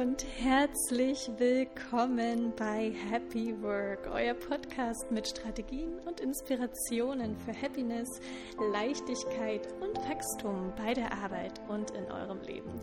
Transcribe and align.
und 0.00 0.24
herzlich 0.38 1.30
willkommen 1.36 2.54
bei 2.56 2.90
Happy 3.10 3.54
Work, 3.60 4.08
euer 4.10 4.32
Podcast 4.32 5.10
mit 5.10 5.28
Strategien 5.28 5.98
und 6.06 6.20
Inspirationen 6.20 7.36
für 7.36 7.52
Happiness, 7.52 8.08
Leichtigkeit 8.72 9.68
und 9.82 9.98
Wachstum 10.08 10.72
bei 10.78 10.94
der 10.94 11.12
Arbeit 11.12 11.60
und 11.68 11.90
in 11.90 12.10
eurem 12.10 12.40
Leben. 12.40 12.80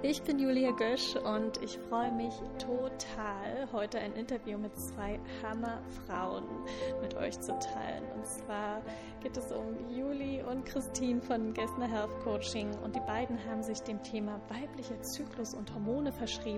Ich 0.00 0.22
bin 0.22 0.38
Julia 0.38 0.70
Gösch 0.70 1.16
und 1.16 1.62
ich 1.62 1.78
freue 1.90 2.12
mich 2.12 2.32
total, 2.58 3.70
heute 3.70 3.98
ein 3.98 4.14
Interview 4.14 4.56
mit 4.56 4.74
zwei 4.78 5.20
Hammerfrauen 5.42 6.44
mit 7.02 7.14
euch 7.14 7.38
zu 7.40 7.52
teilen. 7.58 8.04
Und 8.16 8.26
zwar 8.26 8.80
geht 9.22 9.36
es 9.36 9.52
um 9.52 9.90
Juli 9.94 10.42
und 10.42 10.64
Christine 10.64 11.20
von 11.20 11.52
Gessner 11.52 11.90
Health 11.90 12.18
Coaching 12.24 12.70
und 12.82 12.96
die 12.96 13.00
beiden 13.00 13.38
haben 13.50 13.62
sich 13.62 13.80
dem 13.80 14.02
Thema 14.02 14.40
weiblicher 14.48 15.02
Zyklus 15.02 15.52
und 15.52 15.74
Hormone 15.74 16.10
verschrieben 16.10 16.53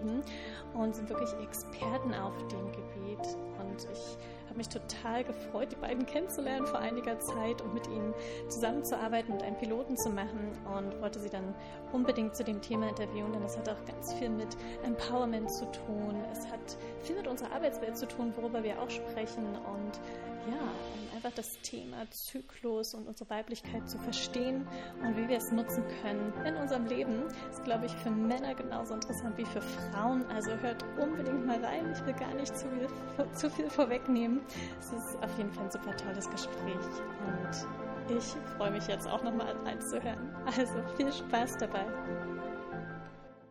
und 0.75 0.95
sind 0.95 1.09
wirklich 1.09 1.33
Experten 1.43 2.15
auf 2.15 2.37
dem 2.49 2.73
Gebiet. 2.73 3.37
Und 3.59 3.87
ich 3.93 4.17
habe 4.47 4.57
mich 4.57 4.69
total 4.69 5.25
gefreut, 5.25 5.73
die 5.73 5.77
beiden 5.77 6.07
kennenzulernen 6.07 6.67
vor 6.67 6.79
einiger 6.79 7.19
Zeit 7.21 7.61
und 7.63 7.75
mit 7.75 7.87
ihnen 7.89 8.15
zusammenzuarbeiten 8.49 9.33
und 9.35 9.43
einen 9.43 9.57
Piloten 9.59 9.97
zu 9.97 10.09
machen 10.09 10.53
und 10.77 11.01
wollte 11.01 11.19
sie 11.19 11.29
dann 11.29 11.55
unbedingt 11.93 12.35
zu 12.35 12.45
dem 12.45 12.61
Thema 12.61 12.89
interviewen, 12.89 13.33
denn 13.33 13.43
das 13.43 13.59
hat 13.59 13.69
auch 13.69 13.85
ganz 13.85 14.15
viel 14.15 14.31
mit 14.31 14.57
Empowerment 14.85 15.51
zu 15.51 15.65
tun. 15.67 16.17
Es 16.33 16.47
hat 16.47 16.77
viel 17.03 17.17
mit 17.17 17.27
unserer 17.27 17.53
Arbeitswelt 17.53 17.99
zu 17.99 18.07
tun, 18.07 18.33
worüber 18.37 18.63
wir 18.63 18.81
auch 18.81 18.91
sprechen 18.91 19.45
und 19.45 20.01
ja, 20.49 21.15
einfach 21.15 21.33
das 21.35 21.61
Thema 21.63 22.09
Zyklus 22.11 22.95
und 22.95 23.07
unsere 23.07 23.29
Weiblichkeit 23.31 23.89
zu 23.89 23.99
verstehen 23.99 24.67
und 25.03 25.17
wie 25.17 25.29
wir 25.29 25.39
es 25.39 25.51
nutzen 25.51 25.83
können 26.03 26.33
in 26.45 26.55
unserem 26.57 26.87
Leben, 26.87 27.25
ist, 27.51 27.65
glaube 27.65 27.87
ich, 27.87 27.93
für 27.93 28.11
Männer 28.11 28.55
genauso 28.55 28.95
interessant 28.95 29.37
wie 29.37 29.45
für 29.45 29.61
Frauen. 29.61 30.25
Also 30.27 30.51
hört 30.59 30.85
unbedingt 31.01 31.47
mal 31.47 31.63
rein. 31.65 31.93
Ich 31.93 32.05
will 32.07 32.15
gar 32.15 32.35
nicht 32.35 32.57
zu 32.57 32.67
viel, 32.69 32.89
zu 33.33 33.51
viel 33.51 33.71
vorwegnehmen. 33.71 34.41
Es 34.79 34.93
ist 34.93 35.23
auf 35.23 35.37
jeden 35.39 35.53
Fall 35.53 35.65
ein 35.65 35.71
super 35.71 35.97
tolles 35.97 36.31
Gespräch 36.31 36.75
und 37.27 38.17
ich 38.17 38.37
freue 38.57 38.71
mich 38.71 38.87
jetzt 38.87 39.09
auch 39.09 39.23
nochmal 39.23 39.57
reinzuhören. 39.65 40.35
Also 40.47 40.75
viel 40.97 41.13
Spaß 41.13 41.59
dabei. 41.59 41.85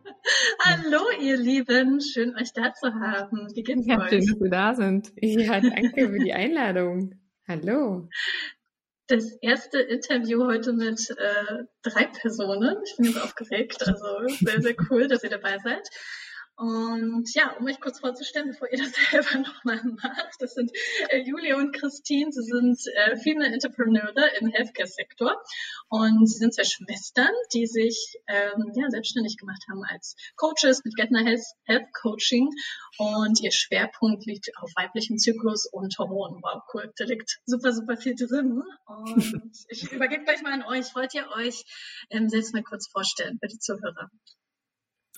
Hallo, 0.64 1.02
ihr 1.20 1.36
Lieben. 1.36 2.00
Schön, 2.00 2.36
euch 2.36 2.52
da 2.52 2.72
zu 2.72 2.94
haben. 2.94 3.48
Wie 3.54 3.62
geht's 3.62 3.86
ja, 3.86 3.98
euch? 3.98 4.10
Schön, 4.10 4.26
dass 4.26 4.40
wir 4.40 4.50
da 4.50 4.74
sind. 4.74 5.12
Ja, 5.16 5.60
danke 5.60 6.08
für 6.08 6.18
die 6.18 6.32
Einladung. 6.32 7.14
Hallo. 7.48 8.08
Das 9.08 9.36
erste 9.40 9.78
Interview 9.78 10.44
heute 10.46 10.72
mit 10.72 11.10
äh, 11.10 11.64
drei 11.82 12.06
Personen. 12.06 12.76
Ich 12.84 12.96
bin 12.96 13.06
jetzt 13.06 13.22
aufgeregt. 13.22 13.86
Also 13.86 14.26
sehr, 14.44 14.60
sehr 14.60 14.74
cool, 14.90 15.06
dass 15.06 15.22
ihr 15.22 15.30
dabei 15.30 15.58
seid. 15.58 15.88
Und 16.58 17.34
ja, 17.34 17.54
um 17.58 17.66
euch 17.66 17.80
kurz 17.80 18.00
vorzustellen, 18.00 18.48
bevor 18.48 18.72
ihr 18.72 18.78
das 18.78 18.92
selber 19.10 19.46
nochmal 19.46 19.82
macht, 19.84 20.36
das 20.40 20.54
sind 20.54 20.72
äh, 21.10 21.18
Julia 21.18 21.56
und 21.56 21.74
Christine. 21.74 22.32
Sie 22.32 22.42
sind 22.42 22.80
äh, 22.94 23.16
Female 23.16 23.52
Entrepreneure 23.52 24.40
im 24.40 24.48
Healthcare-Sektor 24.48 25.36
und 25.90 26.26
sie 26.26 26.38
sind 26.38 26.54
zwei 26.54 26.64
Schwestern, 26.64 27.30
die 27.52 27.66
sich 27.66 28.18
ähm, 28.26 28.72
ja, 28.74 28.88
selbstständig 28.88 29.36
gemacht 29.36 29.62
haben 29.68 29.82
als 29.84 30.16
Coaches 30.36 30.82
mit 30.84 30.96
Getner 30.96 31.24
Health, 31.24 31.44
Health 31.64 31.92
Coaching 31.92 32.48
und 32.96 33.38
ihr 33.42 33.52
Schwerpunkt 33.52 34.24
liegt 34.24 34.50
auf 34.56 34.70
weiblichen 34.76 35.18
Zyklus 35.18 35.66
und 35.70 35.98
Hormonen. 35.98 36.40
Wow, 36.42 36.62
cool, 36.72 36.90
da 36.96 37.04
liegt 37.04 37.38
super, 37.44 37.72
super 37.74 37.98
viel 37.98 38.14
drin. 38.14 38.62
Und 38.86 39.52
ich 39.68 39.92
übergebe 39.92 40.24
gleich 40.24 40.40
mal 40.40 40.54
an 40.54 40.62
euch. 40.62 40.94
Wollt 40.94 41.12
ihr 41.12 41.28
euch 41.36 41.64
ähm, 42.08 42.30
selbst 42.30 42.54
mal 42.54 42.62
kurz 42.62 42.88
vorstellen, 42.88 43.38
bitte 43.40 43.58
Zuhörer? 43.58 44.10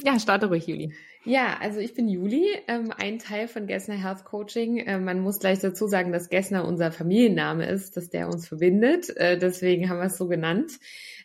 Ja, 0.03 0.19
starte 0.19 0.47
ruhig, 0.47 0.67
Juli. 0.67 0.95
Ja, 1.25 1.59
also 1.61 1.81
ich 1.81 1.95
bin 1.95 2.09
Juli, 2.09 2.47
ähm, 2.69 2.93
ein 2.97 3.19
Teil 3.19 3.49
von 3.49 3.67
Gessner 3.67 4.03
Health 4.03 4.25
Coaching. 4.25 4.79
Äh, 4.79 4.99
man 4.99 5.21
muss 5.21 5.41
gleich 5.41 5.59
dazu 5.59 5.87
sagen, 5.87 6.13
dass 6.13 6.29
Gessner 6.29 6.67
unser 6.67 6.93
Familienname 6.93 7.67
ist, 7.67 7.97
dass 7.97 8.09
der 8.09 8.29
uns 8.29 8.49
verbindet. 8.49 9.15
Äh, 9.17 9.39
deswegen 9.39 9.89
haben 9.89 9.99
wir 9.99 10.07
es 10.07 10.17
so 10.17 10.29
genannt. 10.29 10.73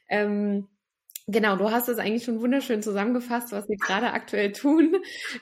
Ähm, 0.09 0.67
Genau, 1.27 1.55
du 1.55 1.71
hast 1.71 1.87
es 1.87 1.99
eigentlich 1.99 2.25
schon 2.25 2.41
wunderschön 2.41 2.81
zusammengefasst, 2.81 3.53
was 3.53 3.69
wir 3.69 3.77
gerade 3.77 4.11
aktuell 4.11 4.51
tun. 4.51 4.97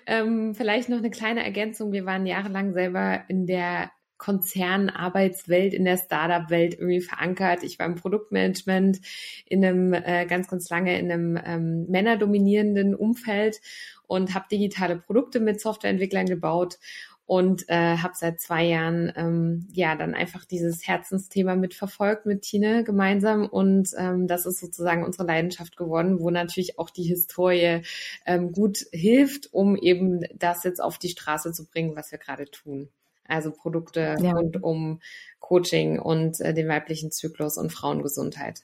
Ähm, 0.05 0.53
vielleicht 0.53 0.89
noch 0.89 0.99
eine 0.99 1.09
kleine 1.09 1.43
Ergänzung. 1.43 1.91
Wir 1.91 2.05
waren 2.05 2.27
jahrelang 2.27 2.73
selber 2.73 3.23
in 3.29 3.47
der 3.47 3.91
Konzernarbeitswelt, 4.21 5.73
in 5.73 5.83
der 5.83 5.97
Startup-Welt 5.97 6.75
irgendwie 6.75 7.01
verankert. 7.01 7.63
Ich 7.63 7.79
war 7.79 7.87
im 7.87 7.95
Produktmanagement 7.95 9.01
in 9.47 9.65
einem 9.65 9.93
äh, 9.93 10.27
ganz, 10.27 10.47
ganz 10.47 10.69
lange 10.69 10.99
in 10.99 11.11
einem 11.11 11.39
ähm, 11.43 11.87
männerdominierenden 11.89 12.93
Umfeld 12.93 13.61
und 14.05 14.35
habe 14.35 14.45
digitale 14.51 14.97
Produkte 14.97 15.39
mit 15.39 15.59
Softwareentwicklern 15.59 16.27
gebaut 16.27 16.77
und 17.25 17.67
äh, 17.67 17.97
habe 17.97 18.13
seit 18.15 18.39
zwei 18.39 18.63
Jahren 18.65 19.11
ähm, 19.15 19.67
ja 19.73 19.95
dann 19.95 20.13
einfach 20.13 20.45
dieses 20.45 20.87
Herzensthema 20.87 21.55
mitverfolgt 21.55 22.27
mit 22.27 22.43
Tine 22.43 22.83
gemeinsam 22.83 23.47
und 23.47 23.89
ähm, 23.97 24.27
das 24.27 24.45
ist 24.45 24.59
sozusagen 24.59 25.03
unsere 25.03 25.25
Leidenschaft 25.25 25.77
geworden, 25.77 26.19
wo 26.19 26.29
natürlich 26.29 26.77
auch 26.77 26.91
die 26.91 27.05
Historie 27.05 27.81
ähm, 28.27 28.51
gut 28.51 28.85
hilft, 28.91 29.51
um 29.51 29.75
eben 29.77 30.21
das 30.35 30.63
jetzt 30.63 30.79
auf 30.79 30.99
die 30.99 31.09
Straße 31.09 31.53
zu 31.53 31.65
bringen, 31.65 31.95
was 31.95 32.11
wir 32.11 32.19
gerade 32.19 32.45
tun 32.45 32.91
also 33.31 33.51
Produkte 33.51 34.17
ja. 34.19 34.33
rund 34.33 34.61
um 34.61 34.99
Coaching 35.39 35.99
und 35.99 36.39
äh, 36.41 36.53
den 36.53 36.67
weiblichen 36.67 37.11
Zyklus 37.11 37.57
und 37.57 37.71
Frauengesundheit. 37.71 38.61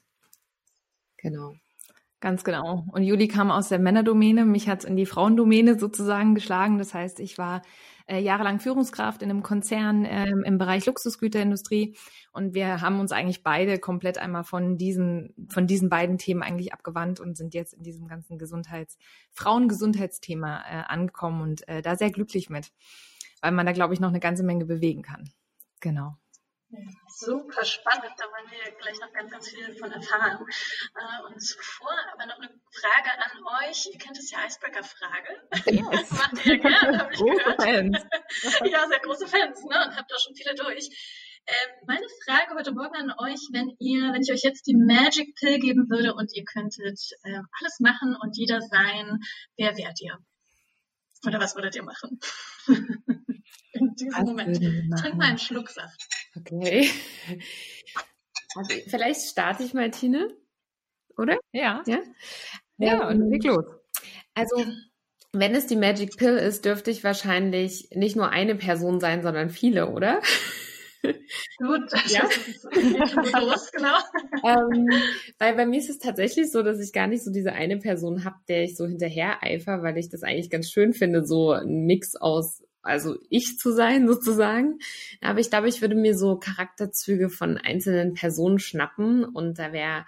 Genau. 1.17 1.55
Ganz 2.19 2.44
genau. 2.44 2.85
Und 2.91 3.03
Juli 3.03 3.27
kam 3.27 3.51
aus 3.51 3.69
der 3.69 3.77
Männerdomäne, 3.77 4.44
mich 4.45 4.67
hat 4.67 4.79
es 4.79 4.85
in 4.85 4.95
die 4.95 5.06
Frauendomäne 5.06 5.77
sozusagen 5.77 6.33
geschlagen. 6.33 6.79
Das 6.79 6.95
heißt, 6.95 7.19
ich 7.19 7.38
war 7.38 7.61
äh, 8.07 8.19
jahrelang 8.19 8.59
Führungskraft 8.59 9.22
in 9.22 9.29
einem 9.29 9.44
Konzern 9.44 10.06
ähm, 10.06 10.44
im 10.44 10.57
Bereich 10.57 10.85
Luxusgüterindustrie 10.85 11.95
und 12.31 12.53
wir 12.53 12.81
haben 12.81 13.00
uns 13.00 13.11
eigentlich 13.11 13.44
beide 13.44 13.77
komplett 13.77 14.17
einmal 14.17 14.44
von 14.44 14.77
diesen 14.77 15.33
von 15.50 15.67
diesen 15.67 15.89
beiden 15.89 16.17
Themen 16.17 16.41
eigentlich 16.41 16.73
abgewandt 16.73 17.19
und 17.19 17.38
sind 17.38 17.53
jetzt 17.53 17.73
in 17.73 17.83
diesem 17.83 18.07
ganzen 18.07 18.39
Gesundheits 18.39 18.97
Frauengesundheitsthema 19.33 20.63
äh, 20.69 20.83
angekommen 20.88 21.41
und 21.41 21.67
äh, 21.67 21.81
da 21.81 21.95
sehr 21.97 22.11
glücklich 22.11 22.50
mit 22.50 22.72
weil 23.42 23.52
man 23.52 23.66
da, 23.66 23.72
glaube 23.72 23.94
ich, 23.94 24.00
noch 24.00 24.09
eine 24.09 24.20
ganze 24.20 24.44
Menge 24.44 24.66
bewegen 24.66 25.03
kann. 25.03 25.30
Genau. 25.80 26.18
Ja, 26.70 26.80
super 27.08 27.64
spannend, 27.64 28.12
da 28.18 28.25
wollen 28.25 28.52
wir 28.52 28.72
gleich 28.74 29.00
noch 29.00 29.14
ganz, 29.14 29.31
ganz 29.31 29.48
viel 29.48 29.74
von 29.78 29.90
erfahren. 29.90 30.46
Äh, 30.96 31.25
und 31.25 31.40
zuvor 31.42 31.96
aber 32.14 32.25
noch 32.25 32.38
eine 32.40 32.50
Frage 32.72 33.09
an 33.18 33.70
euch. 33.70 33.90
Ihr 33.94 33.98
kennt 33.98 34.18
es 34.18 34.31
ja 34.31 34.40
Icebreaker-Frage. 34.46 35.48
Das 35.50 36.12
macht 36.12 36.46
ihr 36.46 36.56
ja 36.56 36.62
gerne, 36.62 37.00
habe 37.00 37.14
ich 37.14 37.20
große 37.20 37.38
gehört. 37.38 37.62
Fans. 37.62 38.06
ja, 38.72 38.88
sehr 38.88 39.00
große 39.00 39.28
Fans, 39.28 39.64
ne? 39.64 39.86
Und 39.86 39.96
habt 39.96 40.12
da 40.12 40.19
schon 40.19 40.36
viele 40.36 40.56
durch. 40.56 40.90
Ähm, 41.48 41.86
meine 41.88 42.06
Frage 42.25 42.54
heute 42.56 42.74
Morgen 42.74 42.96
an 42.96 43.14
euch, 43.18 43.40
wenn 43.54 43.74
ihr, 43.80 44.12
wenn 44.12 44.22
ich 44.22 44.34
euch 44.34 44.44
jetzt 44.44 44.68
die 44.68 44.75
Magic 44.75 45.36
Pill 45.36 45.59
geben 45.59 45.90
würde 45.90 46.14
und 46.16 46.36
ihr 46.36 46.44
könntet 46.44 47.00
äh, 47.24 47.40
alles 47.62 47.80
machen 47.80 48.18
und 48.22 48.36
jeder 48.36 48.59
sein, 48.59 49.22
wer 49.56 49.78
wärt 49.78 50.02
ihr? 50.02 50.18
Oder 51.25 51.40
was 51.40 51.56
würdet 51.56 51.75
ihr 51.75 51.84
machen? 51.84 52.19
Diesem 54.00 54.25
Moment. 54.25 54.58
Trink 55.00 55.16
mal 55.16 55.30
einen 55.30 55.38
Schluck 55.38 55.69
Saft. 55.69 56.08
Okay. 56.35 56.90
Also, 58.56 58.74
vielleicht 58.88 59.22
starte 59.22 59.63
ich 59.63 59.75
mal, 59.75 59.91
Tine. 59.91 60.30
Oder? 61.16 61.38
Ja. 61.52 61.84
Ja, 61.85 62.00
ja 62.78 63.07
und 63.07 63.30
leg 63.30 63.44
los. 63.44 63.66
Also, 64.34 64.66
wenn 65.34 65.53
es 65.53 65.68
die 65.68 65.75
Magic 65.75 66.18
Pill 66.18 66.38
ist, 66.38 66.66
dürfte 66.66 66.90
ich 66.90 67.03
wahrscheinlich 67.03 67.90
nicht 67.94 68.16
nur 68.16 68.30
eine 68.30 68.56
Person 68.56 69.00
sein, 69.00 69.22
sondern 69.22 69.50
viele, 69.50 69.90
oder? 69.90 70.22
Gut, 71.59 71.91
ja. 72.07 72.24
los, 73.41 73.72
genau. 73.72 73.97
ähm, 74.44 74.88
weil 75.38 75.56
bei 75.56 75.66
mir 75.66 75.80
ist 75.80 75.90
es 75.90 76.00
tatsächlich 76.00 76.52
so, 76.52 76.63
dass 76.63 76.80
ich 76.80 76.91
gar 76.91 77.07
nicht 77.07 77.24
so 77.24 77.31
diese 77.31 77.53
eine 77.53 77.78
Person 77.78 78.25
habe, 78.25 78.38
der 78.47 78.63
ich 78.63 78.75
so 78.75 78.86
hinterher 78.88 79.44
eifer, 79.44 79.84
weil 79.84 79.97
ich 79.97 80.09
das 80.09 80.24
eigentlich 80.24 80.50
ganz 80.50 80.71
schön 80.71 80.94
finde, 80.94 81.25
so 81.25 81.51
ein 81.51 81.86
Mix 81.86 82.16
aus 82.16 82.63
also 82.88 83.18
ich 83.30 83.57
zu 83.60 83.72
sein 83.72 84.07
sozusagen. 84.07 84.80
Aber 85.22 85.39
ich 85.39 85.50
glaube, 85.50 85.69
ich 85.69 85.81
würde 85.81 85.95
mir 85.95 86.18
so 86.18 86.38
Charakterzüge 86.38 87.30
von 87.30 87.57
einzelnen 87.57 88.13
Personen 88.13 88.60
schnappen 88.60 89.24
und 89.24 89.60
da 89.60 89.72
wäre 89.72 90.06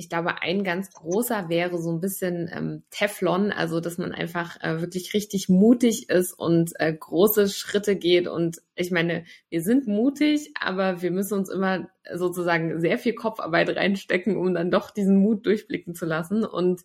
ich 0.00 0.08
glaube, 0.08 0.42
ein 0.42 0.62
ganz 0.62 0.92
großer 0.92 1.48
wäre 1.48 1.76
so 1.82 1.90
ein 1.90 2.00
bisschen 2.00 2.48
ähm, 2.54 2.84
Teflon, 2.90 3.50
also 3.50 3.80
dass 3.80 3.98
man 3.98 4.12
einfach 4.12 4.56
äh, 4.62 4.80
wirklich 4.80 5.12
richtig 5.12 5.48
mutig 5.48 6.08
ist 6.08 6.32
und 6.34 6.70
äh, 6.78 6.94
große 6.94 7.48
Schritte 7.48 7.96
geht. 7.96 8.28
Und 8.28 8.62
ich 8.76 8.92
meine, 8.92 9.24
wir 9.48 9.60
sind 9.60 9.88
mutig, 9.88 10.52
aber 10.60 11.02
wir 11.02 11.10
müssen 11.10 11.34
uns 11.34 11.48
immer 11.48 11.88
sozusagen 12.14 12.80
sehr 12.80 12.96
viel 12.96 13.14
Kopfarbeit 13.14 13.70
reinstecken, 13.70 14.36
um 14.36 14.54
dann 14.54 14.70
doch 14.70 14.92
diesen 14.92 15.16
Mut 15.16 15.44
durchblicken 15.44 15.96
zu 15.96 16.06
lassen. 16.06 16.44
Und 16.44 16.82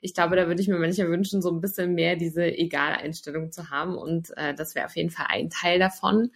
ich 0.00 0.12
glaube, 0.12 0.34
da 0.34 0.48
würde 0.48 0.60
ich 0.60 0.66
mir 0.66 0.80
manchmal 0.80 1.08
wünschen, 1.08 1.42
so 1.42 1.52
ein 1.52 1.60
bisschen 1.60 1.94
mehr 1.94 2.16
diese 2.16 2.46
Egaleinstellung 2.46 3.52
zu 3.52 3.70
haben. 3.70 3.96
Und 3.96 4.36
äh, 4.36 4.54
das 4.54 4.74
wäre 4.74 4.86
auf 4.86 4.96
jeden 4.96 5.10
Fall 5.10 5.26
ein 5.28 5.50
Teil 5.50 5.78
davon. 5.78 6.32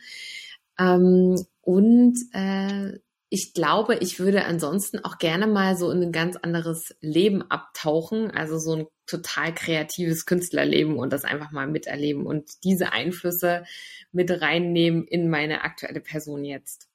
Ähm, 0.78 1.44
und 1.60 2.14
äh, 2.34 3.00
ich 3.32 3.54
glaube, 3.54 3.94
ich 3.94 4.18
würde 4.18 4.44
ansonsten 4.44 5.04
auch 5.04 5.18
gerne 5.18 5.46
mal 5.46 5.76
so 5.76 5.90
in 5.92 6.02
ein 6.02 6.12
ganz 6.12 6.36
anderes 6.36 6.96
Leben 7.00 7.48
abtauchen. 7.48 8.32
Also 8.32 8.58
so 8.58 8.74
ein 8.74 8.86
total 9.06 9.54
kreatives 9.54 10.26
Künstlerleben 10.26 10.96
und 10.96 11.12
das 11.12 11.24
einfach 11.24 11.52
mal 11.52 11.68
miterleben 11.68 12.26
und 12.26 12.50
diese 12.64 12.92
Einflüsse 12.92 13.64
mit 14.10 14.42
reinnehmen 14.42 15.06
in 15.06 15.30
meine 15.30 15.62
aktuelle 15.62 16.00
Person 16.00 16.44
jetzt. 16.44 16.88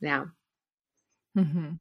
Ja. 0.00 0.32
Mhm. 1.34 1.78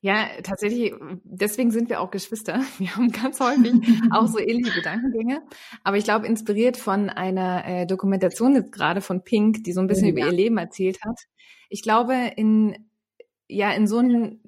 Ja, 0.00 0.28
tatsächlich, 0.42 0.94
deswegen 1.24 1.70
sind 1.70 1.88
wir 1.90 2.00
auch 2.00 2.10
Geschwister. 2.10 2.62
Wir 2.78 2.94
haben 2.94 3.10
ganz 3.10 3.40
häufig 3.40 3.72
auch 4.10 4.26
so 4.26 4.38
ähnliche 4.38 4.74
Gedankengänge. 4.74 5.42
Aber 5.82 5.98
ich 5.98 6.04
glaube, 6.04 6.26
inspiriert 6.26 6.76
von 6.76 7.08
einer 7.08 7.64
äh, 7.66 7.86
Dokumentation 7.86 8.54
jetzt 8.54 8.72
gerade 8.72 9.00
von 9.00 9.22
Pink, 9.22 9.64
die 9.64 9.72
so 9.72 9.80
ein 9.80 9.86
bisschen 9.86 10.08
ja. 10.08 10.12
über 10.12 10.26
ihr 10.26 10.32
Leben 10.32 10.58
erzählt 10.58 10.98
hat. 11.04 11.18
Ich 11.70 11.82
glaube, 11.82 12.14
in, 12.36 12.86
ja, 13.48 13.72
in 13.72 13.86
so 13.86 13.98
einem, 13.98 14.40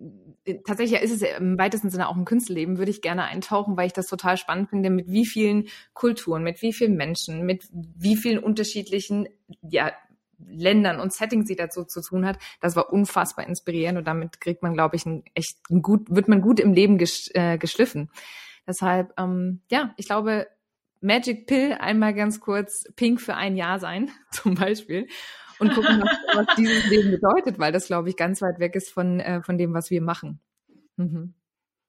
tatsächlich 0.65 1.01
ist 1.01 1.23
es 1.23 1.23
im 1.23 1.59
weitesten 1.59 1.91
Sinne 1.91 2.09
auch 2.09 2.17
ein 2.17 2.25
Künstlerleben, 2.25 2.79
würde 2.79 2.91
ich 2.91 3.03
gerne 3.03 3.25
eintauchen, 3.25 3.77
weil 3.77 3.87
ich 3.87 3.93
das 3.93 4.07
total 4.07 4.37
spannend 4.37 4.71
finde, 4.71 4.91
mit 4.91 5.11
wie 5.11 5.27
vielen 5.27 5.69
Kulturen, 5.93 6.43
mit 6.43 6.63
wie 6.63 6.73
vielen 6.73 6.97
Menschen, 6.97 7.45
mit 7.45 7.69
wie 7.73 8.17
vielen 8.17 8.39
unterschiedlichen, 8.39 9.29
ja, 9.63 9.93
Ländern 10.39 11.01
und 11.01 11.15
Settings 11.15 11.49
sie 11.49 11.57
dazu 11.57 11.85
zu 11.85 12.03
tun 12.03 12.27
hat, 12.27 12.39
das 12.61 12.77
war 12.77 12.93
unfassbar 12.93 13.47
inspirierend 13.47 13.99
und 13.99 14.07
damit 14.07 14.41
kriegt 14.41 14.63
man, 14.63 14.75
glaube 14.75 14.97
ich, 14.97 15.07
ein 15.07 15.25
echt 15.35 15.57
ein 15.71 15.81
gut, 15.81 16.11
wird 16.11 16.29
man 16.29 16.43
gut 16.43 16.61
im 16.61 16.75
Leben 16.75 16.99
gesch, 16.99 17.31
äh, 17.33 17.57
geschliffen. 17.57 18.11
Deshalb, 18.67 19.15
ähm, 19.19 19.63
ja, 19.71 19.95
ich 19.97 20.07
glaube, 20.07 20.47
Magic 21.01 21.47
Pill 21.47 21.77
einmal 21.79 22.15
ganz 22.15 22.41
kurz 22.41 22.85
pink 22.97 23.21
für 23.21 23.35
ein 23.35 23.57
Jahr 23.57 23.79
sein, 23.79 24.11
zum 24.31 24.55
Beispiel. 24.55 25.09
Und 25.59 25.75
gucken, 25.75 26.03
was, 26.03 26.47
was 26.47 26.57
dieses 26.57 26.89
Leben 26.91 27.11
bedeutet, 27.11 27.59
weil 27.59 27.73
das, 27.73 27.87
glaube 27.87 28.09
ich, 28.09 28.17
ganz 28.17 28.43
weit 28.43 28.59
weg 28.59 28.75
ist 28.75 28.91
von, 28.91 29.21
äh, 29.21 29.43
von 29.43 29.59
dem, 29.59 29.73
was 29.75 29.91
wir 29.91 30.03
machen. 30.03 30.41
Mhm. 30.97 31.35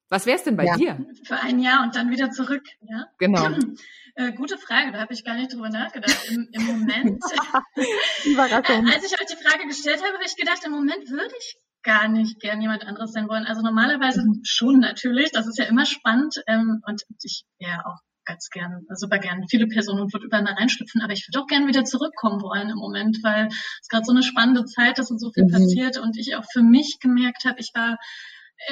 Was 0.09 0.25
wär's 0.25 0.43
denn 0.43 0.55
bei 0.55 0.65
ja. 0.65 0.77
dir? 0.77 1.05
Für 1.23 1.37
ein 1.37 1.59
Jahr 1.59 1.83
und 1.83 1.95
dann 1.95 2.09
wieder 2.09 2.31
zurück, 2.31 2.63
ja? 2.81 3.07
Genau. 3.17 3.49
Äh, 4.19 4.31
gute 4.31 4.57
Frage, 4.57 4.91
da 4.91 4.99
habe 4.99 5.13
ich 5.13 5.23
gar 5.23 5.35
nicht 5.35 5.53
drüber 5.53 5.69
nachgedacht. 5.69 6.27
Im, 6.31 6.49
im 6.51 6.65
Moment, 6.65 7.21
Überraschung. 8.25 8.87
als 8.87 9.05
ich 9.05 9.13
euch 9.13 9.27
die 9.27 9.43
Frage 9.43 9.67
gestellt 9.67 10.01
habe, 10.01 10.11
habe 10.11 10.23
ich 10.25 10.35
gedacht, 10.35 10.65
im 10.65 10.71
Moment 10.71 11.07
würde 11.11 11.35
ich 11.37 11.55
gar 11.83 12.07
nicht 12.07 12.39
gern 12.39 12.59
jemand 12.59 12.83
anderes 12.83 13.11
sein 13.11 13.29
wollen. 13.29 13.45
Also 13.45 13.61
normalerweise 13.61 14.21
mhm. 14.21 14.41
schon 14.43 14.79
natürlich, 14.79 15.29
das 15.31 15.45
ist 15.45 15.59
ja 15.59 15.65
immer 15.65 15.85
spannend 15.85 16.41
ähm, 16.47 16.81
und 16.87 17.03
ich 17.21 17.45
wäre 17.59 17.85
auch 17.85 17.99
ganz 18.27 18.49
gern, 18.49 18.85
super 18.93 19.17
gern 19.17 19.47
viele 19.49 19.67
Personen 19.67 20.01
und 20.01 20.13
würde 20.13 20.25
überall 20.25 20.43
mal 20.43 20.53
reinschlüpfen, 20.53 21.01
aber 21.01 21.13
ich 21.13 21.27
würde 21.27 21.41
auch 21.41 21.47
gern 21.47 21.67
wieder 21.67 21.85
zurückkommen 21.85 22.41
wollen 22.41 22.69
im 22.69 22.77
Moment, 22.77 23.19
weil 23.23 23.47
es 23.47 23.87
gerade 23.87 24.05
so 24.05 24.11
eine 24.11 24.23
spannende 24.23 24.65
Zeit 24.65 24.99
ist 24.99 25.09
und 25.09 25.19
so 25.19 25.31
viel 25.31 25.45
mhm. 25.45 25.51
passiert 25.51 25.97
und 25.97 26.17
ich 26.17 26.35
auch 26.35 26.45
für 26.51 26.61
mich 26.61 26.97
gemerkt 27.01 27.45
habe, 27.45 27.59
ich 27.59 27.71
war 27.73 27.97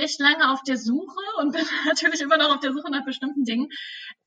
echt 0.01 0.19
lange 0.19 0.51
auf 0.51 0.61
der 0.63 0.77
Suche 0.77 1.21
und 1.39 1.53
bin 1.53 1.65
natürlich 1.87 2.21
immer 2.21 2.37
noch 2.37 2.55
auf 2.55 2.59
der 2.59 2.73
Suche 2.73 2.91
nach 2.91 3.05
bestimmten 3.05 3.43
Dingen, 3.43 3.69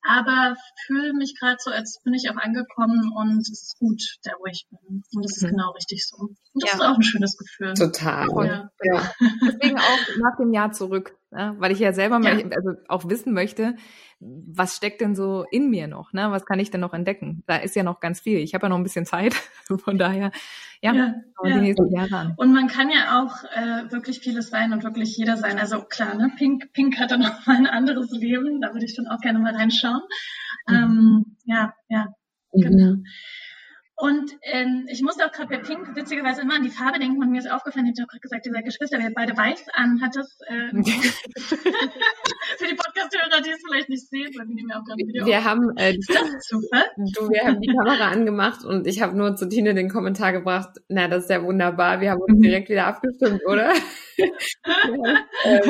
aber 0.03 0.57
fühle 0.87 1.13
mich 1.13 1.35
gerade 1.39 1.57
so, 1.59 1.71
als 1.71 2.01
bin 2.05 2.15
ich 2.15 2.31
auch 2.31 2.37
angekommen 2.37 3.13
und 3.15 3.41
es 3.41 3.51
ist 3.51 3.77
gut, 3.79 4.01
da 4.23 4.33
wo 4.39 4.47
ich 4.47 4.67
bin. 4.71 5.03
Und 5.15 5.25
das 5.25 5.37
ist 5.37 5.43
mhm. 5.43 5.57
genau 5.57 5.71
richtig 5.73 6.07
so. 6.07 6.17
Und 6.19 6.39
das 6.55 6.71
ja. 6.71 6.77
ist 6.77 6.85
auch 6.85 6.95
ein 6.95 7.03
schönes 7.03 7.37
Gefühl. 7.37 7.75
Total. 7.75 8.27
Ja. 8.47 8.71
ja. 8.83 9.13
Deswegen 9.43 9.79
auch 9.79 10.17
nach 10.19 10.37
dem 10.39 10.53
Jahr 10.53 10.73
zurück, 10.73 11.17
ne? 11.31 11.57
weil 11.59 11.73
ich 11.73 11.81
ja 11.81 11.93
selber 11.93 12.19
mal, 12.19 12.51
also 12.55 12.71
auch 12.89 13.09
wissen 13.09 13.33
möchte, 13.33 13.77
was 14.21 14.75
steckt 14.75 15.01
denn 15.01 15.15
so 15.15 15.45
in 15.51 15.71
mir 15.71 15.87
noch? 15.87 16.13
Ne? 16.13 16.31
Was 16.31 16.45
kann 16.45 16.59
ich 16.59 16.71
denn 16.71 16.81
noch 16.81 16.93
entdecken? 16.93 17.45
Da 17.47 17.57
ist 17.57 17.77
ja 17.77 17.85
noch 17.85 18.01
ganz 18.01 18.21
viel. 18.21 18.39
Ich 18.39 18.53
habe 18.55 18.65
ja 18.65 18.69
noch 18.69 18.77
ein 18.77 18.83
bisschen 18.83 19.07
Zeit. 19.07 19.35
Von 19.85 19.97
daher, 19.97 20.33
ja, 20.81 20.93
ja, 20.93 21.15
ja. 21.45 21.55
die 21.55 21.61
nächsten 21.61 21.93
Jahre 21.93 22.17
an. 22.17 22.35
Und 22.37 22.53
man 22.53 22.67
kann 22.67 22.91
ja 22.91 23.23
auch 23.23 23.45
äh, 23.45 23.91
wirklich 23.93 24.19
vieles 24.19 24.51
sein 24.51 24.73
und 24.73 24.83
wirklich 24.83 25.17
jeder 25.17 25.37
sein. 25.37 25.59
Also 25.59 25.83
klar, 25.83 26.15
ne? 26.17 26.33
Pink, 26.37 26.73
Pink 26.73 26.99
hat 26.99 27.13
dann 27.13 27.21
noch 27.23 27.47
mal 27.47 27.57
ein 27.57 27.67
anderes 27.67 28.11
Leben. 28.11 28.61
Da 28.61 28.73
würde 28.73 28.87
ich 28.87 28.97
dann 28.97 29.07
auch 29.07 29.21
gerne 29.21 29.39
mal 29.39 29.55
reinschauen. 29.55 30.03
Mhm. 30.67 30.75
Ähm, 30.75 31.37
ja, 31.45 31.75
ja, 31.89 32.07
mhm. 32.53 32.61
genau. 32.61 32.95
Und 34.01 34.31
ähm, 34.43 34.87
ich 34.89 35.03
musste 35.03 35.27
auch 35.27 35.33
gerade 35.33 35.49
bei 35.49 35.59
Pink 35.59 35.97
witzigerweise 35.97 36.43
immer 36.43 36.55
an 36.55 36.63
die 36.63 36.71
Farbe 36.71 37.01
denken 37.01 37.21
und 37.21 37.31
mir 37.31 37.41
ist 37.41 37.51
aufgefallen, 37.51 37.87
ich 37.87 37.99
habe 37.99 38.07
gerade 38.07 38.21
gesagt, 38.21 38.47
ihr 38.47 38.53
seid 38.53 38.65
Geschwister, 38.65 39.01
wir 39.01 39.13
beide 39.13 39.37
weiß 39.37 39.67
an, 39.73 40.01
hat 40.01 40.15
das 40.15 40.39
äh, 40.47 40.69
für 42.59 42.69
die 42.69 42.77
Podcast-Hörer, 42.99 43.43
die 43.43 43.51
es 43.51 43.63
vielleicht 43.67 43.89
nicht 43.89 44.09
sehen, 44.09 44.31
weil 44.37 44.49
wir 44.49 44.55
nehmen 44.55 44.71
ja 44.71 44.81
auch 44.81 44.85
gerade 44.85 44.99
Video 44.99 45.27
Wir 45.27 45.39
auf. 45.39 45.45
haben 45.45 45.77
äh, 45.77 45.95
du, 45.99 47.31
wir 47.31 47.45
haben 47.45 47.61
die 47.61 47.75
Kamera 47.75 48.09
angemacht 48.09 48.65
und 48.65 48.87
ich 48.87 49.01
habe 49.01 49.17
nur 49.17 49.37
zu 49.37 49.49
Tine 49.49 49.75
den 49.75 49.89
Kommentar 49.89 50.33
gebracht, 50.33 50.81
na, 50.89 51.09
das 51.09 51.25
ist 51.25 51.31
ja 51.31 51.43
wunderbar, 51.43 52.01
wir 52.01 52.11
haben 52.11 52.21
uns 52.21 52.39
mhm. 52.39 52.43
direkt 52.43 52.69
wieder 52.69 52.87
abgestimmt, 52.87 53.43
oder? 53.47 53.73
ähm, 54.19 55.63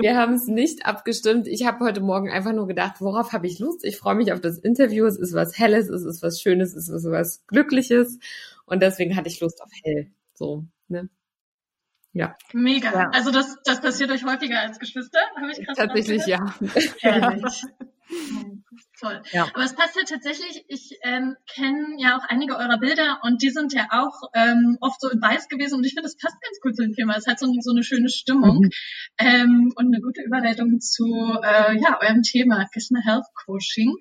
wir 0.00 0.16
haben 0.16 0.34
es 0.34 0.46
nicht 0.46 0.86
abgestimmt. 0.86 1.46
Ich 1.48 1.66
habe 1.66 1.84
heute 1.84 2.00
Morgen 2.00 2.30
einfach 2.30 2.52
nur 2.52 2.66
gedacht, 2.66 3.00
worauf 3.00 3.32
habe 3.32 3.46
ich 3.46 3.58
Lust? 3.58 3.84
Ich 3.84 3.96
freue 3.96 4.14
mich 4.14 4.32
auf 4.32 4.40
das 4.40 4.58
Interview. 4.58 5.06
Es 5.06 5.16
ist 5.16 5.34
was 5.34 5.58
Helles, 5.58 5.88
es 5.88 6.04
ist 6.04 6.22
was 6.22 6.40
Schönes, 6.40 6.74
es 6.74 6.88
ist 6.88 7.10
was 7.10 7.44
Glückliches. 7.46 8.18
Und 8.66 8.82
deswegen 8.82 9.16
hatte 9.16 9.28
ich 9.28 9.40
Lust 9.40 9.62
auf 9.62 9.70
hell. 9.82 10.10
So, 10.34 10.64
ne? 10.88 11.08
Ja. 12.14 12.36
Mega. 12.52 12.92
Ja. 12.92 13.10
Also 13.12 13.32
das, 13.32 13.58
das 13.64 13.80
passiert 13.80 14.10
euch 14.12 14.24
häufiger 14.24 14.60
als 14.60 14.78
Geschwister, 14.78 15.18
habe 15.36 15.50
ich 15.50 15.66
gerade 15.66 15.88
Tatsächlich, 15.88 16.26
ja. 16.26 16.54
Herrlich. 17.00 17.62
Toll. 19.00 19.20
Ja. 19.32 19.48
Aber 19.52 19.64
es 19.64 19.74
passt 19.74 19.96
ja 19.96 20.02
tatsächlich, 20.08 20.64
ich 20.68 20.98
ähm, 21.02 21.36
kenne 21.52 21.96
ja 21.98 22.16
auch 22.16 22.24
einige 22.28 22.56
eurer 22.56 22.78
Bilder 22.78 23.18
und 23.22 23.42
die 23.42 23.50
sind 23.50 23.72
ja 23.72 23.88
auch 23.90 24.30
ähm, 24.34 24.78
oft 24.80 25.00
so 25.00 25.10
in 25.10 25.20
weiß 25.20 25.48
gewesen 25.48 25.74
und 25.74 25.84
ich 25.84 25.94
finde, 25.94 26.06
es 26.06 26.16
passt 26.16 26.36
ganz 26.40 26.60
gut 26.60 26.76
zu 26.76 26.82
dem 26.82 26.92
Thema. 26.92 27.16
Es 27.16 27.26
hat 27.26 27.40
so, 27.40 27.46
so 27.60 27.72
eine 27.72 27.82
schöne 27.82 28.08
Stimmung 28.08 28.58
mhm. 28.58 28.70
ähm, 29.18 29.72
und 29.74 29.86
eine 29.86 30.00
gute 30.00 30.22
Überleitung 30.22 30.80
zu 30.80 31.06
äh, 31.42 31.76
ja, 31.80 31.98
eurem 32.00 32.22
Thema 32.22 32.66
Gessner 32.72 33.02
Health 33.04 33.26
Coaching. 33.44 33.92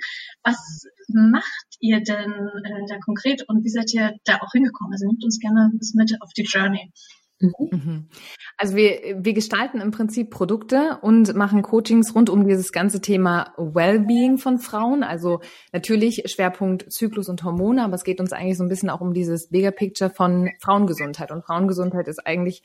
Was 0.44 0.86
macht 1.08 1.78
ihr 1.80 2.02
denn 2.04 2.32
äh, 2.32 2.86
da 2.88 3.00
konkret 3.00 3.44
und 3.48 3.64
wie 3.64 3.70
seid 3.70 3.92
ihr 3.94 4.14
da 4.26 4.38
auch 4.42 4.52
hingekommen? 4.52 4.94
Also 4.94 5.08
nehmt 5.08 5.24
uns 5.24 5.40
gerne 5.40 5.72
bis 5.74 5.96
mit 5.96 6.16
auf 6.22 6.30
die 6.38 6.44
Journey. 6.44 6.92
Mhm. 7.40 8.08
Also 8.58 8.76
wir, 8.76 9.18
wir 9.20 9.34
gestalten 9.34 9.82
im 9.82 9.92
Prinzip 9.92 10.30
Produkte 10.30 11.00
und 11.02 11.36
machen 11.36 11.62
Coachings 11.62 12.16
rund 12.16 12.30
um 12.30 12.48
dieses 12.48 12.72
ganze 12.72 13.02
Thema 13.02 13.54
Wellbeing 13.58 14.38
von 14.38 14.60
Frauen. 14.60 15.04
Also 15.04 15.42
natürlich 15.72 16.24
Schwerpunkt 16.26 16.92
Zyklus 16.92 17.30
und 17.30 17.44
Hormone, 17.44 17.84
aber 17.84 17.96
es 17.96 18.04
geht 18.04 18.20
uns 18.20 18.32
eigentlich 18.32 18.58
so 18.58 18.64
ein 18.64 18.70
bisschen 18.70 18.90
auch 18.90 19.02
um 19.02 19.14
dieses 19.14 19.50
Bigger 19.50 19.72
Picture 19.72 20.10
von 20.10 20.50
Frauengesundheit. 20.60 21.32
Und 21.32 21.44
Frauengesundheit 21.44 22.08
ist 22.08 22.26
eigentlich, 22.26 22.64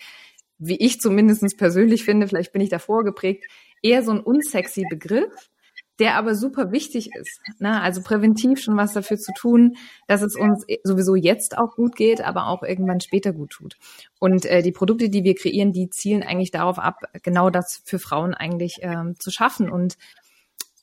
wie 0.58 0.76
ich 0.76 1.00
zumindest 1.00 1.56
persönlich 1.56 2.04
finde, 2.04 2.28
vielleicht 2.28 2.52
bin 2.52 2.62
ich 2.62 2.70
davor 2.70 3.04
geprägt, 3.04 3.44
eher 3.82 4.02
so 4.02 4.12
ein 4.12 4.20
unsexy 4.20 4.84
Begriff 4.88 5.50
der 5.98 6.16
aber 6.16 6.34
super 6.34 6.70
wichtig 6.70 7.10
ist. 7.14 7.40
Ne? 7.58 7.80
Also 7.80 8.02
präventiv 8.02 8.60
schon 8.60 8.76
was 8.76 8.92
dafür 8.92 9.18
zu 9.18 9.32
tun, 9.32 9.76
dass 10.06 10.22
es 10.22 10.36
uns 10.36 10.64
sowieso 10.84 11.14
jetzt 11.14 11.58
auch 11.58 11.74
gut 11.74 11.96
geht, 11.96 12.20
aber 12.20 12.48
auch 12.48 12.62
irgendwann 12.62 13.00
später 13.00 13.32
gut 13.32 13.50
tut. 13.50 13.76
Und 14.18 14.44
äh, 14.46 14.62
die 14.62 14.72
Produkte, 14.72 15.10
die 15.10 15.24
wir 15.24 15.34
kreieren, 15.34 15.72
die 15.72 15.90
zielen 15.90 16.22
eigentlich 16.22 16.50
darauf 16.50 16.78
ab, 16.78 17.02
genau 17.22 17.50
das 17.50 17.82
für 17.84 17.98
Frauen 17.98 18.34
eigentlich 18.34 18.78
ähm, 18.82 19.16
zu 19.18 19.30
schaffen. 19.30 19.70
Und 19.70 19.96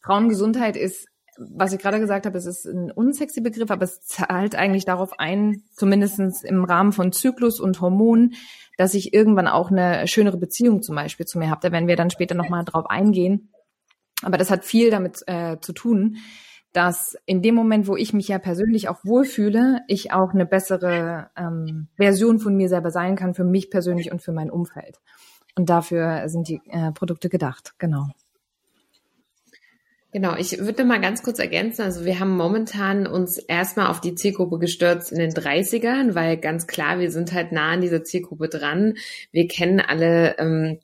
Frauengesundheit 0.02 0.76
ist 0.76 1.08
was 1.38 1.74
ich 1.74 1.80
gerade 1.80 2.00
gesagt 2.00 2.26
habe, 2.26 2.38
es 2.38 2.46
ist 2.46 2.66
ein 2.66 2.92
unsexy 2.92 3.42
Begriff, 3.42 3.70
aber 3.70 3.84
es 3.84 4.02
zahlt 4.02 4.56
eigentlich 4.56 4.86
darauf 4.86 5.20
ein, 5.20 5.64
zumindestens 5.74 6.44
im 6.44 6.64
Rahmen 6.64 6.94
von 6.94 7.12
Zyklus 7.12 7.60
und 7.60 7.82
Hormonen, 7.82 8.36
dass 8.78 8.94
ich 8.94 9.14
irgendwann 9.14 9.48
auch 9.48 9.70
eine 9.70 10.08
schönere 10.08 10.38
Beziehung 10.38 10.82
zum 10.82 10.96
Beispiel 10.96 11.26
zu 11.26 11.38
mir 11.38 11.50
habe. 11.50 11.62
Da 11.62 11.72
werden 11.72 11.88
wir 11.88 11.96
dann 11.96 12.10
später 12.10 12.36
nochmal 12.36 12.64
drauf 12.64 12.90
eingehen. 12.90 13.50
Aber 14.24 14.38
das 14.38 14.50
hat 14.50 14.66
viel 14.66 14.90
damit 14.90 15.24
äh, 15.28 15.58
zu 15.60 15.74
tun, 15.74 16.18
dass 16.74 17.16
in 17.26 17.42
dem 17.42 17.56
Moment, 17.56 17.88
wo 17.88 17.96
ich 17.96 18.14
mich 18.14 18.28
ja 18.28 18.38
persönlich 18.38 18.90
auch 18.90 19.00
wohlfühle, 19.04 19.82
ich 19.88 20.12
auch 20.12 20.34
eine 20.34 20.46
bessere 20.46 21.30
ähm, 21.38 21.88
Version 21.96 22.40
von 22.40 22.56
mir 22.56 22.68
selber 22.68 22.92
sein 22.92 23.16
kann, 23.16 23.34
für 23.34 23.46
mich 23.46 23.70
persönlich 23.70 24.12
und 24.12 24.22
für 24.22 24.34
mein 24.34 24.52
Umfeld. 24.52 25.00
Und 25.56 25.70
dafür 25.70 26.28
sind 26.28 26.50
die 26.50 26.62
äh, 26.70 26.92
Produkte 26.92 27.30
gedacht, 27.30 27.76
genau. 27.78 28.08
Genau, 30.12 30.36
ich 30.38 30.60
würde 30.60 30.86
mal 30.86 31.02
ganz 31.02 31.24
kurz 31.24 31.40
ergänzen. 31.40 31.82
Also 31.82 32.06
wir 32.06 32.22
haben 32.22 32.38
momentan 32.38 33.06
uns 33.06 33.38
erstmal 33.38 33.88
auf 33.88 34.00
die 34.00 34.16
Zielgruppe 34.16 34.60
gestürzt 34.60 35.12
in 35.12 35.20
den 35.20 35.32
30ern, 35.32 36.16
weil 36.16 36.38
ganz 36.38 36.68
klar, 36.68 37.00
wir 37.00 37.12
sind 37.12 37.34
halt 37.34 37.52
nah 37.52 37.72
an 37.72 37.82
dieser 37.82 38.04
Zielgruppe 38.06 38.48
dran. 38.48 38.94
Wir 39.34 39.50
kennen 39.50 39.82
alle 39.82 40.38
ähm, 40.38 40.80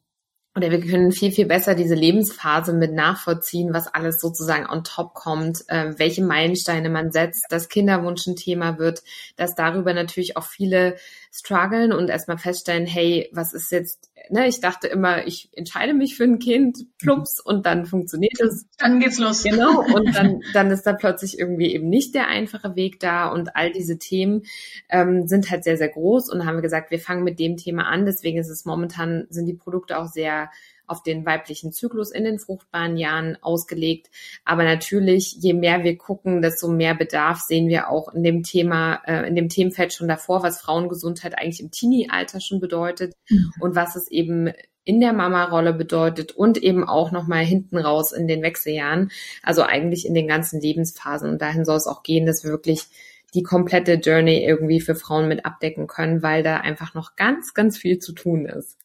oder 0.55 0.69
wir 0.69 0.81
können 0.81 1.13
viel, 1.13 1.31
viel 1.31 1.45
besser 1.45 1.75
diese 1.75 1.95
Lebensphase 1.95 2.73
mit 2.73 2.91
nachvollziehen, 2.93 3.73
was 3.73 3.87
alles 3.87 4.19
sozusagen 4.19 4.69
on 4.69 4.83
top 4.83 5.13
kommt, 5.13 5.63
äh, 5.69 5.97
welche 5.97 6.23
Meilensteine 6.23 6.89
man 6.89 7.11
setzt, 7.11 7.45
dass 7.49 7.69
Kinderwunsch 7.69 8.27
ein 8.27 8.35
Thema 8.35 8.77
wird, 8.77 9.01
dass 9.37 9.55
darüber 9.55 9.93
natürlich 9.93 10.35
auch 10.35 10.43
viele 10.43 10.97
strugglen 11.31 11.93
und 11.93 12.09
erstmal 12.09 12.37
feststellen, 12.37 12.85
hey, 12.85 13.29
was 13.31 13.53
ist 13.53 13.71
jetzt, 13.71 14.10
ne, 14.29 14.47
ich 14.47 14.59
dachte 14.59 14.87
immer, 14.87 15.25
ich 15.27 15.49
entscheide 15.53 15.93
mich 15.93 16.15
für 16.15 16.23
ein 16.23 16.39
Kind, 16.39 16.85
plups, 16.99 17.39
und 17.39 17.65
dann 17.65 17.85
funktioniert 17.85 18.39
es. 18.39 18.65
Dann 18.77 18.99
geht's 18.99 19.19
los. 19.19 19.43
Genau, 19.43 19.81
und 19.95 20.15
dann, 20.15 20.41
dann 20.53 20.71
ist 20.71 20.83
da 20.83 20.93
plötzlich 20.93 21.39
irgendwie 21.39 21.73
eben 21.73 21.89
nicht 21.89 22.15
der 22.15 22.27
einfache 22.27 22.75
Weg 22.75 22.99
da 22.99 23.27
und 23.27 23.55
all 23.55 23.71
diese 23.71 23.97
Themen 23.97 24.43
ähm, 24.89 25.27
sind 25.27 25.49
halt 25.49 25.63
sehr, 25.63 25.77
sehr 25.77 25.89
groß 25.89 26.31
und 26.31 26.45
haben 26.45 26.55
wir 26.55 26.61
gesagt, 26.61 26.91
wir 26.91 26.99
fangen 26.99 27.23
mit 27.23 27.39
dem 27.39 27.57
Thema 27.57 27.83
an, 27.87 28.05
deswegen 28.05 28.37
ist 28.37 28.49
es 28.49 28.65
momentan, 28.65 29.27
sind 29.29 29.45
die 29.45 29.53
Produkte 29.53 29.97
auch 29.97 30.07
sehr 30.07 30.49
auf 30.91 31.03
den 31.03 31.25
weiblichen 31.25 31.71
Zyklus 31.71 32.11
in 32.11 32.25
den 32.25 32.37
fruchtbaren 32.37 32.97
Jahren 32.97 33.37
ausgelegt. 33.41 34.09
Aber 34.43 34.63
natürlich, 34.63 35.37
je 35.39 35.53
mehr 35.53 35.83
wir 35.83 35.97
gucken, 35.97 36.41
desto 36.41 36.67
mehr 36.67 36.93
Bedarf 36.95 37.39
sehen 37.39 37.69
wir 37.69 37.89
auch 37.89 38.13
in 38.13 38.23
dem 38.23 38.43
Thema, 38.43 39.01
äh, 39.05 39.27
in 39.27 39.35
dem 39.35 39.47
Themenfeld 39.47 39.93
schon 39.93 40.09
davor, 40.09 40.43
was 40.43 40.61
Frauengesundheit 40.61 41.37
eigentlich 41.37 41.61
im 41.61 41.71
Teenie-Alter 41.71 42.41
schon 42.41 42.59
bedeutet 42.59 43.13
mhm. 43.29 43.53
und 43.61 43.75
was 43.75 43.95
es 43.95 44.11
eben 44.11 44.51
in 44.83 44.99
der 44.99 45.13
Mama-Rolle 45.13 45.73
bedeutet 45.73 46.33
und 46.33 46.57
eben 46.57 46.83
auch 46.83 47.11
nochmal 47.11 47.45
hinten 47.45 47.77
raus 47.77 48.11
in 48.11 48.27
den 48.27 48.41
Wechseljahren, 48.41 49.11
also 49.43 49.61
eigentlich 49.61 50.05
in 50.05 50.13
den 50.13 50.27
ganzen 50.27 50.59
Lebensphasen. 50.59 51.29
Und 51.29 51.41
dahin 51.41 51.65
soll 51.65 51.77
es 51.77 51.87
auch 51.87 52.03
gehen, 52.03 52.25
dass 52.25 52.43
wir 52.43 52.51
wirklich 52.51 52.87
die 53.33 53.43
komplette 53.43 53.93
Journey 53.93 54.43
irgendwie 54.43 54.81
für 54.81 54.95
Frauen 54.95 55.29
mit 55.29 55.45
abdecken 55.45 55.87
können, 55.87 56.21
weil 56.21 56.43
da 56.43 56.57
einfach 56.57 56.95
noch 56.95 57.15
ganz, 57.15 57.53
ganz 57.53 57.77
viel 57.77 57.99
zu 57.99 58.11
tun 58.11 58.45
ist. 58.45 58.77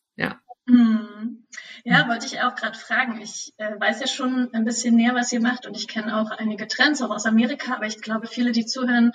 Ja. 0.68 0.74
Hm. 0.74 1.46
Ja, 1.84 2.08
wollte 2.08 2.26
ich 2.26 2.40
auch 2.40 2.54
gerade 2.54 2.76
fragen. 2.78 3.20
Ich 3.20 3.52
äh, 3.58 3.78
weiß 3.78 4.00
ja 4.00 4.06
schon 4.06 4.52
ein 4.52 4.64
bisschen 4.64 4.96
näher, 4.96 5.14
was 5.14 5.32
ihr 5.32 5.40
macht 5.40 5.66
und 5.66 5.76
ich 5.76 5.86
kenne 5.86 6.16
auch 6.20 6.30
einige 6.30 6.66
Trends 6.66 7.00
auch 7.00 7.10
aus 7.10 7.26
Amerika, 7.26 7.74
aber 7.74 7.86
ich 7.86 8.00
glaube, 8.00 8.26
viele, 8.26 8.50
die 8.52 8.66
zuhören, 8.66 9.12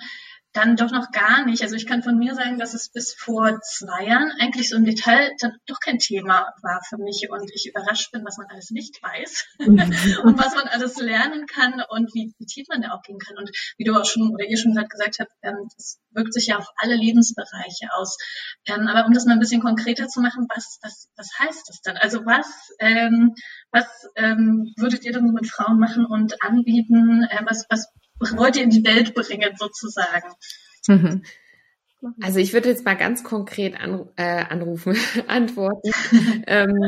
dann 0.52 0.76
doch 0.76 0.90
noch 0.90 1.10
gar 1.12 1.46
nicht. 1.46 1.62
Also 1.62 1.76
ich 1.76 1.86
kann 1.86 2.02
von 2.02 2.18
mir 2.18 2.34
sagen, 2.34 2.58
dass 2.58 2.74
es 2.74 2.90
bis 2.90 3.14
vor 3.14 3.60
zwei 3.62 4.06
Jahren 4.06 4.30
eigentlich 4.38 4.68
so 4.68 4.76
im 4.76 4.84
Detail 4.84 5.30
dann 5.40 5.52
doch 5.66 5.80
kein 5.80 5.98
Thema 5.98 6.52
war 6.62 6.80
für 6.88 6.98
mich 6.98 7.28
und 7.30 7.50
ich 7.54 7.68
überrascht 7.68 8.12
bin, 8.12 8.24
was 8.24 8.36
man 8.36 8.48
alles 8.50 8.70
nicht 8.70 9.02
weiß 9.02 9.46
mhm. 9.58 9.78
und 10.24 10.38
was 10.38 10.54
man 10.54 10.68
alles 10.68 10.96
lernen 10.98 11.46
kann 11.46 11.82
und 11.88 12.14
wie, 12.14 12.34
wie, 12.38 12.46
tief 12.46 12.66
man 12.68 12.82
da 12.82 12.90
auch 12.92 13.02
gehen 13.02 13.18
kann. 13.18 13.38
Und 13.38 13.50
wie 13.78 13.84
du 13.84 13.94
auch 13.94 14.04
schon 14.04 14.30
oder 14.32 14.44
ihr 14.44 14.58
schon 14.58 14.74
gerade 14.74 14.88
gesagt 14.88 15.18
habt, 15.20 15.32
ähm, 15.42 15.68
das 15.74 15.98
wirkt 16.10 16.34
sich 16.34 16.48
ja 16.48 16.58
auf 16.58 16.68
alle 16.76 16.96
Lebensbereiche 16.96 17.88
aus. 17.94 18.18
Ähm, 18.66 18.88
aber 18.88 19.06
um 19.06 19.14
das 19.14 19.24
mal 19.24 19.32
ein 19.32 19.40
bisschen 19.40 19.62
konkreter 19.62 20.08
zu 20.08 20.20
machen, 20.20 20.46
was, 20.54 20.78
was, 20.82 21.08
was 21.16 21.30
heißt 21.38 21.68
das 21.68 21.80
dann? 21.80 21.96
Also 21.96 22.26
was, 22.26 22.46
ähm, 22.78 23.34
was 23.70 23.86
ähm, 24.16 24.74
würdet 24.76 25.04
ihr 25.04 25.12
dann 25.12 25.32
mit 25.32 25.46
Frauen 25.46 25.78
machen 25.78 26.04
und 26.04 26.42
anbieten? 26.42 27.26
Äh, 27.30 27.42
was, 27.46 27.64
was 27.70 27.88
ihr 28.56 28.62
in 28.62 28.70
die 28.70 28.84
Welt 28.84 29.14
bringen 29.14 29.50
sozusagen? 29.56 30.28
Mhm. 30.86 31.22
Also 32.20 32.40
ich 32.40 32.52
würde 32.52 32.68
jetzt 32.68 32.84
mal 32.84 32.96
ganz 32.96 33.22
konkret 33.22 33.80
an, 33.80 34.08
äh, 34.16 34.44
anrufen, 34.44 34.96
antworten 35.28 35.92
ähm, 36.46 36.78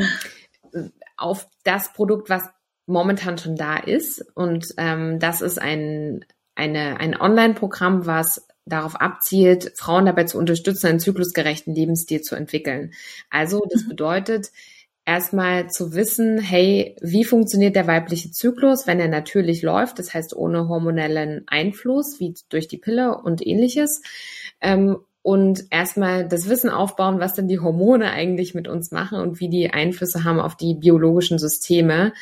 auf 1.16 1.48
das 1.62 1.92
Produkt, 1.92 2.28
was 2.28 2.48
momentan 2.86 3.38
schon 3.38 3.56
da 3.56 3.76
ist. 3.76 4.24
Und 4.34 4.66
ähm, 4.76 5.18
das 5.20 5.40
ist 5.40 5.60
ein, 5.60 6.24
eine, 6.54 6.98
ein 6.98 7.18
Online-Programm, 7.18 8.06
was 8.06 8.46
darauf 8.66 8.96
abzielt, 8.96 9.72
Frauen 9.76 10.06
dabei 10.06 10.24
zu 10.24 10.38
unterstützen, 10.38 10.86
einen 10.86 11.00
zyklusgerechten 11.00 11.74
Lebensstil 11.74 12.22
zu 12.22 12.34
entwickeln. 12.34 12.92
Also 13.30 13.62
das 13.70 13.84
mhm. 13.84 13.88
bedeutet, 13.90 14.50
erstmal 15.06 15.68
zu 15.68 15.94
wissen, 15.94 16.38
hey, 16.38 16.96
wie 17.00 17.24
funktioniert 17.24 17.76
der 17.76 17.86
weibliche 17.86 18.30
Zyklus, 18.30 18.86
wenn 18.86 19.00
er 19.00 19.08
natürlich 19.08 19.62
läuft, 19.62 19.98
das 19.98 20.14
heißt 20.14 20.34
ohne 20.34 20.68
hormonellen 20.68 21.44
Einfluss, 21.46 22.20
wie 22.20 22.34
durch 22.48 22.68
die 22.68 22.78
Pille 22.78 23.16
und 23.18 23.46
ähnliches. 23.46 24.02
Ähm, 24.60 24.98
und 25.22 25.64
erstmal 25.70 26.28
das 26.28 26.50
Wissen 26.50 26.68
aufbauen, 26.68 27.18
was 27.18 27.34
denn 27.34 27.48
die 27.48 27.58
Hormone 27.58 28.10
eigentlich 28.10 28.54
mit 28.54 28.68
uns 28.68 28.90
machen 28.90 29.18
und 29.18 29.40
wie 29.40 29.48
die 29.48 29.70
Einflüsse 29.70 30.24
haben 30.24 30.38
auf 30.38 30.54
die 30.54 30.74
biologischen 30.74 31.38
Systeme 31.38 32.12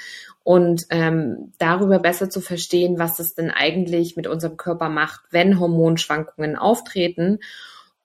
und 0.44 0.84
ähm, 0.90 1.52
darüber 1.58 1.98
besser 1.98 2.30
zu 2.30 2.40
verstehen, 2.40 2.98
was 2.98 3.16
das 3.16 3.34
denn 3.34 3.50
eigentlich 3.50 4.16
mit 4.16 4.28
unserem 4.28 4.56
Körper 4.56 4.88
macht, 4.88 5.22
wenn 5.30 5.58
Hormonschwankungen 5.58 6.56
auftreten 6.56 7.40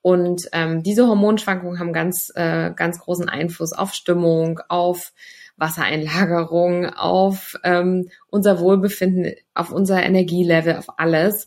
und 0.08 0.48
ähm, 0.52 0.82
diese 0.82 1.06
Hormonschwankungen 1.06 1.78
haben 1.78 1.92
ganz, 1.92 2.32
äh, 2.34 2.70
ganz 2.74 2.98
großen 2.98 3.28
Einfluss 3.28 3.74
auf 3.74 3.92
Stimmung, 3.92 4.58
auf 4.70 5.12
Wassereinlagerung, 5.58 6.86
auf 6.86 7.56
ähm, 7.62 8.08
unser 8.30 8.58
Wohlbefinden, 8.58 9.34
auf 9.52 9.70
unser 9.70 10.02
Energielevel, 10.02 10.76
auf 10.76 10.98
alles. 10.98 11.46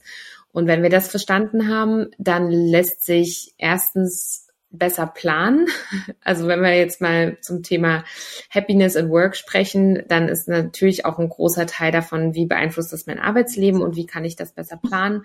Und 0.52 0.68
wenn 0.68 0.84
wir 0.84 0.92
das 0.92 1.10
verstanden 1.10 1.70
haben, 1.70 2.12
dann 2.20 2.52
lässt 2.52 3.04
sich 3.04 3.56
erstens 3.58 4.48
besser 4.70 5.08
planen. 5.08 5.66
Also 6.24 6.48
wenn 6.48 6.62
wir 6.62 6.78
jetzt 6.78 7.02
mal 7.02 7.38
zum 7.42 7.64
Thema 7.64 8.04
Happiness 8.52 8.96
at 8.96 9.10
Work 9.10 9.36
sprechen, 9.36 10.04
dann 10.08 10.30
ist 10.30 10.48
natürlich 10.48 11.04
auch 11.04 11.18
ein 11.18 11.30
großer 11.30 11.66
Teil 11.66 11.92
davon, 11.92 12.36
wie 12.36 12.46
beeinflusst 12.46 12.94
das 12.94 13.08
mein 13.08 13.18
Arbeitsleben 13.18 13.82
und 13.82 13.96
wie 13.96 14.06
kann 14.06 14.24
ich 14.24 14.36
das 14.36 14.54
besser 14.54 14.78
planen 14.78 15.24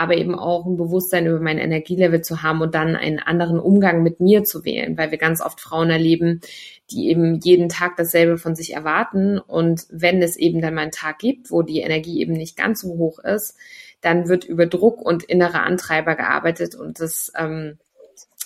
aber 0.00 0.16
eben 0.16 0.34
auch 0.34 0.64
ein 0.64 0.78
Bewusstsein 0.78 1.26
über 1.26 1.40
mein 1.40 1.58
Energielevel 1.58 2.22
zu 2.22 2.42
haben 2.42 2.62
und 2.62 2.74
dann 2.74 2.96
einen 2.96 3.18
anderen 3.18 3.60
Umgang 3.60 4.02
mit 4.02 4.18
mir 4.18 4.44
zu 4.44 4.64
wählen, 4.64 4.96
weil 4.96 5.10
wir 5.10 5.18
ganz 5.18 5.42
oft 5.42 5.60
Frauen 5.60 5.90
erleben, 5.90 6.40
die 6.90 7.10
eben 7.10 7.38
jeden 7.40 7.68
Tag 7.68 7.96
dasselbe 7.98 8.38
von 8.38 8.54
sich 8.54 8.72
erwarten. 8.72 9.38
Und 9.38 9.86
wenn 9.90 10.22
es 10.22 10.36
eben 10.38 10.62
dann 10.62 10.72
mal 10.72 10.82
einen 10.82 10.90
Tag 10.90 11.18
gibt, 11.18 11.50
wo 11.50 11.60
die 11.60 11.80
Energie 11.80 12.22
eben 12.22 12.32
nicht 12.32 12.56
ganz 12.56 12.80
so 12.80 12.96
hoch 12.96 13.18
ist, 13.18 13.58
dann 14.00 14.26
wird 14.26 14.46
über 14.46 14.64
Druck 14.64 15.02
und 15.02 15.22
innere 15.24 15.60
Antreiber 15.60 16.16
gearbeitet 16.16 16.74
und 16.74 16.98
das 16.98 17.30
ähm, 17.36 17.76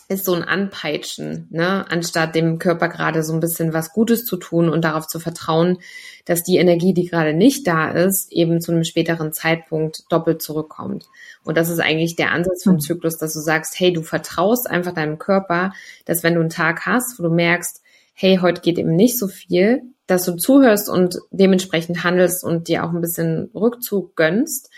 ist 0.08 0.24
so 0.24 0.34
ein 0.34 0.42
Anpeitschen, 0.42 1.48
ne? 1.50 1.86
anstatt 1.90 2.34
dem 2.34 2.58
Körper 2.58 2.88
gerade 2.88 3.22
so 3.22 3.32
ein 3.32 3.40
bisschen 3.40 3.72
was 3.72 3.92
Gutes 3.92 4.24
zu 4.24 4.36
tun 4.36 4.68
und 4.68 4.84
darauf 4.84 5.06
zu 5.06 5.18
vertrauen, 5.18 5.78
dass 6.24 6.42
die 6.42 6.56
Energie, 6.56 6.94
die 6.94 7.06
gerade 7.06 7.34
nicht 7.34 7.66
da 7.66 7.90
ist, 7.90 8.32
eben 8.32 8.60
zu 8.60 8.72
einem 8.72 8.84
späteren 8.84 9.32
Zeitpunkt 9.32 10.04
doppelt 10.10 10.42
zurückkommt. 10.42 11.06
Und 11.44 11.56
das 11.56 11.68
ist 11.68 11.80
eigentlich 11.80 12.16
der 12.16 12.32
Ansatz 12.32 12.64
vom 12.64 12.74
hm. 12.74 12.80
Zyklus, 12.80 13.16
dass 13.18 13.34
du 13.34 13.40
sagst, 13.40 13.78
hey, 13.78 13.92
du 13.92 14.02
vertraust 14.02 14.68
einfach 14.68 14.92
deinem 14.92 15.18
Körper, 15.18 15.72
dass 16.04 16.22
wenn 16.22 16.34
du 16.34 16.40
einen 16.40 16.50
Tag 16.50 16.86
hast, 16.86 17.18
wo 17.18 17.22
du 17.22 17.30
merkst, 17.30 17.82
hey, 18.14 18.38
heute 18.40 18.60
geht 18.60 18.78
eben 18.78 18.94
nicht 18.94 19.18
so 19.18 19.26
viel, 19.26 19.82
dass 20.06 20.24
du 20.24 20.36
zuhörst 20.36 20.88
und 20.88 21.18
dementsprechend 21.30 22.04
handelst 22.04 22.44
und 22.44 22.68
dir 22.68 22.84
auch 22.84 22.90
ein 22.90 23.00
bisschen 23.00 23.50
Rückzug 23.54 24.16
gönnst 24.16 24.70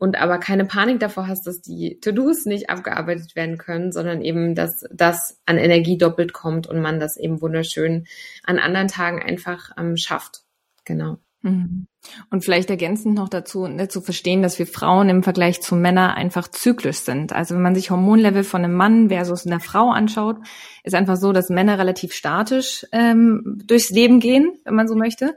und 0.00 0.16
aber 0.16 0.38
keine 0.38 0.64
Panik 0.64 0.98
davor 0.98 1.28
hast, 1.28 1.46
dass 1.46 1.60
die 1.60 2.00
To-Dos 2.00 2.46
nicht 2.46 2.70
abgearbeitet 2.70 3.36
werden 3.36 3.58
können, 3.58 3.92
sondern 3.92 4.22
eben, 4.22 4.54
dass 4.54 4.86
das 4.90 5.38
an 5.44 5.58
Energie 5.58 5.98
doppelt 5.98 6.32
kommt 6.32 6.66
und 6.66 6.80
man 6.80 6.98
das 6.98 7.18
eben 7.18 7.42
wunderschön 7.42 8.06
an 8.42 8.58
anderen 8.58 8.88
Tagen 8.88 9.22
einfach 9.22 9.72
ähm, 9.78 9.98
schafft. 9.98 10.40
Genau. 10.86 11.18
Mhm. 11.42 11.86
Und 12.30 12.44
vielleicht 12.44 12.70
ergänzend 12.70 13.14
noch 13.14 13.28
dazu, 13.28 13.66
ne, 13.66 13.88
zu 13.88 14.00
verstehen, 14.00 14.40
dass 14.40 14.58
wir 14.58 14.66
Frauen 14.66 15.10
im 15.10 15.22
Vergleich 15.22 15.60
zu 15.60 15.76
Männern 15.76 16.12
einfach 16.12 16.48
zyklisch 16.48 17.00
sind. 17.00 17.34
Also 17.34 17.54
wenn 17.54 17.62
man 17.62 17.74
sich 17.74 17.90
Hormonlevel 17.90 18.42
von 18.42 18.64
einem 18.64 18.74
Mann 18.74 19.10
versus 19.10 19.46
einer 19.46 19.60
Frau 19.60 19.90
anschaut, 19.90 20.38
ist 20.82 20.94
einfach 20.94 21.16
so, 21.16 21.32
dass 21.32 21.50
Männer 21.50 21.78
relativ 21.78 22.14
statisch 22.14 22.86
ähm, 22.92 23.60
durchs 23.66 23.90
Leben 23.90 24.18
gehen, 24.18 24.58
wenn 24.64 24.74
man 24.74 24.88
so 24.88 24.94
möchte 24.94 25.36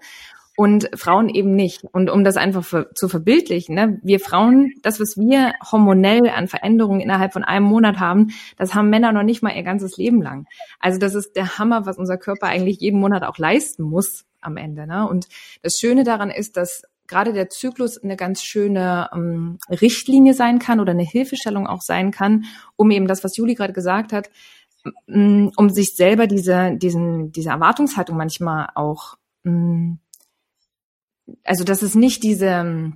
und 0.56 0.90
Frauen 0.96 1.30
eben 1.30 1.56
nicht. 1.56 1.84
Und 1.84 2.10
um 2.10 2.24
das 2.24 2.38
einfach 2.38 2.64
für, 2.64 2.94
zu 2.94 3.10
verbildlichen, 3.10 3.76
ne, 3.76 4.00
wir 4.04 4.20
Frauen, 4.20 4.74
das, 4.82 5.00
was 5.00 5.18
wir 5.18 5.54
hormonell 5.72 6.30
an 6.30 6.48
Veränderungen 6.48 7.02
innerhalb 7.02 7.34
von 7.34 7.44
einem 7.44 7.66
Monat 7.66 8.00
haben, 8.00 8.32
das 8.58 8.76
haben 8.76 8.90
Männer 8.90 9.12
noch 9.12 9.24
nicht 9.24 9.42
mal 9.42 9.56
ihr 9.56 9.64
ganzes 9.64 9.98
Leben 9.98 10.22
lang. 10.22 10.46
Also 10.80 11.00
das 11.00 11.16
ist 11.16 11.36
der 11.36 11.58
Hammer, 11.58 11.86
was 11.86 11.98
unser 11.98 12.18
Körper 12.18 12.48
eigentlich 12.48 12.80
jeden 12.80 13.00
Monat 13.00 13.24
auch 13.24 13.38
leisten 13.38 13.84
muss 13.84 14.26
am 14.42 14.58
Ende. 14.58 14.86
Ne? 14.86 15.08
Und 15.08 15.28
das 15.64 15.80
Schöne 15.80 16.04
daran 16.04 16.30
ist, 16.30 16.56
dass 16.56 16.84
gerade 17.08 17.34
der 17.34 17.50
Zyklus 17.50 17.98
eine 17.98 18.16
ganz 18.16 18.44
schöne 18.44 19.10
ähm, 19.14 19.58
Richtlinie 19.70 20.34
sein 20.34 20.60
kann 20.60 20.80
oder 20.80 20.92
eine 20.92 21.04
Hilfestellung 21.04 21.68
auch 21.68 21.82
sein 21.82 22.12
kann, 22.12 22.46
um 22.76 22.92
eben 22.92 23.08
das, 23.08 23.24
was 23.24 23.38
Juli 23.38 23.56
gerade 23.56 23.74
gesagt 23.74 24.14
hat, 24.14 24.30
um 25.08 25.70
sich 25.70 25.96
selber 25.96 26.28
diese, 26.28 26.76
diesen, 26.76 27.32
diese 27.32 27.50
Erwartungshaltung 27.50 28.18
manchmal 28.18 28.68
auch 28.76 29.16
mh, 29.44 29.98
also 31.44 31.64
dass 31.64 31.82
es 31.82 31.96
nicht 31.96 32.24
diese, 32.24 32.94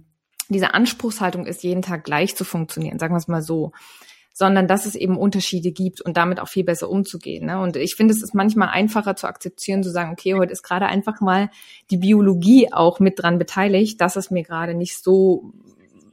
diese 0.50 0.74
Anspruchshaltung 0.74 1.46
ist, 1.46 1.64
jeden 1.64 1.82
Tag 1.82 2.04
gleich 2.04 2.36
zu 2.36 2.44
funktionieren, 2.44 3.00
sagen 3.00 3.14
wir 3.14 3.20
es 3.20 3.28
mal 3.28 3.42
so, 3.42 3.72
sondern 4.34 4.68
dass 4.68 4.86
es 4.86 4.94
eben 4.94 5.18
Unterschiede 5.18 5.72
gibt 5.72 6.00
und 6.00 6.16
damit 6.16 6.40
auch 6.40 6.48
viel 6.48 6.64
besser 6.64 6.90
umzugehen. 6.90 7.48
Ne? 7.48 7.60
Und 7.60 7.76
ich 7.76 7.96
finde, 7.96 8.14
es 8.14 8.22
ist 8.22 8.36
manchmal 8.36 8.70
einfacher 8.70 9.16
zu 9.16 9.26
akzeptieren, 9.28 9.82
zu 9.82 9.90
sagen, 9.90 10.12
okay, 10.12 10.36
heute 10.36 10.52
ist 10.52 10.62
gerade 10.62 10.86
einfach 10.86 11.22
mal 11.22 11.50
die 11.90 11.98
Biologie 11.98 12.72
auch 12.72 13.00
mit 13.00 13.22
dran 13.22 13.40
beteiligt, 13.40 14.00
dass 14.00 14.16
es 14.16 14.30
mir 14.30 14.44
gerade 14.44 14.76
nicht 14.76 15.02
so, 15.04 15.54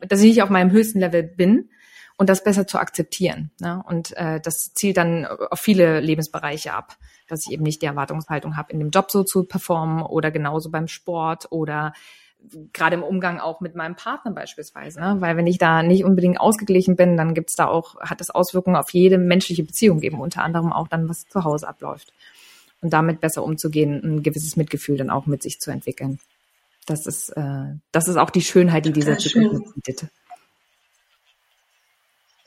dass 0.00 0.20
ich 0.20 0.28
nicht 0.28 0.42
auf 0.42 0.48
meinem 0.48 0.70
höchsten 0.70 1.00
Level 1.00 1.22
bin 1.22 1.68
und 2.16 2.28
das 2.28 2.44
besser 2.44 2.66
zu 2.66 2.78
akzeptieren. 2.78 3.50
Ne? 3.60 3.82
Und 3.86 4.16
äh, 4.16 4.40
das 4.40 4.72
zielt 4.74 4.96
dann 4.96 5.26
auf 5.26 5.60
viele 5.60 6.00
Lebensbereiche 6.00 6.72
ab 6.72 6.96
dass 7.28 7.46
ich 7.46 7.52
eben 7.52 7.62
nicht 7.62 7.82
die 7.82 7.86
Erwartungshaltung 7.86 8.56
habe, 8.56 8.72
in 8.72 8.78
dem 8.78 8.90
Job 8.90 9.10
so 9.10 9.24
zu 9.24 9.44
performen 9.44 10.02
oder 10.02 10.30
genauso 10.30 10.70
beim 10.70 10.88
Sport 10.88 11.50
oder 11.50 11.92
gerade 12.74 12.96
im 12.96 13.02
Umgang 13.02 13.40
auch 13.40 13.60
mit 13.60 13.74
meinem 13.74 13.96
Partner 13.96 14.30
beispielsweise. 14.30 15.00
Ne? 15.00 15.16
Weil 15.20 15.36
wenn 15.36 15.46
ich 15.46 15.56
da 15.56 15.82
nicht 15.82 16.04
unbedingt 16.04 16.38
ausgeglichen 16.38 16.94
bin, 16.94 17.16
dann 17.16 17.34
gibt's 17.34 17.54
da 17.54 17.66
auch, 17.66 17.98
hat 18.00 18.20
das 18.20 18.30
Auswirkungen 18.30 18.76
auf 18.76 18.90
jede 18.90 19.16
menschliche 19.16 19.64
Beziehung 19.64 20.00
geben, 20.00 20.20
unter 20.20 20.42
anderem 20.42 20.72
auch 20.72 20.88
dann, 20.88 21.08
was 21.08 21.24
zu 21.26 21.44
Hause 21.44 21.66
abläuft. 21.66 22.12
Und 22.82 22.92
damit 22.92 23.20
besser 23.20 23.42
umzugehen, 23.42 24.02
ein 24.04 24.22
gewisses 24.22 24.56
Mitgefühl 24.56 24.98
dann 24.98 25.08
auch 25.08 25.24
mit 25.24 25.42
sich 25.42 25.58
zu 25.58 25.70
entwickeln. 25.70 26.18
Das 26.84 27.06
ist, 27.06 27.30
äh, 27.30 27.76
das 27.92 28.08
ist 28.08 28.16
auch 28.16 28.28
die 28.28 28.42
Schönheit, 28.42 28.84
die 28.84 28.92
dieser 28.92 29.16
Zyklus 29.16 29.72
bietet. 29.74 30.10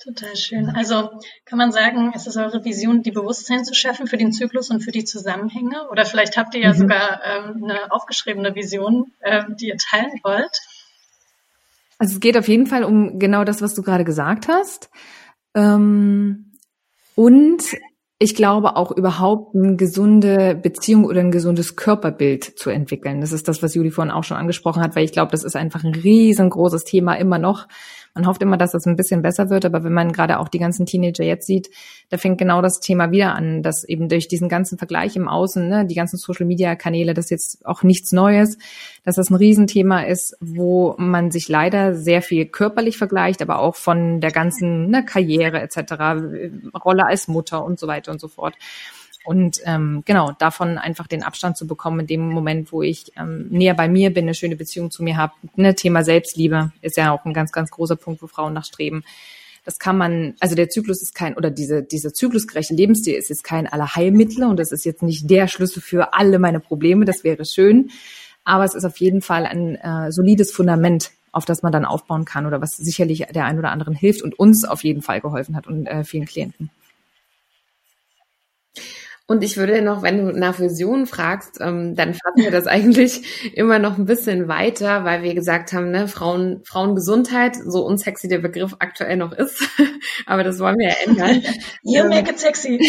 Total 0.04 0.36
schön. 0.36 0.70
Also 0.70 1.10
kann 1.46 1.58
man 1.58 1.72
sagen, 1.72 2.12
es 2.16 2.27
ist 2.27 2.38
eure 2.38 2.63
Vision, 2.63 3.01
die 3.01 3.12
Bewusstsein 3.12 3.66
zu 3.66 3.74
schaffen 3.74 4.06
für 4.06 4.18
den 4.18 4.32
Zyklus 4.32 4.70
und 4.70 4.82
für 4.82 4.92
die 4.92 5.06
Zusammenhänge? 5.06 5.89
Oder 5.89 6.06
vielleicht 6.06 6.38
habt 6.38 6.54
ihr 6.54 6.62
ja 6.62 6.74
mhm. 6.74 6.77
sogar 6.77 7.22
ähm, 7.25 7.63
eine 7.63 7.92
aufgeschriebene 7.92 8.54
Vision, 8.54 9.12
ähm, 9.24 9.56
die 9.60 9.70
ihr 9.70 9.77
teilen 9.77 10.20
wollt. 10.24 10.56
Also 11.98 12.13
es 12.13 12.20
geht 12.20 12.38
auf 12.38 12.48
jeden 12.48 12.68
Fall 12.68 12.84
um 12.84 13.18
genau 13.18 13.44
das, 13.44 13.62
was 13.63 13.74
du 13.74 13.82
gerade 13.82 14.04
gesagt 14.04 14.48
hast. 14.48 14.92
Ähm, 15.56 16.54
und 17.16 17.63
ich 18.20 18.36
glaube 18.36 18.75
auch 18.75 18.92
überhaupt 18.92 19.56
eine 19.56 19.75
gesunde 19.75 20.56
Beziehung 20.56 21.06
oder 21.06 21.22
ein 21.22 21.32
gesundes 21.32 21.75
Körperbild 21.75 22.44
zu 22.44 22.70
entwickeln. 22.70 23.22
Das 23.22 23.32
ist 23.32 23.48
das, 23.48 23.62
was 23.62 23.75
Juli 23.75 23.92
vorhin 23.92 24.12
auch 24.12 24.24
schon 24.24 24.38
angesprochen 24.38 24.82
hat, 24.82 24.96
weil 24.96 25.06
ich 25.06 25.12
glaube, 25.12 25.32
das 25.32 25.44
ist 25.44 25.56
einfach 25.56 25.84
ein 25.84 25.94
riesengroßes 25.94 26.84
Thema 26.84 27.13
immer 27.16 27.38
noch. 27.38 27.68
Man 28.17 28.25
hofft 28.25 28.41
immer, 28.41 28.57
dass 28.57 28.71
das 28.71 28.88
ein 28.88 28.95
bisschen 28.95 29.21
besser 29.21 29.51
wird, 29.51 29.63
aber 29.63 29.83
wenn 29.83 29.93
man 29.93 30.12
gerade 30.12 30.39
auch 30.39 30.50
die 30.50 30.57
ganzen 30.57 30.88
Teenager 30.88 31.24
jetzt 31.24 31.45
sieht, 31.45 31.69
da 32.09 32.17
fängt 32.17 32.39
genau 32.39 32.63
das 32.63 32.79
Thema 32.79 33.12
wieder 33.12 33.36
an, 33.36 33.62
dass 33.62 33.83
eben 33.83 34.09
durch 34.09 34.27
diesen 34.27 34.50
ganzen 34.50 34.79
Vergleich 34.79 35.15
im 35.15 35.27
Außen, 35.27 35.67
ne, 35.67 35.86
die 35.86 35.93
ganzen 35.93 36.17
Social-Media-Kanäle, 36.17 37.13
das 37.13 37.29
jetzt 37.29 37.63
auch 37.63 37.83
nichts 37.83 38.12
Neues, 38.13 38.57
dass 39.03 39.17
das 39.17 39.29
ein 39.29 39.36
Riesenthema 39.36 40.01
ist, 40.01 40.36
wo 40.39 40.95
man 40.97 41.29
sich 41.29 41.47
leider 41.47 41.93
sehr 41.93 42.24
viel 42.24 42.47
körperlich 42.47 42.97
vergleicht, 42.97 43.43
aber 43.43 43.59
auch 43.59 43.75
von 43.75 44.19
der 44.19 44.31
ganzen 44.31 44.89
ne, 44.89 45.05
Karriere 45.05 45.62
etc., 45.62 45.77
Rolle 46.83 47.05
als 47.05 47.27
Mutter 47.27 47.63
und 47.63 47.77
so 47.77 47.86
weiter 47.86 48.12
und 48.12 48.19
so 48.19 48.29
fort. 48.29 48.55
Und 49.27 49.60
ähm, 49.65 50.03
genau, 50.05 50.31
davon 50.39 50.77
einfach 50.77 51.05
den 51.05 51.22
Abstand 51.22 51.57
zu 51.57 51.67
bekommen 51.67 52.00
in 52.00 52.07
dem 52.07 52.29
Moment, 52.29 52.72
wo 52.72 52.81
ich 52.81 53.12
ähm, 53.17 53.48
näher 53.50 53.74
bei 53.74 53.89
mir 53.89 54.13
bin, 54.13 54.24
eine 54.24 54.34
schöne 54.34 54.55
Beziehung 54.55 54.89
zu 54.89 55.03
mir 55.03 55.17
habe. 55.17 55.34
Ne, 55.57 55.75
Thema 55.75 56.05
Selbstliebe 56.05 56.72
ist 56.79 56.96
ja 56.96 57.12
auch 57.12 57.25
ein 57.25 57.34
ganz, 57.34 57.51
ganz 57.51 57.69
großer 57.69 57.98
Punkt, 57.98 58.22
wo 58.22 58.27
Frauen 58.27 58.53
nachstreben. 58.53 59.03
Das 59.65 59.79
kann 59.79 59.98
man, 59.98 60.36
also 60.39 60.55
der 60.55 60.69
Zyklus 60.69 61.01
ist 61.01 61.13
kein, 61.13 61.36
oder 61.36 61.51
diese, 61.51 61.84
dieser 61.84 62.13
zyklusgerechte 62.13 62.74
Lebensstil 62.74 63.15
ist 63.15 63.27
jetzt 63.27 63.43
kein 63.43 63.67
Allerheilmittel 63.67 64.46
und 64.46 64.57
das 64.62 64.72
ist 64.72 64.86
jetzt 64.86 65.03
nicht 65.03 65.29
der 65.29 65.50
Schlüssel 65.50 65.81
für 65.81 66.13
alle 66.13 66.39
meine 66.39 66.62
Probleme, 66.62 67.03
das 67.03 67.25
wäre 67.25 67.43
schön. 67.43 67.89
Aber 68.46 68.63
es 68.63 68.75
ist 68.75 68.86
auf 68.86 68.96
jeden 68.96 69.22
Fall 69.22 69.46
ein 69.46 69.75
äh, 69.75 70.10
solides 70.10 70.53
Fundament, 70.53 71.12
auf 71.34 71.43
das 71.43 71.63
man 71.63 71.74
dann 71.74 71.84
aufbauen 71.84 72.24
kann 72.24 72.46
oder 72.46 72.62
was 72.62 72.77
sicherlich 72.77 73.25
der 73.36 73.43
ein 73.43 73.60
oder 73.60 73.72
anderen 73.72 73.93
hilft 73.93 74.22
und 74.22 74.39
uns 74.39 74.63
auf 74.63 74.86
jeden 74.86 75.01
Fall 75.01 75.19
geholfen 75.19 75.57
hat 75.57 75.67
und 75.67 75.86
äh, 75.86 76.05
vielen 76.05 76.25
Klienten. 76.25 76.72
Und 79.29 79.43
ich 79.43 79.57
würde 79.57 79.81
noch, 79.81 80.03
wenn 80.03 80.17
du 80.17 80.31
nach 80.31 80.57
Visionen 80.60 81.05
fragst, 81.05 81.60
ähm, 81.60 81.96
dann 81.96 82.13
fassen 82.13 82.43
wir 82.43 82.51
das 82.51 82.65
eigentlich 82.67 83.51
immer 83.53 83.77
noch 83.77 83.98
ein 83.98 84.05
bisschen 84.05 84.48
weiter, 84.48 85.03
weil 85.03 85.22
wir 85.22 85.36
gesagt 85.36 85.74
haben, 85.74 85.91
ne, 85.91 86.07
Frauen, 86.07 86.62
Frauengesundheit, 86.63 87.57
so 87.65 87.86
unsexy 87.86 88.29
der 88.29 88.39
Begriff 88.39 88.77
aktuell 88.79 89.17
noch 89.17 89.34
ist, 89.34 89.67
aber 90.25 90.46
das 90.46 90.60
wollen 90.60 90.77
wir 90.77 90.89
ja 90.89 90.96
ändern. 91.05 91.43
you 91.84 92.03
ähm, 92.03 92.10
make 92.10 92.31
it 92.31 92.39
sexy. 92.39 92.79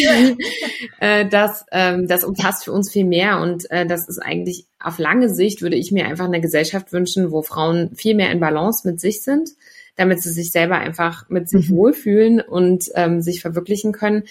äh, 1.00 1.26
das, 1.26 1.66
ähm, 1.72 2.06
das 2.06 2.22
umfasst 2.22 2.64
für 2.64 2.72
uns 2.72 2.92
viel 2.92 3.04
mehr 3.04 3.40
und 3.40 3.68
äh, 3.72 3.84
das 3.84 4.08
ist 4.08 4.20
eigentlich 4.20 4.66
auf 4.78 4.98
lange 4.98 5.34
Sicht 5.34 5.60
würde 5.60 5.74
ich 5.74 5.90
mir 5.90 6.06
einfach 6.06 6.26
eine 6.26 6.40
Gesellschaft 6.40 6.92
wünschen, 6.92 7.32
wo 7.32 7.42
Frauen 7.42 7.96
viel 7.96 8.14
mehr 8.14 8.30
in 8.30 8.38
Balance 8.38 8.88
mit 8.88 9.00
sich 9.00 9.22
sind 9.22 9.50
damit 9.98 10.22
sie 10.22 10.30
sich 10.30 10.50
selber 10.50 10.78
einfach 10.78 11.28
mit 11.28 11.50
sich 11.50 11.68
mhm. 11.68 11.76
wohlfühlen 11.76 12.40
und 12.40 12.84
ähm, 12.94 13.20
sich 13.20 13.42
verwirklichen 13.42 13.92
können. 13.92 14.22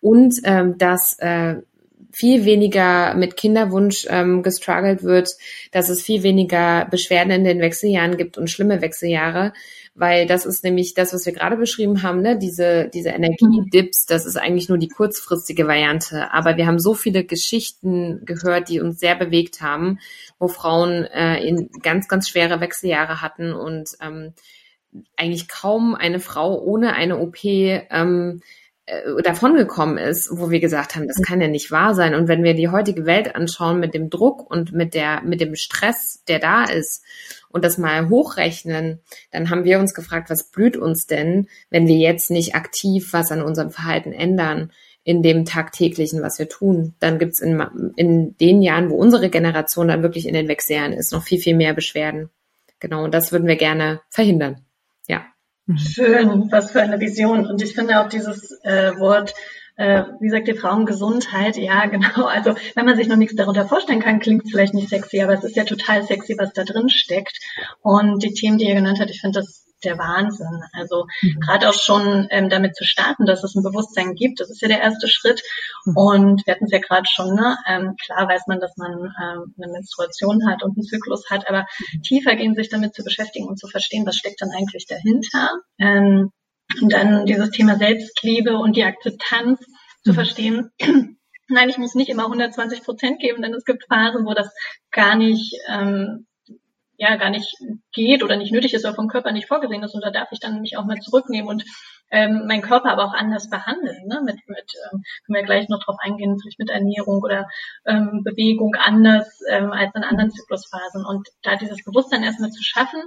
Und 0.00 0.40
ähm, 0.44 0.78
dass 0.78 1.18
äh, 1.18 1.56
viel 2.16 2.46
weniger 2.46 3.14
mit 3.14 3.36
Kinderwunsch 3.36 4.06
ähm, 4.08 4.42
gestruggelt 4.42 5.02
wird, 5.02 5.28
dass 5.72 5.90
es 5.90 6.00
viel 6.00 6.22
weniger 6.22 6.86
Beschwerden 6.86 7.30
in 7.30 7.44
den 7.44 7.60
Wechseljahren 7.60 8.16
gibt 8.16 8.38
und 8.38 8.50
schlimme 8.50 8.80
Wechseljahre, 8.80 9.52
weil 9.94 10.26
das 10.26 10.46
ist 10.46 10.64
nämlich 10.64 10.94
das, 10.94 11.12
was 11.12 11.26
wir 11.26 11.34
gerade 11.34 11.56
beschrieben 11.56 12.02
haben, 12.02 12.22
ne? 12.22 12.38
diese, 12.38 12.88
diese 12.88 13.10
Energiedips, 13.10 14.06
das 14.06 14.24
ist 14.24 14.36
eigentlich 14.36 14.70
nur 14.70 14.78
die 14.78 14.88
kurzfristige 14.88 15.66
Variante. 15.66 16.32
Aber 16.32 16.56
wir 16.56 16.66
haben 16.66 16.78
so 16.78 16.94
viele 16.94 17.22
Geschichten 17.24 18.24
gehört, 18.24 18.70
die 18.70 18.80
uns 18.80 18.98
sehr 18.98 19.16
bewegt 19.16 19.60
haben, 19.60 19.98
wo 20.38 20.48
Frauen 20.48 21.04
äh, 21.04 21.46
in 21.46 21.68
ganz, 21.82 22.08
ganz 22.08 22.30
schwere 22.30 22.60
Wechseljahre 22.60 23.20
hatten 23.20 23.52
und 23.52 23.90
ähm, 24.00 24.32
eigentlich 25.16 25.48
kaum 25.48 25.94
eine 25.94 26.20
Frau 26.20 26.58
ohne 26.60 26.94
eine 26.94 27.18
OP 27.18 27.44
ähm, 27.44 28.40
äh, 28.86 29.20
davongekommen 29.22 29.98
ist, 29.98 30.30
wo 30.32 30.50
wir 30.50 30.60
gesagt 30.60 30.94
haben, 30.94 31.08
das 31.08 31.20
kann 31.20 31.40
ja 31.40 31.48
nicht 31.48 31.72
wahr 31.72 31.94
sein. 31.94 32.14
Und 32.14 32.28
wenn 32.28 32.44
wir 32.44 32.54
die 32.54 32.68
heutige 32.68 33.04
Welt 33.04 33.34
anschauen 33.34 33.80
mit 33.80 33.94
dem 33.94 34.10
Druck 34.10 34.48
und 34.48 34.72
mit 34.72 34.94
der, 34.94 35.22
mit 35.22 35.40
dem 35.40 35.56
Stress, 35.56 36.22
der 36.28 36.38
da 36.38 36.64
ist 36.64 37.04
und 37.48 37.64
das 37.64 37.78
mal 37.78 38.08
hochrechnen, 38.08 39.00
dann 39.32 39.50
haben 39.50 39.64
wir 39.64 39.80
uns 39.80 39.92
gefragt, 39.92 40.30
was 40.30 40.50
blüht 40.50 40.76
uns 40.76 41.06
denn, 41.06 41.48
wenn 41.68 41.88
wir 41.88 41.96
jetzt 41.96 42.30
nicht 42.30 42.54
aktiv 42.54 43.12
was 43.12 43.32
an 43.32 43.42
unserem 43.42 43.70
Verhalten 43.70 44.12
ändern? 44.12 44.72
in 45.02 45.22
dem 45.22 45.44
tagtäglichen, 45.44 46.20
was 46.20 46.40
wir 46.40 46.48
tun. 46.48 46.96
Dann 46.98 47.20
gibt's 47.20 47.38
in, 47.38 47.62
in 47.94 48.36
den 48.38 48.60
Jahren, 48.60 48.90
wo 48.90 48.96
unsere 48.96 49.30
Generation 49.30 49.86
dann 49.86 50.02
wirklich 50.02 50.26
in 50.26 50.34
den 50.34 50.48
Wechseljahren 50.48 50.92
ist, 50.92 51.12
noch 51.12 51.22
viel, 51.22 51.38
viel 51.38 51.54
mehr 51.54 51.74
Beschwerden. 51.74 52.28
Genau, 52.80 53.04
und 53.04 53.14
das 53.14 53.30
würden 53.30 53.46
wir 53.46 53.54
gerne 53.54 54.00
verhindern. 54.10 54.65
Ja. 55.08 55.24
Schön, 55.74 56.48
was 56.52 56.70
für 56.70 56.80
eine 56.80 57.00
Vision. 57.00 57.46
Und 57.46 57.60
ich 57.62 57.74
finde 57.74 58.00
auch 58.00 58.08
dieses 58.08 58.52
äh, 58.62 58.96
Wort, 58.98 59.34
äh, 59.76 60.04
wie 60.20 60.28
sagt 60.28 60.48
ihr, 60.48 60.56
Frauengesundheit, 60.56 61.56
ja 61.56 61.86
genau. 61.86 62.26
Also 62.26 62.54
wenn 62.74 62.86
man 62.86 62.96
sich 62.96 63.08
noch 63.08 63.16
nichts 63.16 63.34
darunter 63.34 63.66
vorstellen 63.66 64.00
kann, 64.00 64.20
klingt 64.20 64.44
es 64.44 64.50
vielleicht 64.50 64.74
nicht 64.74 64.88
sexy, 64.88 65.20
aber 65.20 65.34
es 65.34 65.44
ist 65.44 65.56
ja 65.56 65.64
total 65.64 66.04
sexy, 66.04 66.36
was 66.38 66.52
da 66.52 66.64
drin 66.64 66.88
steckt. 66.88 67.38
Und 67.82 68.22
die 68.22 68.32
Themen, 68.32 68.58
die 68.58 68.66
ihr 68.66 68.74
genannt 68.74 68.98
habt, 69.00 69.10
ich 69.10 69.20
finde 69.20 69.40
das 69.40 69.65
der 69.84 69.98
Wahnsinn. 69.98 70.62
Also 70.72 71.06
mhm. 71.22 71.40
gerade 71.40 71.68
auch 71.68 71.74
schon 71.74 72.26
ähm, 72.30 72.48
damit 72.48 72.76
zu 72.76 72.84
starten, 72.84 73.26
dass 73.26 73.44
es 73.44 73.54
ein 73.54 73.62
Bewusstsein 73.62 74.14
gibt, 74.14 74.40
das 74.40 74.50
ist 74.50 74.62
ja 74.62 74.68
der 74.68 74.80
erste 74.80 75.08
Schritt. 75.08 75.42
Mhm. 75.84 75.96
Und 75.96 76.46
wir 76.46 76.54
hatten 76.54 76.64
es 76.64 76.72
ja 76.72 76.78
gerade 76.78 77.06
schon, 77.10 77.34
ne? 77.34 77.56
Ähm, 77.68 77.94
klar 78.04 78.28
weiß 78.28 78.42
man, 78.46 78.60
dass 78.60 78.76
man 78.76 78.92
ähm, 78.92 79.54
eine 79.60 79.72
Menstruation 79.72 80.48
hat 80.48 80.62
und 80.62 80.76
einen 80.76 80.84
Zyklus 80.84 81.28
hat, 81.30 81.48
aber 81.48 81.66
mhm. 81.92 82.02
tiefer 82.02 82.36
gehen, 82.36 82.54
sich 82.54 82.68
damit 82.68 82.94
zu 82.94 83.04
beschäftigen 83.04 83.46
und 83.46 83.58
zu 83.58 83.68
verstehen, 83.68 84.06
was 84.06 84.16
steckt 84.16 84.40
dann 84.40 84.50
eigentlich 84.50 84.86
dahinter. 84.86 85.50
Ähm, 85.78 86.30
und 86.82 86.92
dann 86.92 87.26
dieses 87.26 87.50
Thema 87.50 87.76
Selbstliebe 87.76 88.56
und 88.56 88.76
die 88.76 88.84
Akzeptanz 88.84 89.60
zu 90.04 90.12
mhm. 90.12 90.14
verstehen. 90.14 90.70
Nein, 91.48 91.68
ich 91.68 91.78
muss 91.78 91.94
nicht 91.94 92.08
immer 92.08 92.24
120 92.24 92.82
Prozent 92.82 93.20
geben, 93.20 93.40
denn 93.40 93.54
es 93.54 93.64
gibt 93.64 93.84
Phasen, 93.88 94.26
wo 94.26 94.34
das 94.34 94.52
gar 94.90 95.14
nicht 95.14 95.54
ähm, 95.68 96.26
ja 96.98 97.16
gar 97.16 97.30
nicht 97.30 97.54
geht 97.92 98.22
oder 98.22 98.36
nicht 98.36 98.52
nötig 98.52 98.74
ist 98.74 98.84
oder 98.84 98.94
vom 98.94 99.08
Körper 99.08 99.32
nicht 99.32 99.48
vorgesehen 99.48 99.82
ist. 99.82 99.94
Und 99.94 100.04
da 100.04 100.10
darf 100.10 100.28
ich 100.32 100.40
dann 100.40 100.60
mich 100.60 100.76
auch 100.76 100.84
mal 100.84 100.98
zurücknehmen 100.98 101.48
und 101.48 101.64
ähm, 102.10 102.46
meinen 102.46 102.62
Körper 102.62 102.90
aber 102.90 103.04
auch 103.04 103.14
anders 103.14 103.50
behandeln. 103.50 104.06
Ne? 104.06 104.20
Mit, 104.24 104.36
mit 104.46 104.72
ähm, 104.92 105.02
können 105.24 105.36
wir 105.36 105.42
gleich 105.42 105.68
noch 105.68 105.82
drauf 105.82 105.96
eingehen, 106.00 106.38
vielleicht 106.40 106.58
mit 106.58 106.70
Ernährung 106.70 107.22
oder 107.22 107.48
ähm, 107.84 108.22
Bewegung 108.24 108.74
anders 108.76 109.40
ähm, 109.50 109.72
als 109.72 109.94
in 109.94 110.04
anderen 110.04 110.30
Zyklusphasen. 110.30 111.04
Und 111.04 111.28
da 111.42 111.56
dieses 111.56 111.84
Bewusstsein 111.84 112.22
erstmal 112.22 112.50
zu 112.50 112.62
schaffen, 112.62 113.02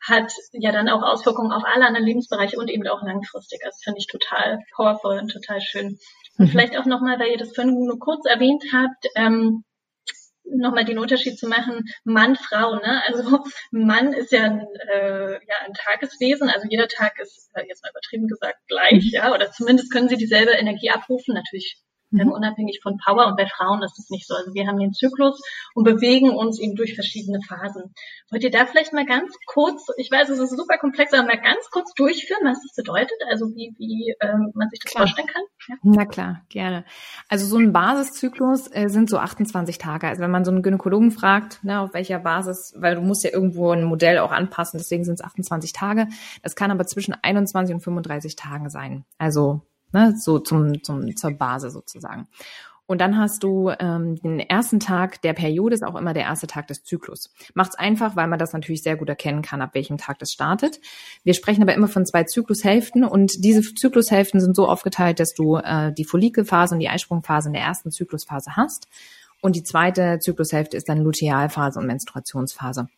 hat 0.00 0.32
ja 0.52 0.72
dann 0.72 0.88
auch 0.88 1.02
Auswirkungen 1.02 1.52
auf 1.52 1.64
alle 1.64 1.86
anderen 1.86 2.06
Lebensbereiche 2.06 2.58
und 2.58 2.70
eben 2.70 2.86
auch 2.86 3.02
langfristig. 3.02 3.60
Das 3.64 3.80
finde 3.82 3.98
ich 3.98 4.06
total 4.06 4.60
powerful 4.76 5.18
und 5.18 5.30
total 5.30 5.60
schön. 5.60 5.98
Und 6.38 6.46
mhm. 6.46 6.50
vielleicht 6.50 6.78
auch 6.78 6.86
nochmal, 6.86 7.18
weil 7.18 7.30
ihr 7.30 7.38
das 7.38 7.54
vorhin 7.54 7.74
nur 7.74 7.98
kurz 7.98 8.24
erwähnt 8.26 8.64
habt, 8.72 9.06
ähm, 9.16 9.64
nochmal 10.44 10.84
den 10.84 10.98
Unterschied 10.98 11.38
zu 11.38 11.48
machen, 11.48 11.84
Mann, 12.04 12.36
Frau. 12.36 12.76
Ne? 12.76 13.02
Also 13.06 13.44
Mann 13.70 14.12
ist 14.12 14.32
ja 14.32 14.44
ein, 14.44 14.66
äh, 14.92 15.32
ja 15.32 15.54
ein 15.66 15.74
Tageswesen, 15.74 16.48
also 16.48 16.66
jeder 16.68 16.88
Tag 16.88 17.18
ist, 17.20 17.50
äh, 17.54 17.64
jetzt 17.66 17.82
mal 17.82 17.90
übertrieben 17.90 18.28
gesagt, 18.28 18.58
gleich, 18.68 19.04
mhm. 19.04 19.10
ja, 19.12 19.34
oder 19.34 19.50
zumindest 19.50 19.92
können 19.92 20.08
sie 20.08 20.16
dieselbe 20.16 20.52
Energie 20.52 20.90
abrufen, 20.90 21.34
natürlich 21.34 21.83
mhm. 22.14 22.32
unabhängig 22.32 22.80
von 22.82 22.98
Power. 23.04 23.26
Und 23.26 23.36
bei 23.36 23.46
Frauen 23.46 23.82
ist 23.82 23.98
es 23.98 24.10
nicht 24.10 24.26
so. 24.26 24.34
Also 24.34 24.54
wir 24.54 24.66
haben 24.66 24.78
den 24.78 24.92
Zyklus 24.92 25.40
und 25.74 25.84
bewegen 25.84 26.30
uns 26.30 26.60
eben 26.60 26.76
durch 26.76 26.94
verschiedene 26.94 27.40
Phasen. 27.46 27.94
Wollt 28.30 28.44
ihr 28.44 28.50
da 28.50 28.66
vielleicht 28.66 28.92
mal 28.92 29.06
ganz 29.06 29.34
kurz, 29.46 29.86
ich 29.96 30.10
weiß, 30.10 30.28
es 30.28 30.38
ist 30.38 30.50
super 30.50 30.78
komplex, 30.78 31.12
aber 31.12 31.26
mal 31.26 31.40
ganz 31.40 31.70
kurz 31.70 31.92
durchführen, 31.94 32.40
was 32.44 32.62
das 32.62 32.74
bedeutet? 32.76 33.16
Also 33.28 33.46
wie, 33.54 33.74
wie 33.78 34.14
ähm, 34.20 34.52
man 34.54 34.68
sich 34.70 34.80
das 34.80 34.92
klar. 34.92 35.06
vorstellen 35.06 35.28
kann? 35.28 35.42
Ja. 35.68 35.74
Na 35.82 36.04
klar, 36.04 36.42
gerne. 36.48 36.84
Also 37.28 37.46
so 37.46 37.58
ein 37.58 37.72
Basiszyklus 37.72 38.68
äh, 38.72 38.88
sind 38.88 39.10
so 39.10 39.18
28 39.18 39.78
Tage. 39.78 40.08
Also 40.08 40.22
wenn 40.22 40.30
man 40.30 40.44
so 40.44 40.50
einen 40.50 40.62
Gynäkologen 40.62 41.10
fragt, 41.10 41.62
ne, 41.64 41.80
auf 41.80 41.94
welcher 41.94 42.18
Basis, 42.18 42.74
weil 42.76 42.94
du 42.94 43.00
musst 43.00 43.24
ja 43.24 43.30
irgendwo 43.30 43.70
ein 43.70 43.84
Modell 43.84 44.18
auch 44.18 44.32
anpassen, 44.32 44.78
deswegen 44.78 45.04
sind 45.04 45.14
es 45.14 45.24
28 45.24 45.72
Tage. 45.72 46.08
Das 46.42 46.56
kann 46.56 46.70
aber 46.70 46.86
zwischen 46.86 47.14
21 47.14 47.74
und 47.74 47.80
35 47.80 48.36
Tagen 48.36 48.68
sein. 48.70 49.04
Also 49.18 49.62
ne, 49.94 50.14
so 50.18 50.38
zum, 50.38 50.82
zum, 50.82 51.16
zur 51.16 51.30
Basis 51.30 51.72
sozusagen. 51.72 52.28
Und 52.86 53.00
dann 53.00 53.16
hast 53.16 53.42
du 53.42 53.70
ähm, 53.78 54.16
den 54.16 54.40
ersten 54.40 54.78
Tag 54.78 55.22
der 55.22 55.32
Periode, 55.32 55.74
ist 55.74 55.82
auch 55.82 55.94
immer 55.94 56.12
der 56.12 56.24
erste 56.24 56.46
Tag 56.46 56.66
des 56.66 56.84
Zyklus. 56.84 57.32
Macht's 57.54 57.76
einfach, 57.76 58.14
weil 58.14 58.26
man 58.26 58.38
das 58.38 58.52
natürlich 58.52 58.82
sehr 58.82 58.96
gut 58.96 59.08
erkennen 59.08 59.40
kann, 59.40 59.62
ab 59.62 59.70
welchem 59.72 59.96
Tag 59.96 60.18
das 60.18 60.32
startet. 60.32 60.80
Wir 61.22 61.32
sprechen 61.32 61.62
aber 61.62 61.72
immer 61.72 61.88
von 61.88 62.04
zwei 62.04 62.24
Zyklushälften 62.24 63.04
und 63.04 63.42
diese 63.42 63.62
Zyklushälften 63.62 64.38
sind 64.38 64.54
so 64.54 64.68
aufgeteilt, 64.68 65.18
dass 65.18 65.32
du 65.32 65.56
äh, 65.56 65.94
die 65.94 66.04
Follikelphase 66.04 66.74
und 66.74 66.80
die 66.80 66.90
Eisprungphase 66.90 67.48
in 67.48 67.54
der 67.54 67.62
ersten 67.62 67.90
Zyklusphase 67.90 68.54
hast. 68.54 68.86
Und 69.40 69.56
die 69.56 69.62
zweite 69.62 70.18
Zyklushälfte 70.18 70.76
ist 70.76 70.88
dann 70.88 70.98
Lutealphase 70.98 71.78
und 71.78 71.86
Menstruationsphase. 71.86 72.88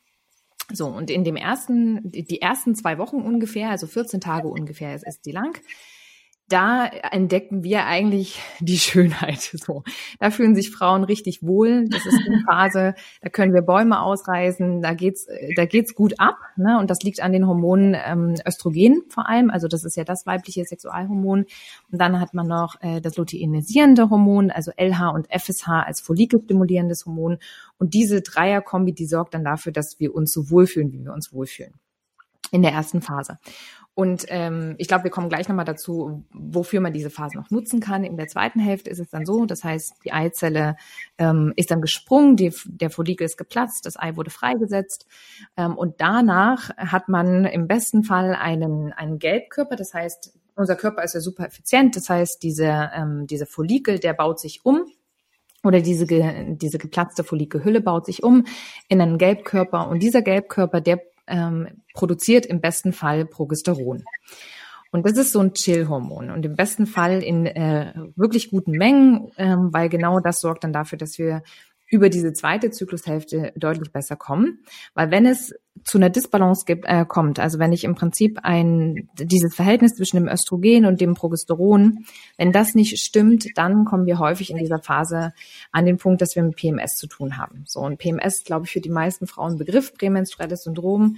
So, 0.72 0.88
und 0.88 1.10
in 1.12 1.22
dem 1.22 1.36
ersten, 1.36 2.00
die 2.02 2.42
ersten 2.42 2.74
zwei 2.74 2.98
Wochen 2.98 3.16
ungefähr, 3.18 3.70
also 3.70 3.86
14 3.86 4.20
Tage 4.20 4.48
ungefähr 4.48 4.96
ist, 4.96 5.06
ist 5.06 5.24
die 5.26 5.30
lang, 5.30 5.60
da 6.48 6.86
entdecken 6.86 7.64
wir 7.64 7.86
eigentlich 7.86 8.40
die 8.60 8.78
Schönheit. 8.78 9.40
So, 9.40 9.82
da 10.20 10.30
fühlen 10.30 10.54
sich 10.54 10.70
Frauen 10.70 11.04
richtig 11.04 11.42
wohl. 11.42 11.86
Das 11.88 12.06
ist 12.06 12.20
eine 12.26 12.42
Phase, 12.48 12.94
da 13.20 13.28
können 13.28 13.52
wir 13.52 13.62
Bäume 13.62 14.00
ausreißen, 14.00 14.80
da 14.80 14.94
geht's, 14.94 15.26
da 15.56 15.64
geht's 15.64 15.94
gut 15.94 16.14
ab. 16.18 16.36
Ne? 16.56 16.78
Und 16.78 16.90
das 16.90 17.00
liegt 17.02 17.20
an 17.20 17.32
den 17.32 17.46
Hormonen 17.46 17.96
ähm, 18.04 18.34
Östrogen 18.46 19.02
vor 19.08 19.28
allem. 19.28 19.50
Also 19.50 19.68
das 19.68 19.84
ist 19.84 19.96
ja 19.96 20.04
das 20.04 20.26
weibliche 20.26 20.64
Sexualhormon. 20.64 21.46
Und 21.90 22.00
dann 22.00 22.20
hat 22.20 22.34
man 22.34 22.46
noch 22.46 22.76
äh, 22.80 23.00
das 23.00 23.16
luteinisierende 23.16 24.10
Hormon, 24.10 24.50
also 24.50 24.70
LH 24.76 25.10
und 25.10 25.28
FSH 25.28 25.68
als 25.68 26.00
follikelstimulierendes 26.00 27.06
Hormon. 27.06 27.38
Und 27.78 27.94
diese 27.94 28.22
Dreierkombi, 28.22 28.92
die 28.92 29.06
sorgt 29.06 29.34
dann 29.34 29.44
dafür, 29.44 29.72
dass 29.72 29.98
wir 29.98 30.14
uns 30.14 30.32
so 30.32 30.50
wohlfühlen, 30.50 30.92
wie 30.92 31.04
wir 31.04 31.12
uns 31.12 31.32
wohlfühlen 31.32 31.74
in 32.52 32.62
der 32.62 32.72
ersten 32.72 33.02
Phase. 33.02 33.38
Und 33.96 34.26
ähm, 34.28 34.74
ich 34.76 34.88
glaube, 34.88 35.04
wir 35.04 35.10
kommen 35.10 35.30
gleich 35.30 35.48
nochmal 35.48 35.64
dazu, 35.64 36.22
wofür 36.30 36.82
man 36.82 36.92
diese 36.92 37.08
Phase 37.08 37.34
noch 37.38 37.50
nutzen 37.50 37.80
kann. 37.80 38.04
In 38.04 38.18
der 38.18 38.26
zweiten 38.28 38.60
Hälfte 38.60 38.90
ist 38.90 38.98
es 38.98 39.08
dann 39.08 39.24
so, 39.24 39.46
das 39.46 39.64
heißt, 39.64 40.04
die 40.04 40.12
Eizelle 40.12 40.76
ähm, 41.16 41.54
ist 41.56 41.70
dann 41.70 41.80
gesprungen, 41.80 42.36
die, 42.36 42.52
der 42.66 42.90
Follikel 42.90 43.24
ist 43.24 43.38
geplatzt, 43.38 43.86
das 43.86 43.98
Ei 43.98 44.14
wurde 44.14 44.28
freigesetzt. 44.28 45.06
Ähm, 45.56 45.78
und 45.78 45.94
danach 46.02 46.76
hat 46.76 47.08
man 47.08 47.46
im 47.46 47.68
besten 47.68 48.04
Fall 48.04 48.34
einen, 48.34 48.92
einen 48.92 49.18
Gelbkörper, 49.18 49.76
das 49.76 49.94
heißt, 49.94 50.38
unser 50.56 50.76
Körper 50.76 51.02
ist 51.02 51.14
ja 51.14 51.20
super 51.20 51.46
effizient, 51.46 51.96
das 51.96 52.10
heißt, 52.10 52.42
diese, 52.42 52.90
ähm, 52.94 53.26
diese 53.26 53.46
Follikel, 53.46 53.98
der 53.98 54.12
baut 54.12 54.40
sich 54.40 54.66
um. 54.66 54.84
Oder 55.64 55.80
diese, 55.80 56.04
diese 56.06 56.76
geplatzte 56.76 57.24
Follikelhülle 57.24 57.80
baut 57.80 58.04
sich 58.04 58.22
um 58.22 58.44
in 58.88 59.00
einen 59.00 59.16
Gelbkörper. 59.16 59.88
Und 59.88 60.02
dieser 60.02 60.20
Gelbkörper, 60.20 60.82
der 60.82 61.00
ähm, 61.26 61.82
produziert 61.94 62.46
im 62.46 62.60
besten 62.60 62.92
Fall 62.92 63.26
Progesteron. 63.26 64.04
Und 64.92 65.06
das 65.06 65.16
ist 65.18 65.32
so 65.32 65.40
ein 65.40 65.52
Chill-Hormon 65.52 66.30
und 66.30 66.46
im 66.46 66.54
besten 66.54 66.86
Fall 66.86 67.22
in 67.22 67.46
äh, 67.46 67.92
wirklich 68.14 68.50
guten 68.50 68.72
Mengen, 68.72 69.30
ähm, 69.36 69.68
weil 69.72 69.88
genau 69.88 70.20
das 70.20 70.40
sorgt 70.40 70.64
dann 70.64 70.72
dafür, 70.72 70.96
dass 70.96 71.18
wir 71.18 71.42
über 71.88 72.08
diese 72.08 72.32
zweite 72.32 72.70
Zyklushälfte 72.70 73.52
deutlich 73.56 73.92
besser 73.92 74.16
kommen. 74.16 74.64
Weil 74.94 75.10
wenn 75.10 75.26
es 75.26 75.54
zu 75.84 75.98
einer 75.98 76.10
Disbalance 76.10 76.64
gibt, 76.66 76.84
äh, 76.86 77.04
kommt, 77.06 77.38
also 77.38 77.58
wenn 77.58 77.72
ich 77.72 77.84
im 77.84 77.94
Prinzip 77.94 78.38
ein, 78.42 79.08
dieses 79.18 79.54
Verhältnis 79.54 79.94
zwischen 79.94 80.16
dem 80.16 80.28
Östrogen 80.28 80.86
und 80.86 81.00
dem 81.00 81.14
Progesteron, 81.14 82.04
wenn 82.36 82.52
das 82.52 82.74
nicht 82.74 82.98
stimmt, 82.98 83.46
dann 83.56 83.84
kommen 83.84 84.06
wir 84.06 84.18
häufig 84.18 84.50
in 84.50 84.56
dieser 84.56 84.78
Phase 84.78 85.32
an 85.72 85.86
den 85.86 85.98
Punkt, 85.98 86.20
dass 86.20 86.36
wir 86.36 86.42
mit 86.42 86.56
PMS 86.56 86.96
zu 86.96 87.06
tun 87.06 87.36
haben. 87.36 87.64
So, 87.66 87.80
und 87.80 87.98
PMS, 87.98 88.44
glaube 88.44 88.66
ich, 88.66 88.72
für 88.72 88.80
die 88.80 88.90
meisten 88.90 89.26
Frauen 89.26 89.58
Begriff, 89.58 89.94
prämenstruelles 89.94 90.62
Syndrom, 90.62 91.16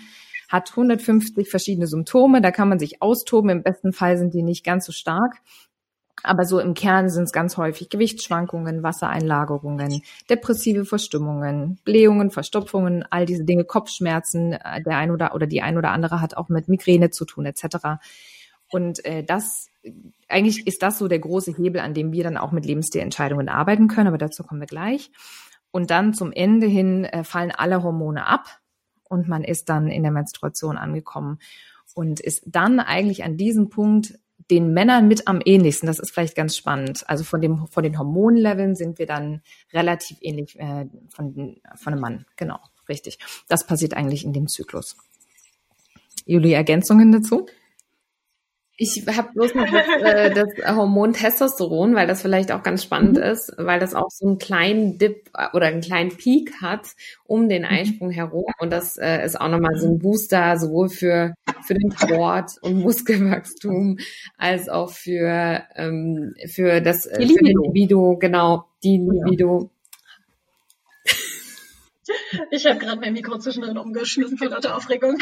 hat 0.49 0.71
150 0.71 1.49
verschiedene 1.49 1.87
Symptome, 1.87 2.40
da 2.40 2.51
kann 2.51 2.68
man 2.68 2.79
sich 2.79 3.03
austoben, 3.03 3.51
im 3.51 3.62
besten 3.62 3.92
Fall 3.92 4.16
sind 4.16 4.33
die 4.33 4.42
nicht 4.42 4.64
ganz 4.64 4.87
so 4.87 4.92
stark. 4.92 5.37
Aber 6.22 6.44
so 6.44 6.59
im 6.59 6.74
Kern 6.74 7.09
sind 7.09 7.24
es 7.24 7.33
ganz 7.33 7.57
häufig 7.57 7.88
Gewichtsschwankungen, 7.88 8.83
Wassereinlagerungen, 8.83 10.02
depressive 10.28 10.85
Verstimmungen, 10.85 11.78
Blähungen, 11.85 12.31
Verstopfungen, 12.31 13.04
all 13.11 13.26
diese 13.26 13.44
Dinge, 13.44 13.64
Kopfschmerzen. 13.64 14.52
Äh, 14.52 14.83
der 14.83 14.96
ein 14.96 15.11
oder 15.11 15.35
oder 15.35 15.46
die 15.46 15.62
ein 15.62 15.78
oder 15.78 15.90
andere 15.90 16.20
hat 16.20 16.37
auch 16.37 16.48
mit 16.48 16.68
Migräne 16.68 17.11
zu 17.11 17.24
tun 17.24 17.46
etc. 17.46 17.98
Und 18.70 19.04
äh, 19.04 19.24
das 19.24 19.68
eigentlich 20.28 20.66
ist 20.66 20.83
das 20.83 20.98
so 20.98 21.09
der 21.09 21.18
große 21.18 21.52
Hebel, 21.57 21.81
an 21.81 21.94
dem 21.94 22.12
wir 22.12 22.24
dann 22.24 22.37
auch 22.37 22.52
mit 22.52 22.66
Lebensstilentscheidungen 22.66 23.48
arbeiten 23.48 23.88
können. 23.88 24.09
Aber 24.09 24.18
dazu 24.18 24.42
kommen 24.42 24.61
wir 24.61 24.66
gleich. 24.66 25.11
Und 25.70 25.90
dann 25.90 26.14
zum 26.14 26.33
Ende 26.33 26.66
hin 26.66 27.04
äh, 27.04 27.24
fallen 27.24 27.50
alle 27.50 27.83
Hormone 27.83 28.26
ab 28.26 28.61
und 29.09 29.28
man 29.28 29.44
ist 29.44 29.68
dann 29.68 29.88
in 29.88 30.02
der 30.02 30.12
Menstruation 30.12 30.76
angekommen 30.76 31.38
und 31.94 32.20
ist 32.20 32.42
dann 32.46 32.81
eigentlich 32.81 33.24
an 33.24 33.37
diesem 33.37 33.68
Punkt 33.68 34.18
den 34.51 34.73
Männern 34.73 35.09
mit 35.09 35.29
am 35.29 35.41
ähnlichsten. 35.45 35.87
Das 35.87 35.99
ist 35.99 36.13
vielleicht 36.13 36.35
ganz 36.35 36.57
spannend. 36.57 37.05
Also 37.09 37.25
von 37.25 37.41
dem 37.41 37.67
von 37.69 37.83
den 37.83 37.99
Hormonleveln 37.99 38.75
sind 38.75 38.99
wir 38.99 39.07
dann 39.07 39.43
relativ 39.73 40.19
ähnlich 40.21 40.59
äh, 40.59 40.87
von 41.15 41.57
von 41.77 41.93
einem 41.93 42.01
Mann. 42.01 42.27
Genau, 42.37 42.59
richtig. 42.89 43.19
Das 43.49 43.67
passiert 43.67 43.95
eigentlich 43.95 44.25
in 44.25 44.33
dem 44.33 44.49
Zyklus. 44.49 44.97
Juli, 46.27 46.53
Ergänzungen 46.53 47.11
dazu? 47.13 47.47
Ich 48.81 49.05
habe 49.09 49.33
bloß 49.35 49.57
noch 49.57 49.67
das, 49.69 49.87
äh, 50.03 50.31
das 50.35 50.77
Hormon 50.77 51.12
Testosteron, 51.12 51.97
weil 51.97 52.07
das 52.07 52.23
vielleicht 52.23 52.53
auch 52.53 52.62
ganz 52.62 52.85
spannend 52.85 53.17
mhm. 53.17 53.25
ist, 53.25 53.53
weil 53.59 53.81
das 53.81 53.93
auch 53.97 54.09
so 54.09 54.29
einen 54.29 54.38
kleinen 54.38 54.99
Dip 54.99 55.31
äh, 55.35 55.49
oder 55.53 55.67
einen 55.67 55.81
kleinen 55.81 56.17
Peak 56.17 56.62
hat 56.62 56.95
um 57.25 57.49
den 57.49 57.62
mhm. 57.62 57.69
Eisprung 57.69 58.11
herum. 58.12 58.45
Und 58.61 58.73
das 58.73 58.97
äh, 58.97 59.25
ist 59.25 59.41
auch 59.41 59.49
nochmal 59.49 59.77
so 59.77 59.88
ein 59.88 59.99
Booster, 59.99 60.57
sowohl 60.59 60.91
für, 60.91 61.35
für 61.67 61.75
den 61.75 61.91
Sport 61.91 62.53
und 62.62 62.79
Muskelwachstum 62.79 63.99
als 64.37 64.69
auch 64.69 64.91
für, 64.91 65.64
ähm, 65.75 66.35
für 66.47 66.81
das 66.81 67.05
äh, 67.07 67.27
für 67.27 67.45
den 67.45 67.59
Libido, 67.64 68.17
genau, 68.17 68.67
die 68.85 68.99
Libido. 68.99 69.71
Ich 72.51 72.66
habe 72.66 72.79
gerade 72.79 73.01
mein 73.01 73.12
Mikro 73.12 73.38
zwischendrin 73.38 73.79
umgeschmissen 73.79 74.38
vor 74.38 74.49
lauter 74.49 74.77
Aufregung. 74.77 75.18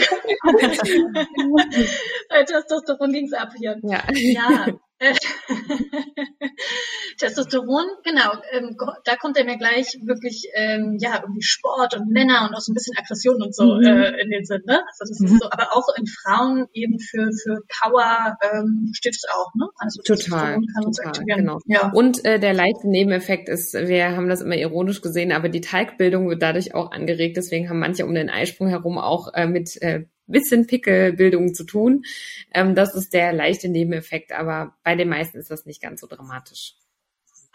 Bei 2.29 2.44
Testosteron 2.44 3.12
ging 3.12 3.27
es 3.27 3.33
ab 3.33 3.53
hier. 3.57 3.77
Ja. 3.83 4.03
ja. 4.12 4.66
Testosteron, 7.18 7.85
genau, 8.02 8.32
ähm, 8.52 8.78
da 9.04 9.16
kommt 9.16 9.37
er 9.37 9.44
mir 9.44 9.59
gleich 9.59 9.98
wirklich, 10.02 10.48
ähm, 10.54 10.96
ja, 10.98 11.20
irgendwie 11.20 11.42
Sport 11.42 11.94
und 11.96 12.11
Männer 12.11 12.48
und 12.48 12.54
auch 12.54 12.61
so 12.61 12.72
ein 12.72 12.74
bisschen 12.74 12.96
Aggression 12.96 13.42
und 13.42 13.54
so 13.54 13.76
mhm. 13.76 13.85
äh, 13.85 14.18
in 14.20 14.30
den 14.30 14.46
Sinn, 14.46 14.62
ne? 14.66 14.82
Also 14.88 15.04
das 15.11 15.20
mhm. 15.20 15.26
ist 15.26 15.40
so, 15.40 15.50
aber 15.50 15.76
auch 15.76 15.88
in 15.98 16.06
Frauen 16.06 16.66
eben 16.72 16.98
für, 16.98 17.30
für 17.32 17.61
Power 17.80 18.38
ähm, 18.40 18.90
steht 18.94 19.16
es 19.16 19.24
auch, 19.30 19.52
ne? 19.54 19.68
Also 19.76 20.00
total, 20.02 20.61
total 20.82 21.24
genau. 21.24 21.59
Ja. 21.66 21.90
Und 21.92 22.24
äh, 22.24 22.40
der 22.40 22.54
leichte 22.54 22.88
Nebeneffekt 22.88 23.50
ist, 23.50 23.74
wir 23.74 24.16
haben 24.16 24.28
das 24.28 24.40
immer 24.40 24.56
ironisch 24.56 25.02
gesehen, 25.02 25.32
aber 25.32 25.50
die 25.50 25.61
Teigbildung 25.61 26.28
wird 26.28 26.42
dadurch 26.42 26.74
auch 26.74 26.90
angeregt, 26.90 27.37
deswegen 27.37 27.68
haben 27.68 27.80
manche 27.80 28.06
um 28.06 28.14
den 28.14 28.30
Eisprung 28.30 28.68
herum 28.68 28.96
auch 28.98 29.35
äh, 29.35 29.46
mit 29.46 29.76
äh, 29.82 30.06
bisschen 30.27 30.67
Pickelbildung 30.67 31.55
zu 31.55 31.65
tun. 31.65 32.05
Ähm, 32.53 32.75
das 32.75 32.95
ist 32.95 33.12
der 33.12 33.33
leichte 33.33 33.69
Nebeneffekt, 33.69 34.33
aber 34.33 34.77
bei 34.83 34.95
den 34.95 35.09
meisten 35.09 35.39
ist 35.39 35.51
das 35.51 35.67
nicht 35.67 35.81
ganz 35.83 36.01
so 36.01 36.07
dramatisch. 36.07 36.75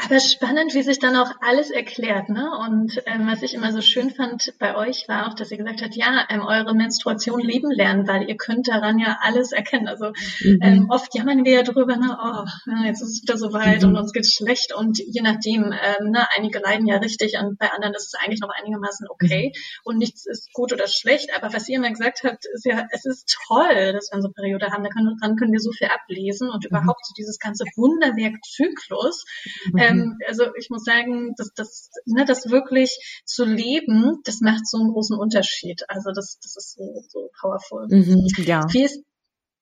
Aber 0.04 0.20
spannend, 0.20 0.74
wie 0.74 0.82
sich 0.82 0.98
dann 0.98 1.16
auch 1.16 1.32
alles 1.42 1.70
erklärt, 1.70 2.30
ne? 2.30 2.50
Und 2.66 3.02
ähm, 3.06 3.28
was 3.28 3.44
ich 3.44 3.54
immer 3.54 3.72
so 3.72 3.82
schön 3.82 4.10
fand 4.10 4.54
bei 4.58 4.76
euch 4.76 5.08
war 5.08 5.28
auch, 5.28 5.36
dass 5.36 5.52
ihr 5.52 5.58
gesagt 5.58 5.84
habt, 5.84 5.96
ja, 5.96 6.26
ähm, 6.30 6.42
eure 6.42 6.74
Menstruation 6.74 7.40
lieben 7.40 7.70
lernen, 7.70 8.08
weil 8.08 8.28
ihr 8.28 8.36
könnt 8.36 8.68
daran 8.68 8.98
ja 8.98 9.20
alles 9.22 9.52
erkennen. 9.52 9.88
Also 9.88 10.12
mhm. 10.42 10.60
ähm, 10.62 10.88
oft 10.90 11.14
jammern 11.14 11.46
wir 11.46 11.52
ja 11.52 11.64
drüber, 11.64 11.98
ne, 11.98 12.18
oh, 12.20 12.46
jetzt 12.86 13.02
ist 13.02 13.10
es 13.10 13.22
wieder 13.22 13.38
so 13.38 13.54
weit 13.54 13.84
mhm. 13.84 13.90
und 13.90 13.98
uns 13.98 14.12
geht's 14.12 14.34
schlecht 14.34 14.74
und 14.74 14.98
je 14.98 15.22
nachdem, 15.22 15.66
ähm, 15.66 16.10
ne, 16.10 16.26
einige 16.36 16.60
leiden 16.60 16.88
ja 16.88 16.98
richtig 16.98 17.38
und 17.40 17.60
bei 17.60 17.70
anderen 17.72 17.94
ist 17.94 18.08
es 18.08 18.20
eigentlich 18.20 18.42
noch 18.42 18.50
einigermaßen 18.50 19.08
okay 19.08 19.52
mhm. 19.54 19.82
und 19.84 19.98
nichts 20.00 20.26
ist 20.26 20.52
gut 20.54 20.74
oder 20.74 20.88
schlecht. 20.88 21.30
Aber 21.36 21.54
was 21.54 21.70
ihr 21.70 21.78
immer 21.78 21.92
gesagt 21.92 22.24
habt, 22.24 22.46
ist 22.54 22.66
ja, 22.66 22.88
es 22.92 23.06
ist 23.06 23.38
toll, 23.48 23.94
dass 23.94 24.10
wir 24.12 24.16
unsere 24.16 24.34
Periode 24.34 24.72
haben. 24.72 24.84
Da 24.84 24.90
können, 24.90 25.16
daran 25.20 25.36
können 25.36 25.52
wir 25.52 25.60
so 25.60 25.72
viel 25.72 25.88
ablesen 25.88 26.50
und 26.50 26.64
mhm. 26.64 26.70
überhaupt 26.76 27.06
so 27.06 27.14
dieses 27.16 27.38
ganze 27.38 27.66
Wunderwerk 27.76 28.44
Zyklus. 28.44 29.26
Mhm 29.72 29.91
ähm, 29.92 30.18
also 30.28 30.46
ich 30.58 30.70
muss 30.70 30.84
sagen, 30.84 31.34
dass 31.38 31.54
das, 31.54 31.90
ne, 32.06 32.26
das 32.26 32.50
wirklich 32.50 33.22
zu 33.26 33.46
leben, 33.46 34.20
das 34.24 34.42
macht 34.42 34.68
so 34.68 34.80
einen 34.80 34.92
großen 34.92 35.18
Unterschied. 35.18 35.84
Also 35.88 36.12
das, 36.12 36.40
das 36.42 36.56
ist 36.58 36.76
so, 36.78 37.04
so 37.10 37.30
powerful. 37.40 37.88
Mhm, 37.90 38.28
ja. 38.46 38.66
Wie 38.72 38.84
ist, 38.84 39.04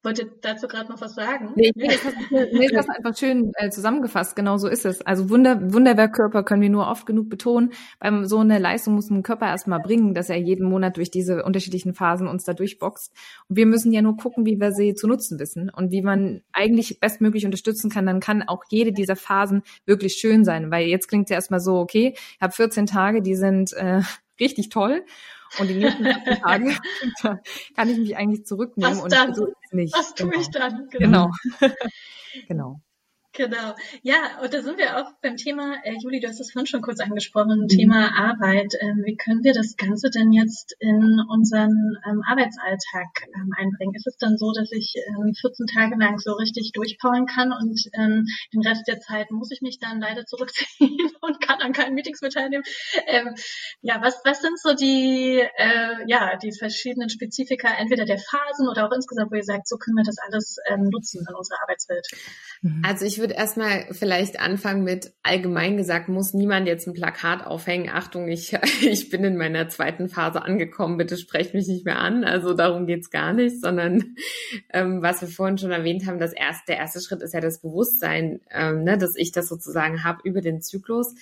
Wollt 0.02 0.18
ihr 0.18 0.32
dazu 0.42 0.70
gerade 0.70 0.90
noch 0.90 1.02
was 1.02 1.14
sagen? 1.14 1.52
Nee, 1.56 1.74
nee, 1.76 1.88
das, 1.88 2.06
hast, 2.06 2.16
nee, 2.32 2.68
das 2.70 2.78
hast 2.88 2.90
einfach 2.90 3.18
schön 3.18 3.52
äh, 3.56 3.70
zusammengefasst. 3.70 4.34
Genau 4.34 4.58
so 4.58 4.70
ist 4.70 4.86
es. 4.86 5.02
Also 5.02 5.30
Wunder, 5.30 5.74
Wunderwerkkörper 5.74 6.44
können 6.44 6.62
wir 6.62 6.70
nur 6.70 6.88
oft 6.88 7.06
genug 7.06 7.30
betonen. 7.30 7.74
Beim 8.00 8.26
so 8.26 8.38
eine 8.38 8.60
Leistung 8.60 8.96
muss 8.96 9.10
ein 9.10 9.24
Körper 9.24 9.48
erstmal 9.48 9.82
bringen, 9.82 10.14
dass 10.14 10.30
er 10.30 10.38
jeden 10.38 10.70
Monat 10.70 10.96
durch 10.96 11.12
diese 11.12 11.44
unterschiedlichen 11.44 11.94
Phasen 11.94 12.30
uns 12.30 12.46
da 12.46 12.54
durchboxt. 12.54 13.14
Und 13.50 13.58
wir 13.58 13.66
müssen 13.66 13.92
ja 13.92 14.02
nur 14.02 14.16
gucken, 14.16 14.46
wie 14.46 14.58
wir 14.62 14.72
sie 14.72 14.96
zu 14.96 15.06
nutzen 15.06 15.38
wissen 15.38 15.70
und 15.70 15.92
wie 15.92 16.02
man 16.02 16.44
eigentlich 16.54 17.02
bestmöglich 17.02 17.46
unterstützen 17.46 17.90
kann. 17.90 18.06
Dann 18.06 18.22
kann 18.22 18.42
auch 18.44 18.64
jede 18.70 18.94
dieser 18.94 19.18
Phasen 19.18 19.64
wirklich 19.86 20.14
schön 20.14 20.46
sein. 20.46 20.72
Weil 20.72 20.88
jetzt 20.88 21.10
klingt 21.10 21.30
ja 21.30 21.36
erstmal 21.36 21.60
so, 21.60 21.76
okay, 21.76 22.14
ich 22.16 22.42
habe 22.42 22.54
14 22.54 22.86
Tage, 22.86 23.22
die 23.22 23.36
sind 23.36 23.74
äh, 23.74 24.00
richtig 24.40 24.70
toll. 24.70 25.04
Und 25.58 25.68
die 25.68 25.76
nächsten 25.76 26.04
14 26.04 26.42
Tage 26.42 26.78
kann 27.76 27.90
ich 27.90 27.98
mich 27.98 28.18
eigentlich 28.18 28.46
zurücknehmen. 28.46 28.98
Was 28.98 29.04
und 29.04 29.12
dann? 29.12 29.36
Nicht. 29.72 29.94
Was 29.96 30.14
tue 30.14 30.30
genau. 30.30 30.42
ich 30.42 30.50
dann? 30.50 30.90
Genau. 30.90 31.32
genau. 31.60 31.74
Genau. 32.48 32.80
Ja, 34.04 34.42
und 34.44 34.54
da 34.54 34.62
sind 34.62 34.78
wir 34.78 34.98
auch 34.98 35.12
beim 35.22 35.38
Thema, 35.38 35.76
äh, 35.84 35.96
Juli, 36.02 36.20
du 36.20 36.28
hast 36.28 36.42
es 36.42 36.52
vorhin 36.52 36.68
schon 36.68 36.82
kurz 36.82 37.00
angesprochen, 37.00 37.62
mhm. 37.62 37.68
Thema 37.68 38.12
Arbeit. 38.14 38.74
Ähm, 38.82 39.04
wie 39.06 39.16
können 39.16 39.44
wir 39.44 39.54
das 39.54 39.78
Ganze 39.78 40.10
denn 40.10 40.34
jetzt 40.34 40.76
in 40.80 41.20
unseren 41.30 41.98
ähm, 42.06 42.22
Arbeitsalltag 42.28 43.08
ähm, 43.34 43.52
einbringen? 43.58 43.96
Ist 43.96 44.08
es 44.08 44.18
dann 44.18 44.38
so, 44.38 44.52
dass 44.52 44.72
ich 44.72 44.94
ähm, 45.08 45.34
14 45.40 45.68
Tage 45.68 45.96
lang 45.98 46.20
so 46.20 46.34
richtig 46.34 46.72
durchpowern 46.74 47.28
kann 47.28 47.54
und 47.54 47.80
ähm, 47.98 48.26
den 48.54 48.62
Rest 48.68 48.88
der 48.88 49.00
Zeit 49.00 49.32
muss 49.32 49.52
ich 49.52 49.62
mich 49.62 49.80
dann 49.80 50.02
leider 50.02 50.26
zurückziehen 50.26 50.98
und 51.22 51.40
kann 51.40 51.62
an 51.62 51.72
keinen 51.72 51.96
Meetings 51.96 52.22
mit 52.22 52.34
teilnehmen? 52.34 52.64
Ähm, 53.08 53.36
ja, 53.82 54.02
was, 54.02 54.20
was 54.26 54.42
sind 54.42 54.60
so 54.60 54.74
die, 54.74 55.40
äh, 55.40 55.96
ja, 56.08 56.36
die 56.38 56.52
verschiedenen 56.52 57.10
Spezifika 57.10 57.70
entweder 57.78 58.04
der 58.04 58.18
Phasen 58.18 58.68
oder 58.68 58.88
auch 58.88 58.92
insgesamt, 58.92 59.32
wo 59.32 59.36
ihr 59.36 59.44
sagt, 59.44 59.68
so 59.68 59.78
können 59.78 59.96
wir 59.96 60.04
das 60.04 60.18
alles 60.28 60.58
ähm, 60.70 60.90
nutzen 60.90 61.26
in 61.28 61.36
unserer 61.36 61.62
Arbeitswelt? 61.62 62.06
Mhm. 62.62 62.82
Also 62.86 63.06
ich 63.06 63.20
würde 63.20 63.29
erstmal 63.32 63.86
vielleicht 63.92 64.40
anfangen 64.40 64.84
mit 64.84 65.14
allgemein 65.24 65.78
gesagt, 65.78 66.10
muss 66.10 66.34
niemand 66.34 66.68
jetzt 66.68 66.88
ein 66.88 66.94
Plakat 66.94 67.46
aufhängen. 67.46 67.90
Achtung, 67.90 68.28
ich, 68.28 68.54
ich 68.82 69.10
bin 69.10 69.24
in 69.24 69.38
meiner 69.38 69.70
zweiten 69.70 70.10
Phase 70.10 70.42
angekommen, 70.42 70.98
bitte 70.98 71.18
sprecht 71.18 71.54
mich 71.54 71.68
nicht 71.68 71.86
mehr 71.86 72.00
an. 72.00 72.24
Also 72.24 72.54
darum 72.54 72.86
geht's 72.86 73.10
gar 73.10 73.34
nicht, 73.34 73.62
sondern 73.62 74.16
ähm, 74.74 75.02
was 75.02 75.22
wir 75.22 75.28
vorhin 75.28 75.58
schon 75.58 75.72
erwähnt 75.72 76.06
haben, 76.06 76.20
das 76.20 76.34
erste, 76.34 76.64
der 76.68 76.78
erste 76.78 77.02
Schritt 77.02 77.22
ist 77.22 77.34
ja 77.34 77.42
das 77.42 77.62
Bewusstsein, 77.62 78.42
ähm, 78.52 78.84
ne, 78.84 78.98
dass 78.98 79.16
ich 79.16 79.32
das 79.32 79.48
sozusagen 79.48 80.04
habe 80.04 80.22
über 80.24 80.42
den 80.42 80.62
Zyklus 80.62 81.16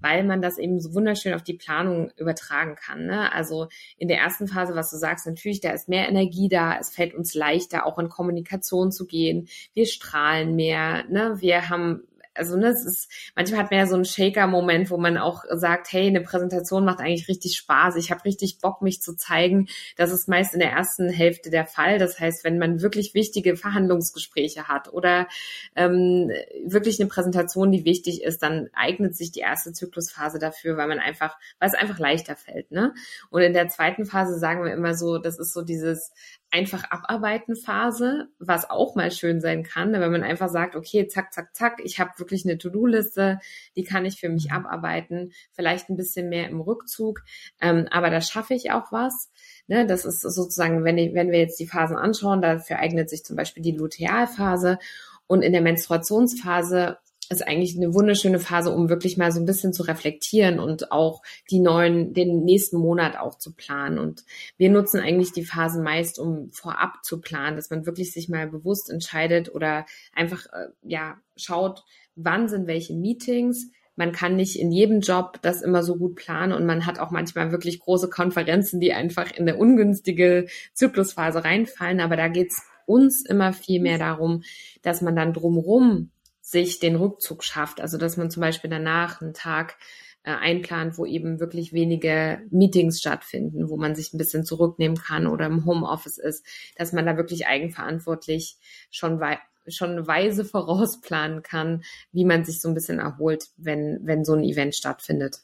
weil 0.00 0.24
man 0.24 0.42
das 0.42 0.58
eben 0.58 0.80
so 0.80 0.94
wunderschön 0.94 1.34
auf 1.34 1.42
die 1.42 1.54
Planung 1.54 2.10
übertragen 2.16 2.74
kann. 2.74 3.06
Ne? 3.06 3.32
Also 3.32 3.68
in 3.98 4.08
der 4.08 4.18
ersten 4.18 4.48
Phase, 4.48 4.74
was 4.74 4.90
du 4.90 4.96
sagst, 4.96 5.26
natürlich, 5.26 5.60
da 5.60 5.70
ist 5.70 5.88
mehr 5.88 6.08
Energie 6.08 6.48
da, 6.48 6.78
es 6.78 6.90
fällt 6.90 7.14
uns 7.14 7.34
leichter, 7.34 7.86
auch 7.86 7.98
in 7.98 8.08
Kommunikation 8.08 8.92
zu 8.92 9.06
gehen, 9.06 9.48
wir 9.74 9.86
strahlen 9.86 10.54
mehr, 10.54 11.04
ne? 11.08 11.36
wir 11.40 11.68
haben 11.68 12.02
also 12.36 12.56
ne, 12.56 12.68
es 12.68 12.84
ist, 12.84 13.10
manchmal 13.34 13.60
hat 13.60 13.70
man 13.70 13.80
ja 13.80 13.86
so 13.86 13.94
einen 13.94 14.04
Shaker-Moment, 14.04 14.90
wo 14.90 14.96
man 14.96 15.18
auch 15.18 15.44
sagt, 15.50 15.92
hey, 15.92 16.06
eine 16.06 16.20
Präsentation 16.20 16.84
macht 16.84 17.00
eigentlich 17.00 17.28
richtig 17.28 17.56
Spaß, 17.56 17.96
ich 17.96 18.10
habe 18.10 18.24
richtig 18.24 18.58
Bock, 18.60 18.82
mich 18.82 19.00
zu 19.02 19.16
zeigen. 19.16 19.68
Das 19.96 20.12
ist 20.12 20.28
meist 20.28 20.54
in 20.54 20.60
der 20.60 20.70
ersten 20.70 21.08
Hälfte 21.08 21.50
der 21.50 21.66
Fall. 21.66 21.98
Das 21.98 22.18
heißt, 22.18 22.44
wenn 22.44 22.58
man 22.58 22.82
wirklich 22.82 23.14
wichtige 23.14 23.56
Verhandlungsgespräche 23.56 24.68
hat 24.68 24.92
oder 24.92 25.28
ähm, 25.74 26.30
wirklich 26.64 27.00
eine 27.00 27.08
Präsentation, 27.08 27.72
die 27.72 27.84
wichtig 27.84 28.22
ist, 28.22 28.42
dann 28.42 28.68
eignet 28.72 29.16
sich 29.16 29.32
die 29.32 29.40
erste 29.40 29.72
Zyklusphase 29.72 30.38
dafür, 30.38 30.76
weil 30.76 30.88
man 30.88 30.98
einfach, 30.98 31.36
weil 31.58 31.68
es 31.68 31.74
einfach 31.74 31.98
leichter 31.98 32.36
fällt. 32.36 32.70
Ne? 32.70 32.94
Und 33.30 33.42
in 33.42 33.52
der 33.52 33.68
zweiten 33.68 34.04
Phase 34.04 34.38
sagen 34.38 34.64
wir 34.64 34.72
immer 34.72 34.94
so, 34.94 35.18
das 35.18 35.38
ist 35.38 35.52
so 35.52 35.62
dieses 35.62 36.12
einfach 36.50 36.84
abarbeiten 36.90 37.56
Phase, 37.56 38.28
was 38.38 38.70
auch 38.70 38.94
mal 38.94 39.10
schön 39.10 39.40
sein 39.40 39.62
kann, 39.62 39.92
wenn 39.92 40.12
man 40.12 40.22
einfach 40.22 40.48
sagt, 40.48 40.76
okay, 40.76 41.06
zack, 41.08 41.32
zack, 41.32 41.54
zack, 41.54 41.80
ich 41.82 41.98
habe 41.98 42.12
wirklich 42.18 42.44
eine 42.44 42.56
To-Do-Liste, 42.58 43.40
die 43.74 43.84
kann 43.84 44.04
ich 44.04 44.20
für 44.20 44.28
mich 44.28 44.52
abarbeiten, 44.52 45.32
vielleicht 45.52 45.88
ein 45.88 45.96
bisschen 45.96 46.28
mehr 46.28 46.48
im 46.48 46.60
Rückzug, 46.60 47.22
ähm, 47.60 47.88
aber 47.90 48.10
da 48.10 48.20
schaffe 48.20 48.54
ich 48.54 48.70
auch 48.70 48.92
was. 48.92 49.30
Ne, 49.68 49.84
das 49.84 50.04
ist 50.04 50.20
sozusagen, 50.20 50.84
wenn, 50.84 50.96
ich, 50.96 51.12
wenn 51.14 51.32
wir 51.32 51.40
jetzt 51.40 51.58
die 51.58 51.66
Phasen 51.66 51.96
anschauen, 51.96 52.40
dafür 52.40 52.78
eignet 52.78 53.10
sich 53.10 53.24
zum 53.24 53.34
Beispiel 53.34 53.64
die 53.64 53.72
Lutealphase 53.72 54.78
und 55.26 55.42
in 55.42 55.52
der 55.52 55.62
Menstruationsphase 55.62 56.98
ist 57.30 57.46
eigentlich 57.46 57.76
eine 57.76 57.94
wunderschöne 57.94 58.38
Phase, 58.38 58.70
um 58.70 58.88
wirklich 58.88 59.16
mal 59.16 59.32
so 59.32 59.40
ein 59.40 59.46
bisschen 59.46 59.72
zu 59.72 59.82
reflektieren 59.82 60.58
und 60.58 60.92
auch 60.92 61.22
die 61.50 61.60
neuen, 61.60 62.14
den 62.14 62.44
nächsten 62.44 62.78
Monat 62.78 63.18
auch 63.18 63.38
zu 63.38 63.54
planen. 63.54 63.98
Und 63.98 64.24
wir 64.56 64.70
nutzen 64.70 65.00
eigentlich 65.00 65.32
die 65.32 65.44
Phasen 65.44 65.82
meist, 65.82 66.18
um 66.18 66.50
vorab 66.52 67.04
zu 67.04 67.20
planen, 67.20 67.56
dass 67.56 67.70
man 67.70 67.86
wirklich 67.86 68.12
sich 68.12 68.28
mal 68.28 68.46
bewusst 68.46 68.90
entscheidet 68.90 69.54
oder 69.54 69.86
einfach, 70.12 70.46
äh, 70.46 70.68
ja, 70.82 71.16
schaut, 71.36 71.84
wann 72.14 72.48
sind 72.48 72.66
welche 72.66 72.94
Meetings. 72.94 73.70
Man 73.96 74.12
kann 74.12 74.36
nicht 74.36 74.58
in 74.58 74.72
jedem 74.72 75.00
Job 75.00 75.38
das 75.42 75.62
immer 75.62 75.82
so 75.82 75.96
gut 75.96 76.16
planen 76.16 76.52
und 76.52 76.66
man 76.66 76.86
hat 76.86 76.98
auch 76.98 77.10
manchmal 77.10 77.50
wirklich 77.50 77.80
große 77.80 78.10
Konferenzen, 78.10 78.78
die 78.78 78.92
einfach 78.92 79.32
in 79.32 79.48
eine 79.48 79.56
ungünstige 79.56 80.46
Zyklusphase 80.74 81.44
reinfallen. 81.44 82.00
Aber 82.00 82.16
da 82.16 82.28
geht's 82.28 82.62
uns 82.84 83.24
immer 83.24 83.52
viel 83.52 83.80
mehr 83.80 83.98
darum, 83.98 84.42
dass 84.82 85.02
man 85.02 85.16
dann 85.16 85.32
drumrum 85.32 86.10
sich 86.46 86.78
den 86.78 86.94
Rückzug 86.94 87.42
schafft. 87.42 87.80
Also 87.80 87.98
dass 87.98 88.16
man 88.16 88.30
zum 88.30 88.40
Beispiel 88.40 88.70
danach 88.70 89.20
einen 89.20 89.34
Tag 89.34 89.76
äh, 90.22 90.30
einplant, 90.30 90.96
wo 90.96 91.04
eben 91.04 91.40
wirklich 91.40 91.72
wenige 91.72 92.40
Meetings 92.50 93.00
stattfinden, 93.00 93.68
wo 93.68 93.76
man 93.76 93.96
sich 93.96 94.14
ein 94.14 94.18
bisschen 94.18 94.44
zurücknehmen 94.44 94.96
kann 94.96 95.26
oder 95.26 95.46
im 95.46 95.66
Homeoffice 95.66 96.18
ist, 96.18 96.46
dass 96.76 96.92
man 96.92 97.04
da 97.04 97.16
wirklich 97.16 97.48
eigenverantwortlich 97.48 98.58
schon 98.92 99.18
wei 99.18 99.40
schon 99.66 100.06
weise 100.06 100.44
vorausplanen 100.52 101.42
kann, 101.42 101.82
wie 102.12 102.24
man 102.24 102.44
sich 102.44 102.60
so 102.60 102.68
ein 102.68 102.74
bisschen 102.74 103.00
erholt, 103.00 103.48
wenn, 103.56 103.98
wenn 104.04 104.24
so 104.24 104.34
ein 104.34 104.44
Event 104.44 104.76
stattfindet. 104.76 105.40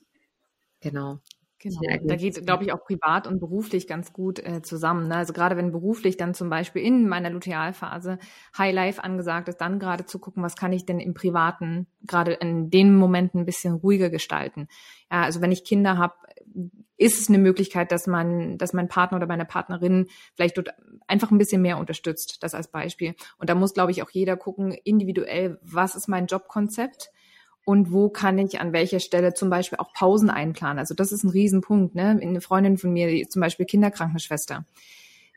Genau. 0.80 1.18
Genau. 1.62 1.80
Da 2.02 2.16
geht, 2.16 2.44
glaube 2.44 2.64
ich, 2.64 2.72
auch 2.72 2.84
privat 2.84 3.28
und 3.28 3.38
beruflich 3.38 3.86
ganz 3.86 4.12
gut 4.12 4.40
äh, 4.40 4.62
zusammen. 4.62 5.06
Ne? 5.06 5.16
Also 5.16 5.32
gerade 5.32 5.56
wenn 5.56 5.70
beruflich 5.70 6.16
dann 6.16 6.34
zum 6.34 6.50
Beispiel 6.50 6.82
in 6.82 7.08
meiner 7.08 7.30
Lutealphase 7.30 8.18
High 8.58 8.74
Life 8.74 9.02
angesagt 9.02 9.48
ist, 9.48 9.58
dann 9.60 9.78
gerade 9.78 10.04
zu 10.04 10.18
gucken, 10.18 10.42
was 10.42 10.56
kann 10.56 10.72
ich 10.72 10.86
denn 10.86 10.98
im 10.98 11.14
Privaten 11.14 11.86
gerade 12.04 12.32
in 12.32 12.68
den 12.68 12.96
Momenten 12.96 13.40
ein 13.40 13.46
bisschen 13.46 13.74
ruhiger 13.74 14.10
gestalten. 14.10 14.66
Ja, 15.10 15.22
also 15.22 15.40
wenn 15.40 15.52
ich 15.52 15.62
Kinder 15.62 15.98
habe, 15.98 16.14
ist 16.96 17.20
es 17.20 17.28
eine 17.28 17.38
Möglichkeit, 17.38 17.92
dass 17.92 18.08
man, 18.08 18.58
dass 18.58 18.72
mein 18.72 18.88
Partner 18.88 19.18
oder 19.18 19.28
meine 19.28 19.44
Partnerin 19.44 20.08
vielleicht 20.34 20.56
dort 20.56 20.70
einfach 21.06 21.30
ein 21.30 21.38
bisschen 21.38 21.62
mehr 21.62 21.78
unterstützt. 21.78 22.38
Das 22.42 22.54
als 22.54 22.68
Beispiel. 22.68 23.14
Und 23.38 23.50
da 23.50 23.54
muss, 23.54 23.72
glaube 23.72 23.92
ich, 23.92 24.02
auch 24.02 24.10
jeder 24.10 24.36
gucken, 24.36 24.72
individuell, 24.72 25.60
was 25.62 25.94
ist 25.94 26.08
mein 26.08 26.26
Jobkonzept? 26.26 27.10
Und 27.64 27.92
wo 27.92 28.08
kann 28.08 28.38
ich 28.38 28.60
an 28.60 28.72
welcher 28.72 29.00
Stelle 29.00 29.34
zum 29.34 29.50
Beispiel 29.50 29.78
auch 29.78 29.92
Pausen 29.92 30.30
einplanen. 30.30 30.78
Also 30.78 30.94
das 30.94 31.12
ist 31.12 31.22
ein 31.22 31.30
Riesenpunkt. 31.30 31.94
Ne? 31.94 32.18
Eine 32.20 32.40
Freundin 32.40 32.76
von 32.76 32.92
mir, 32.92 33.08
die 33.08 33.22
ist 33.22 33.32
zum 33.32 33.40
Beispiel 33.40 33.66
Kinderkrankenschwester. 33.66 34.64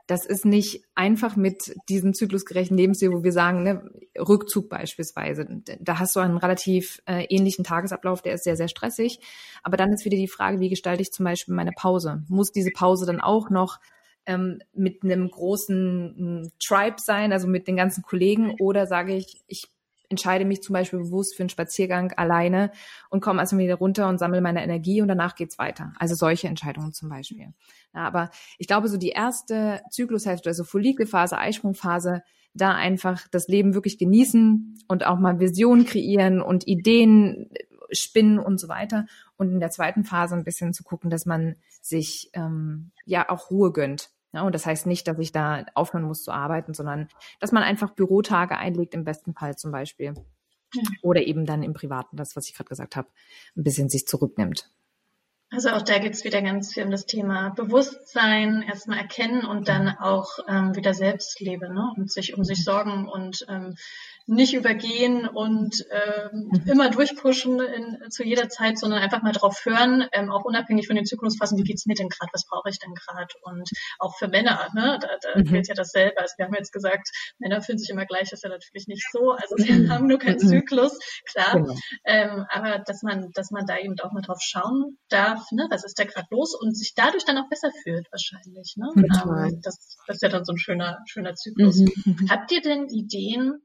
Das 0.08 0.26
ist 0.26 0.46
nicht 0.46 0.84
einfach 0.94 1.36
mit 1.36 1.76
diesem 1.90 2.14
zyklusgerechten 2.14 2.78
Lebensstil, 2.78 3.12
wo 3.12 3.24
wir 3.24 3.32
sagen, 3.32 3.64
ne, 3.64 3.90
Rückzug 4.20 4.70
beispielsweise. 4.70 5.48
Da 5.80 5.98
hast 5.98 6.16
du 6.16 6.20
einen 6.20 6.38
relativ 6.38 7.02
äh, 7.08 7.26
ähnlichen 7.26 7.64
Tagesablauf, 7.64 8.22
der 8.22 8.36
ist 8.36 8.44
sehr, 8.44 8.56
sehr 8.56 8.68
stressig. 8.68 9.20
Aber 9.64 9.78
dann 9.78 9.92
ist 9.92 10.06
wieder 10.06 10.18
die 10.18 10.28
Frage, 10.28 10.60
wie 10.60 10.70
gestalte 10.70 11.02
ich 11.02 11.12
zum 11.12 11.26
Beispiel 11.26 11.56
meine 11.56 11.72
Pause? 11.72 12.24
Muss 12.28 12.52
diese 12.52 12.70
Pause 12.70 13.08
dann 13.08 13.20
auch 13.20 13.50
noch 13.50 13.80
ähm, 14.28 14.60
mit 14.74 15.04
einem 15.04 15.30
großen 15.30 16.52
Tribe 16.64 16.98
sein, 17.00 17.34
also 17.34 17.48
mit 17.48 17.68
den 17.68 17.76
ganzen 17.76 18.04
Kollegen, 18.04 18.56
oder 18.60 18.86
sage 18.86 19.16
ich, 19.16 19.42
ich 19.48 19.70
entscheide 20.10 20.46
mich 20.46 20.62
zum 20.62 20.74
Beispiel 20.74 21.00
bewusst 21.00 21.36
für 21.36 21.44
einen 21.44 21.50
Spaziergang 21.50 22.12
alleine 22.14 22.72
und 23.10 23.22
komme 23.22 23.40
erstmal 23.40 23.64
wieder 23.64 23.76
runter 23.76 24.08
und 24.08 24.18
sammle 24.18 24.42
meine 24.42 24.64
Energie 24.64 25.02
und 25.02 25.08
danach 25.08 25.36
geht's 25.36 25.58
weiter. 25.58 25.94
Also 25.98 26.16
solche 26.16 26.48
Entscheidungen 26.48 26.94
zum 26.94 27.10
Beispiel. 27.10 27.54
Ja, 27.94 28.06
aber 28.06 28.30
ich 28.58 28.68
glaube, 28.68 28.88
so 28.88 28.98
die 28.98 29.10
erste 29.10 29.82
Zyklushälfte, 29.90 30.50
also 30.50 30.64
Follikelphase, 30.64 31.38
Eisprungphase, 31.38 32.24
da 32.54 32.74
einfach 32.74 33.28
das 33.30 33.48
Leben 33.48 33.74
wirklich 33.74 33.98
genießen 33.98 34.80
und 34.88 35.06
auch 35.06 35.20
mal 35.20 35.40
Visionen 35.40 35.86
kreieren 35.86 36.42
und 36.42 36.68
Ideen 36.68 37.50
spinnen 37.92 38.40
und 38.40 38.60
so 38.60 38.68
weiter. 38.68 39.06
Und 39.38 39.52
in 39.52 39.60
der 39.60 39.72
zweiten 39.72 40.04
Phase 40.04 40.36
ein 40.36 40.44
bisschen 40.44 40.74
zu 40.74 40.84
gucken, 40.84 41.10
dass 41.10 41.26
man 41.26 41.56
sich 41.82 42.30
ähm, 42.34 42.92
ja 43.06 43.30
auch 43.30 43.52
Ruhe 43.52 43.72
gönnt. 43.72 44.10
Ja, 44.36 44.42
und 44.42 44.54
das 44.54 44.66
heißt 44.66 44.86
nicht, 44.86 45.08
dass 45.08 45.18
ich 45.18 45.32
da 45.32 45.66
aufhören 45.76 46.04
muss 46.04 46.24
zu 46.24 46.32
arbeiten, 46.32 46.74
sondern 46.74 47.08
dass 47.40 47.54
man 47.54 47.64
einfach 47.64 47.92
Bürotage 47.92 48.58
einlegt, 48.58 48.94
im 48.94 49.06
besten 49.06 49.34
Fall 49.34 49.56
zum 49.56 49.72
Beispiel. 49.72 50.14
Oder 51.02 51.22
eben 51.26 51.46
dann 51.46 51.64
im 51.64 51.74
Privaten, 51.74 52.18
das, 52.18 52.36
was 52.36 52.50
ich 52.50 52.54
gerade 52.54 52.68
gesagt 52.68 52.98
habe, 52.98 53.08
ein 53.56 53.64
bisschen 53.64 53.88
sich 53.88 54.06
zurücknimmt. 54.06 54.70
Also 55.52 55.70
auch 55.70 55.84
da 55.84 56.00
geht 56.00 56.14
es 56.14 56.26
wieder 56.26 56.42
ganz 56.42 56.74
viel 56.74 56.84
um 56.84 56.92
das 56.92 57.06
Thema 57.06 57.52
Bewusstsein, 57.52 58.62
erstmal 58.62 58.98
erkennen 58.98 59.46
und 59.46 59.70
dann 59.70 59.88
auch 59.88 60.40
ähm, 60.50 60.76
wieder 60.76 60.94
Selbstlebe 60.94 61.74
ne? 61.74 61.94
und 61.96 62.12
sich 62.12 62.34
um 62.36 62.44
sich 62.44 62.66
sorgen 62.66 63.08
und 63.08 63.46
ähm, 63.48 63.76
nicht 64.28 64.54
übergehen 64.54 65.28
und 65.28 65.86
ähm, 65.92 66.50
mhm. 66.52 66.72
immer 66.72 66.90
durchpushen 66.90 67.60
in, 67.60 68.10
zu 68.10 68.24
jeder 68.24 68.50
Zeit, 68.50 68.80
sondern 68.80 69.00
einfach 69.00 69.22
mal 69.22 69.32
drauf 69.32 69.64
hören, 69.66 70.08
ähm, 70.14 70.32
auch 70.32 70.46
unabhängig 70.46 70.88
von 70.88 70.96
den 70.96 71.06
Zyklusfassen, 71.06 71.58
wie 71.60 71.64
geht's 71.64 71.86
mir 71.86 71.94
denn 71.94 72.10
gerade, 72.10 72.32
was 72.34 72.48
brauche 72.48 72.70
ich 72.70 72.80
denn 72.80 72.96
gerade? 72.96 73.28
Und 73.44 73.70
auch 74.00 74.18
für 74.18 74.28
Männer, 74.28 74.68
ne, 74.74 74.98
da, 75.00 75.08
da 75.22 75.40
mhm. 75.40 75.44
gilt 75.44 75.68
ja 75.68 75.76
dasselbe. 75.76 76.20
Also 76.20 76.34
wir 76.38 76.46
haben 76.46 76.56
jetzt 76.56 76.74
gesagt, 76.74 77.10
Männer 77.38 77.62
fühlen 77.62 77.78
sich 77.78 77.90
immer 77.90 78.06
gleich, 78.06 78.30
das 78.32 78.40
ist 78.40 78.44
ja 78.44 78.50
natürlich 78.50 78.88
nicht 78.88 79.06
so. 79.12 79.32
Also 79.32 79.56
wir 79.58 79.76
mhm. 79.76 79.92
haben 79.92 80.08
nur 80.08 80.18
keinen 80.18 80.42
mhm. 80.42 80.48
Zyklus, 80.48 80.98
klar. 81.32 81.54
Genau. 81.54 81.76
Ähm, 82.06 82.46
aber 82.50 82.80
dass 82.80 83.04
man, 83.04 83.32
dass 83.34 83.52
man 83.52 83.66
da 83.68 83.78
eben 83.78 83.96
auch 84.00 84.12
mal 84.12 84.22
drauf 84.22 84.40
schauen 84.42 84.98
darf, 85.10 85.52
ne, 85.52 85.68
was 85.70 85.86
ist 85.86 86.00
da 86.00 86.04
gerade 86.04 86.28
los 86.32 86.56
und 86.60 86.76
sich 86.76 86.94
dadurch 86.96 87.26
dann 87.26 87.38
auch 87.38 87.50
besser 87.50 87.70
fühlt 87.84 88.08
wahrscheinlich. 88.12 88.76
Ne? 88.78 88.90
Ähm, 88.96 89.62
das, 89.62 89.98
das 90.08 90.16
ist 90.16 90.22
ja 90.24 90.30
dann 90.30 90.46
so 90.46 90.54
ein 90.54 90.58
schöner, 90.58 91.00
schöner 91.06 91.36
Zyklus. 91.36 91.78
Mhm. 91.78 92.28
Habt 92.30 92.52
ihr 92.52 92.62
denn 92.62 92.88
Ideen, 92.90 93.62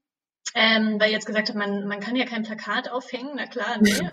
ähm, 0.54 1.00
weil 1.00 1.12
jetzt 1.12 1.26
gesagt 1.26 1.48
habt, 1.48 1.58
man, 1.58 1.86
man 1.86 2.00
kann 2.00 2.16
ja 2.16 2.26
kein 2.26 2.42
Plakat 2.42 2.90
aufhängen, 2.90 3.32
na 3.36 3.46
klar, 3.46 3.78
nee. 3.80 3.90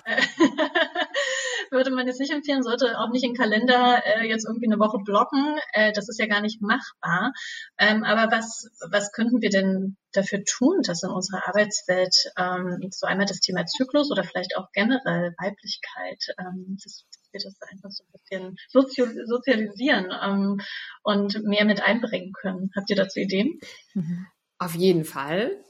würde 1.72 1.92
man 1.92 2.08
jetzt 2.08 2.20
nicht 2.20 2.32
empfehlen, 2.32 2.64
sollte 2.64 3.00
auch 3.00 3.10
nicht 3.10 3.24
im 3.24 3.34
Kalender 3.34 4.02
äh, 4.06 4.28
jetzt 4.28 4.46
irgendwie 4.46 4.68
eine 4.68 4.80
Woche 4.80 5.00
blocken. 5.04 5.58
Äh, 5.74 5.92
das 5.94 6.10
ist 6.10 6.20
ja 6.20 6.28
gar 6.28 6.42
nicht 6.42 6.62
machbar. 6.62 7.34
Ähm, 7.78 8.04
aber 8.04 8.32
was, 8.36 8.70
was 8.90 9.12
könnten 9.12 9.42
wir 9.42 9.50
denn 9.50 9.98
dafür 10.14 10.44
tun, 10.44 10.82
dass 10.84 11.04
in 11.04 11.10
unserer 11.10 11.48
Arbeitswelt 11.48 12.16
ähm, 12.38 12.80
so 12.92 13.08
einmal 13.08 13.26
das 13.26 13.40
Thema 13.40 13.66
Zyklus 13.66 14.12
oder 14.12 14.24
vielleicht 14.24 14.58
auch 14.58 14.72
generell 14.74 15.34
Weiblichkeit, 15.38 16.24
ähm, 16.40 16.78
dass, 16.84 17.06
dass 17.12 17.30
wir 17.32 17.42
das 17.44 17.56
einfach 17.70 17.92
so 17.92 18.04
ein 18.04 18.20
bisschen 18.20 18.58
sozialisieren 19.26 20.08
ähm, 20.24 20.62
und 21.04 21.44
mehr 21.44 21.66
mit 21.66 21.84
einbringen 21.84 22.34
können. 22.34 22.72
Habt 22.76 22.90
ihr 22.90 22.96
dazu 22.96 23.20
Ideen? 23.20 23.60
Mhm. 23.94 24.28
Auf 24.60 24.74
jeden 24.74 25.06
Fall. 25.06 25.64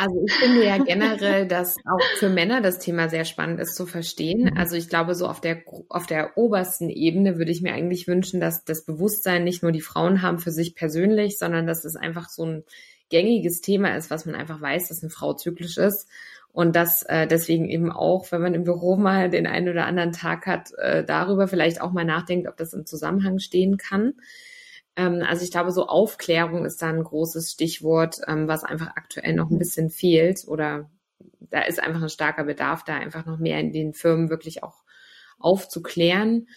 Also 0.00 0.24
ich 0.26 0.32
finde 0.32 0.64
ja 0.64 0.78
generell, 0.78 1.46
dass 1.46 1.76
auch 1.84 2.00
für 2.18 2.30
Männer 2.30 2.62
das 2.62 2.78
Thema 2.78 3.10
sehr 3.10 3.26
spannend 3.26 3.60
ist 3.60 3.76
zu 3.76 3.84
verstehen. 3.84 4.44
Mhm. 4.44 4.56
Also 4.56 4.74
ich 4.76 4.88
glaube, 4.88 5.14
so 5.14 5.26
auf 5.26 5.42
der, 5.42 5.62
auf 5.90 6.06
der 6.06 6.38
obersten 6.38 6.88
Ebene 6.88 7.36
würde 7.36 7.50
ich 7.52 7.60
mir 7.60 7.74
eigentlich 7.74 8.08
wünschen, 8.08 8.40
dass 8.40 8.64
das 8.64 8.86
Bewusstsein 8.86 9.44
nicht 9.44 9.62
nur 9.62 9.72
die 9.72 9.82
Frauen 9.82 10.22
haben 10.22 10.38
für 10.38 10.52
sich 10.52 10.74
persönlich, 10.74 11.36
sondern 11.36 11.66
dass 11.66 11.84
es 11.84 11.96
einfach 11.96 12.30
so 12.30 12.46
ein 12.46 12.64
gängiges 13.10 13.60
Thema 13.60 13.94
ist, 13.94 14.10
was 14.10 14.24
man 14.24 14.34
einfach 14.34 14.62
weiß, 14.62 14.88
dass 14.88 15.02
eine 15.02 15.10
Frau 15.10 15.34
zyklisch 15.34 15.76
ist. 15.76 16.08
Und 16.50 16.76
dass 16.76 17.02
äh, 17.02 17.26
deswegen 17.26 17.68
eben 17.68 17.92
auch, 17.92 18.32
wenn 18.32 18.40
man 18.40 18.54
im 18.54 18.64
Büro 18.64 18.96
mal 18.96 19.28
den 19.28 19.46
einen 19.46 19.68
oder 19.68 19.84
anderen 19.84 20.12
Tag 20.12 20.46
hat, 20.46 20.72
äh, 20.78 21.04
darüber 21.04 21.46
vielleicht 21.46 21.82
auch 21.82 21.92
mal 21.92 22.06
nachdenkt, 22.06 22.48
ob 22.48 22.56
das 22.56 22.72
im 22.72 22.86
Zusammenhang 22.86 23.38
stehen 23.38 23.76
kann. 23.76 24.14
Ähm, 25.00 25.22
also 25.26 25.42
ich 25.42 25.50
glaube, 25.50 25.72
so 25.72 25.86
Aufklärung 25.86 26.66
ist 26.66 26.82
da 26.82 26.88
ein 26.88 27.02
großes 27.02 27.52
Stichwort, 27.52 28.20
ähm, 28.26 28.48
was 28.48 28.64
einfach 28.64 28.88
aktuell 28.96 29.34
noch 29.34 29.50
ein 29.50 29.58
bisschen 29.58 29.88
fehlt 29.88 30.46
oder 30.46 30.90
da 31.40 31.62
ist 31.62 31.80
einfach 31.80 32.02
ein 32.02 32.08
starker 32.10 32.44
Bedarf, 32.44 32.84
da 32.84 32.94
einfach 32.94 33.24
noch 33.24 33.38
mehr 33.38 33.58
in 33.58 33.72
den 33.72 33.94
Firmen 33.94 34.28
wirklich 34.30 34.62
auch 34.62 34.84
aufzuklären. 35.38 36.48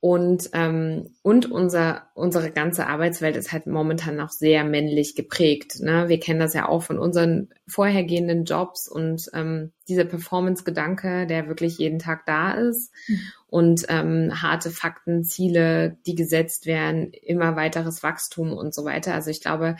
Und, 0.00 0.50
ähm, 0.52 1.16
und 1.22 1.50
unser, 1.50 2.06
unsere 2.14 2.52
ganze 2.52 2.86
Arbeitswelt 2.86 3.34
ist 3.34 3.50
halt 3.50 3.66
momentan 3.66 4.14
noch 4.14 4.30
sehr 4.30 4.62
männlich 4.62 5.16
geprägt. 5.16 5.80
Ne? 5.80 6.08
Wir 6.08 6.20
kennen 6.20 6.38
das 6.38 6.54
ja 6.54 6.68
auch 6.68 6.84
von 6.84 7.00
unseren 7.00 7.48
vorhergehenden 7.66 8.44
Jobs 8.44 8.86
und 8.86 9.28
ähm, 9.34 9.72
dieser 9.88 10.04
Performance-Gedanke, 10.04 11.26
der 11.26 11.48
wirklich 11.48 11.78
jeden 11.78 11.98
Tag 11.98 12.26
da 12.26 12.52
ist. 12.52 12.92
Mhm. 13.08 13.20
Und 13.48 13.86
ähm, 13.88 14.40
harte 14.40 14.70
Fakten, 14.70 15.24
Ziele, 15.24 15.98
die 16.06 16.14
gesetzt 16.14 16.66
werden, 16.66 17.10
immer 17.12 17.56
weiteres 17.56 18.04
Wachstum 18.04 18.52
und 18.52 18.74
so 18.74 18.84
weiter. 18.84 19.14
Also 19.14 19.30
ich 19.30 19.40
glaube, 19.40 19.74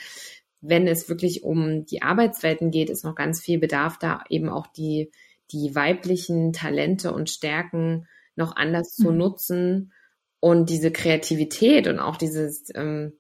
wenn 0.61 0.89
es 0.89 1.09
wirklich 1.09 1.45
um 1.45 1.87
die 1.87 2.03
Arbeitswelten 2.03 2.73
geht, 2.73 2.91
ist 2.91 3.05
noch 3.05 3.15
ganz 3.15 3.41
viel 3.41 3.61
Bedarf 3.61 3.99
da, 3.99 4.25
eben 4.29 4.49
auch 4.49 4.67
die, 4.67 5.13
die 5.53 5.77
weiblichen 5.77 6.53
Talente 6.53 7.13
und 7.13 7.31
Stärken 7.31 8.09
noch 8.35 8.57
anders 8.57 8.99
mhm. 8.99 9.03
zu 9.05 9.13
nutzen 9.13 9.93
und 10.41 10.71
diese 10.71 10.91
Kreativität 10.91 11.87
und 11.89 11.99
auch 11.99 12.17
dieses, 12.17 12.71
ähm, 12.75 13.15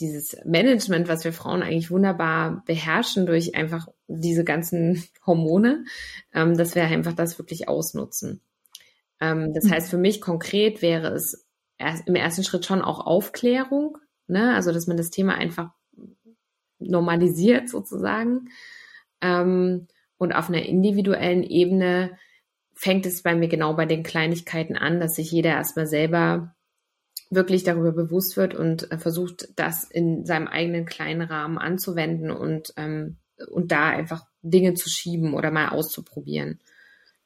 dieses 0.00 0.36
Management, 0.44 1.08
was 1.08 1.24
wir 1.24 1.32
Frauen 1.32 1.62
eigentlich 1.62 1.90
wunderbar 1.90 2.62
beherrschen 2.66 3.26
durch 3.26 3.54
einfach 3.54 3.88
diese 4.08 4.44
ganzen 4.44 5.04
Hormone, 5.26 5.84
ähm, 6.32 6.56
dass 6.56 6.74
wir 6.74 6.84
einfach 6.84 7.12
das 7.12 7.38
wirklich 7.38 7.68
ausnutzen. 7.68 8.40
Ähm, 9.20 9.52
das 9.54 9.64
mhm. 9.64 9.70
heißt, 9.72 9.90
für 9.90 9.98
mich 9.98 10.20
konkret 10.20 10.82
wäre 10.82 11.08
es 11.08 11.46
erst, 11.78 12.08
im 12.08 12.14
ersten 12.14 12.44
Schritt 12.44 12.64
schon 12.64 12.82
auch 12.82 13.06
Aufklärung, 13.06 13.98
ne? 14.26 14.54
also 14.54 14.72
dass 14.72 14.86
man 14.86 14.96
das 14.96 15.10
Thema 15.10 15.34
einfach 15.34 15.70
normalisiert 16.78 17.68
sozusagen. 17.68 18.48
Ähm, 19.20 19.86
und 20.16 20.34
auf 20.34 20.48
einer 20.48 20.62
individuellen 20.62 21.42
Ebene 21.42 22.18
fängt 22.80 23.04
es 23.04 23.22
bei 23.22 23.34
mir 23.34 23.48
genau 23.48 23.74
bei 23.74 23.84
den 23.84 24.02
Kleinigkeiten 24.02 24.74
an, 24.74 25.00
dass 25.00 25.16
sich 25.16 25.30
jeder 25.30 25.50
erstmal 25.50 25.86
selber 25.86 26.54
wirklich 27.28 27.62
darüber 27.62 27.92
bewusst 27.92 28.38
wird 28.38 28.54
und 28.54 28.90
äh, 28.90 28.96
versucht, 28.96 29.48
das 29.56 29.84
in 29.84 30.24
seinem 30.24 30.48
eigenen 30.48 30.86
kleinen 30.86 31.20
Rahmen 31.20 31.58
anzuwenden 31.58 32.30
und, 32.30 32.72
ähm, 32.78 33.18
und 33.50 33.70
da 33.70 33.90
einfach 33.90 34.24
Dinge 34.40 34.72
zu 34.72 34.88
schieben 34.88 35.34
oder 35.34 35.50
mal 35.50 35.68
auszuprobieren. 35.68 36.58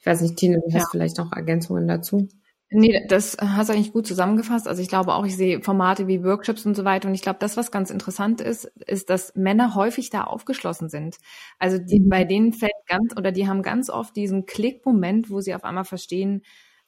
Ich 0.01 0.07
weiß 0.07 0.23
nicht, 0.23 0.37
Tine, 0.37 0.61
du 0.61 0.73
ja. 0.73 0.81
hast 0.81 0.91
vielleicht 0.91 1.19
noch 1.19 1.31
Ergänzungen 1.33 1.87
dazu? 1.87 2.29
Nee, 2.77 3.07
das 3.07 3.37
hast 3.41 3.69
du 3.69 3.73
eigentlich 3.73 3.93
gut 3.93 4.05
zusammengefasst. 4.05 4.67
Also 4.67 4.83
ich 4.83 4.89
glaube 4.89 5.15
auch, 5.15 5.25
ich 5.25 5.37
sehe 5.37 5.63
Formate 5.63 6.09
wie 6.09 6.25
Workshops 6.25 6.67
und 6.67 6.75
so 6.75 6.85
weiter. 6.85 7.07
Und 7.07 7.15
ich 7.15 7.23
glaube, 7.23 7.39
das, 7.39 7.57
was 7.57 7.71
ganz 7.71 7.91
interessant 7.91 8.41
ist, 8.41 8.65
ist, 8.65 9.11
dass 9.11 9.33
Männer 9.37 9.77
häufig 9.77 10.11
da 10.11 10.25
aufgeschlossen 10.25 10.89
sind. 10.89 11.19
Also 11.61 11.79
die, 11.79 12.01
mhm. 12.01 12.09
bei 12.09 12.25
denen 12.25 12.53
fällt 12.53 12.73
ganz, 12.89 13.17
oder 13.17 13.31
die 13.31 13.47
haben 13.47 13.63
ganz 13.63 13.91
oft 13.91 14.17
diesen 14.17 14.45
Klickmoment, 14.45 15.31
wo 15.31 15.41
sie 15.41 15.55
auf 15.55 15.63
einmal 15.63 15.85
verstehen, 15.85 16.43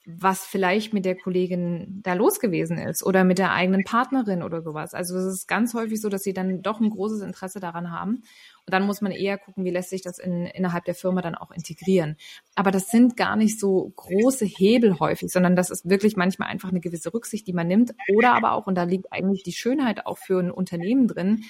was 0.09 0.47
vielleicht 0.47 0.95
mit 0.95 1.05
der 1.05 1.16
Kollegin 1.16 2.01
da 2.05 2.14
los 2.14 2.38
gewesen 2.38 2.79
ist 2.79 3.05
oder 3.05 3.25
mit 3.25 3.38
der 3.38 3.53
eigenen 3.53 3.83
Partnerin 3.83 4.45
oder 4.45 4.62
sowas. 4.62 4.95
Also 4.95 5.19
es 5.19 5.27
ist 5.27 5.49
ganz 5.49 5.75
häufig 5.75 6.01
so, 6.01 6.09
dass 6.09 6.23
sie 6.23 6.33
dann 6.33 6.62
doch 6.62 6.79
ein 6.79 6.90
großes 6.90 7.23
Interesse 7.23 7.59
daran 7.59 7.90
haben. 7.90 8.23
Und 8.66 8.73
dann 8.73 8.87
muss 8.87 9.01
man 9.01 9.11
eher 9.11 9.37
gucken, 9.37 9.64
wie 9.64 9.71
lässt 9.71 9.90
sich 9.90 10.03
das 10.03 10.21
in, 10.21 10.47
innerhalb 10.47 10.85
der 10.85 10.95
Firma 10.95 11.23
dann 11.23 11.35
auch 11.35 11.51
integrieren. 11.51 12.16
Aber 12.55 12.71
das 12.71 12.88
sind 12.88 13.16
gar 13.16 13.35
nicht 13.35 13.59
so 13.59 13.92
große 13.97 14.45
Hebel 14.45 15.01
häufig, 15.01 15.33
sondern 15.33 15.57
das 15.57 15.71
ist 15.71 15.88
wirklich 15.88 16.16
manchmal 16.16 16.51
einfach 16.51 16.69
eine 16.69 16.81
gewisse 16.81 17.12
Rücksicht, 17.12 17.45
die 17.49 17.53
man 17.53 17.66
nimmt. 17.66 17.92
Oder 18.14 18.35
aber 18.35 18.53
auch, 18.53 18.69
und 18.69 18.77
da 18.77 18.85
liegt 18.85 19.12
eigentlich 19.12 19.42
die 19.42 19.53
Schönheit 19.53 20.07
auch 20.07 20.19
für 20.19 20.38
ein 20.38 20.53
Unternehmen 20.53 21.09
drin, 21.09 21.42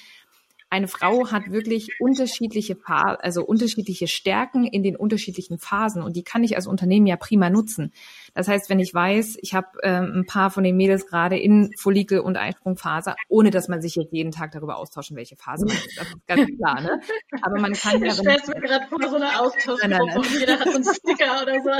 eine 0.68 0.88
Frau 0.88 1.30
hat 1.30 1.50
wirklich 1.50 2.00
unterschiedliche, 2.00 2.76
also 2.86 3.44
unterschiedliche 3.44 4.08
Stärken 4.08 4.64
in 4.64 4.82
den 4.82 4.96
unterschiedlichen 4.96 5.58
Phasen 5.58 6.02
und 6.02 6.16
die 6.16 6.24
kann 6.24 6.42
ich 6.42 6.56
als 6.56 6.66
Unternehmen 6.66 7.06
ja 7.06 7.16
prima 7.16 7.50
nutzen. 7.50 7.92
Das 8.36 8.48
heißt, 8.48 8.68
wenn 8.68 8.78
ich 8.78 8.92
weiß, 8.92 9.38
ich 9.40 9.54
habe 9.54 9.68
ähm, 9.82 10.12
ein 10.14 10.26
paar 10.26 10.50
von 10.50 10.62
den 10.62 10.76
Mädels 10.76 11.06
gerade 11.06 11.38
in 11.38 11.72
Follikel- 11.78 12.20
und 12.20 12.36
Einsprungphase, 12.36 13.16
ohne 13.28 13.50
dass 13.50 13.68
man 13.68 13.80
sich 13.80 13.96
jetzt 13.96 14.12
jeden 14.12 14.30
Tag 14.30 14.52
darüber 14.52 14.76
austauschen, 14.76 15.16
welche 15.16 15.36
Phase 15.36 15.64
man 15.64 15.74
ist. 15.74 15.98
Das 15.98 16.06
ist 16.08 16.26
ganz 16.26 16.46
klar, 16.58 16.82
ne? 16.82 17.00
Aber 17.40 17.58
man 17.58 17.72
kann 17.72 18.00
ja... 18.00 18.08
Ich 18.08 18.14
stell's 18.14 18.46
mir 18.46 18.60
gerade 18.60 18.86
vor, 18.88 18.98
so 19.08 19.16
eine 19.16 19.40
Austauschgruppe 19.40 20.18
und 20.18 20.38
jeder 20.38 20.60
hat 20.60 20.68
so 20.68 20.74
einen 20.74 20.84
Sticker 20.84 21.42
oder 21.42 21.54
so. 21.62 21.70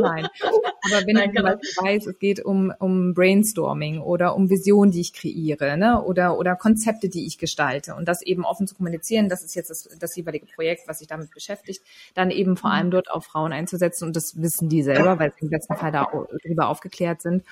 Nein. 0.00 0.28
Aber 0.42 1.06
wenn 1.06 1.16
nein, 1.16 1.30
ich 1.30 1.36
genau. 1.36 1.50
weiß, 1.50 2.06
es 2.06 2.18
geht 2.20 2.44
um, 2.44 2.72
um 2.78 3.14
Brainstorming 3.14 4.00
oder 4.00 4.36
um 4.36 4.50
Visionen, 4.50 4.92
die 4.92 5.00
ich 5.00 5.12
kreiere, 5.12 5.76
ne? 5.76 6.02
Oder, 6.04 6.38
oder 6.38 6.54
Konzepte, 6.54 7.08
die 7.08 7.26
ich 7.26 7.36
gestalte, 7.36 7.96
und 7.96 8.06
das 8.06 8.22
eben 8.22 8.44
offen 8.44 8.68
zu 8.68 8.76
kommunizieren, 8.76 9.28
das 9.28 9.42
ist 9.42 9.56
jetzt 9.56 9.70
das, 9.70 9.88
das 9.98 10.14
jeweilige 10.14 10.46
Projekt, 10.46 10.86
was 10.86 11.00
sich 11.00 11.08
damit 11.08 11.32
beschäftigt, 11.32 11.82
dann 12.14 12.30
eben 12.30 12.56
vor 12.56 12.70
allem 12.70 12.92
dort 12.92 13.10
auf 13.10 13.24
Frauen 13.24 13.52
einzusetzen 13.52 14.04
und 14.04 14.14
das 14.14 14.40
wissen 14.40 14.68
die 14.68 14.84
selber, 14.84 15.18
weil 15.18 15.32
sie 15.40 15.47
im 15.48 15.52
letzten 15.52 15.76
Fall 15.76 15.92
darüber 15.92 16.68
aufgeklärt 16.68 17.22
sind 17.22 17.44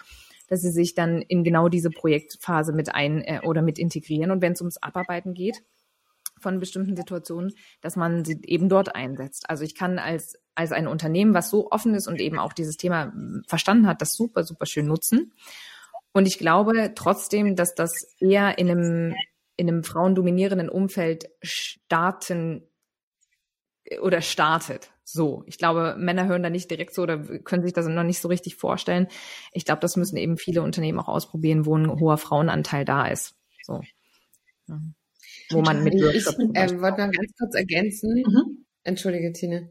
dass 0.49 0.61
sie 0.61 0.71
sich 0.71 0.95
dann 0.95 1.23
in 1.23 1.45
genau 1.45 1.69
diese 1.69 1.91
Projektphase 1.91 2.73
mit 2.73 2.95
ein 2.95 3.21
äh, 3.23 3.41
oder 3.43 3.63
mit 3.63 3.79
integrieren. 3.79 4.31
Und 4.31 4.43
wenn 4.43 4.53
es 4.53 4.61
ums 4.61 4.77
Abarbeiten 4.79 5.35
geht 5.35 5.63
von 6.39 6.61
bestimmten 6.61 6.97
Situationen, 6.97 7.55
dass 7.81 7.97
man 7.97 8.25
sie 8.25 8.39
eben 8.45 8.69
dort 8.69 8.95
einsetzt. 8.95 9.49
Also 9.49 9.65
ich 9.65 9.75
kann 9.75 9.99
als, 9.99 10.39
als 10.55 10.73
ein 10.73 10.87
Unternehmen, 10.87 11.35
was 11.35 11.51
so 11.51 11.71
offen 11.71 11.95
ist 11.95 12.07
und 12.09 12.21
eben 12.21 12.39
auch 12.39 12.53
dieses 12.53 12.77
Thema 12.77 13.13
verstanden 13.47 13.87
hat, 13.87 14.03
das 14.03 14.15
super, 14.15 14.45
super 14.45 14.67
schön 14.67 14.87
nutzen. 14.87 15.33
Und 16.13 16.27
ich 16.27 16.39
glaube 16.39 16.93
trotzdem, 16.95 17.57
dass 17.57 17.75
das 17.75 18.15
eher 18.21 18.59
in 18.59 18.71
einem 18.71 19.15
in 19.59 19.69
einem 19.69 19.85
frauendominierenden 19.85 20.69
Umfeld 20.69 21.31
starten 21.43 22.69
oder 24.03 24.21
startet. 24.21 24.91
So, 25.09 25.45
ich 25.47 25.57
glaube, 25.57 25.95
Männer 25.97 26.27
hören 26.27 26.43
da 26.43 26.51
nicht 26.51 26.69
direkt 26.69 26.93
so 26.93 27.03
oder 27.03 27.19
können 27.19 27.63
sich 27.63 27.73
das 27.73 27.87
noch 27.87 28.03
nicht 28.03 28.21
so 28.21 28.27
richtig 28.27 28.57
vorstellen. 28.57 29.07
Ich 29.53 29.65
glaube, 29.65 29.81
das 29.81 29.95
müssen 29.95 30.17
eben 30.17 30.37
viele 30.37 30.63
Unternehmen 30.63 30.99
auch 30.99 31.07
ausprobieren, 31.07 31.65
wo 31.65 31.77
ein 31.77 32.01
hoher 32.01 32.19
Frauenanteil 32.19 32.85
da 32.85 33.07
ist. 33.07 33.37
So. 33.63 33.83
Wo 34.67 35.61
man 35.63 35.85
mit 35.85 35.95
Ich 35.95 36.27
äh, 36.27 36.81
wollte 36.81 37.07
noch 37.07 37.13
ganz 37.13 37.33
kurz 37.39 37.55
ergänzen. 37.55 38.25
Mhm. 38.27 38.65
Entschuldige, 38.83 39.33
Tine. 39.33 39.71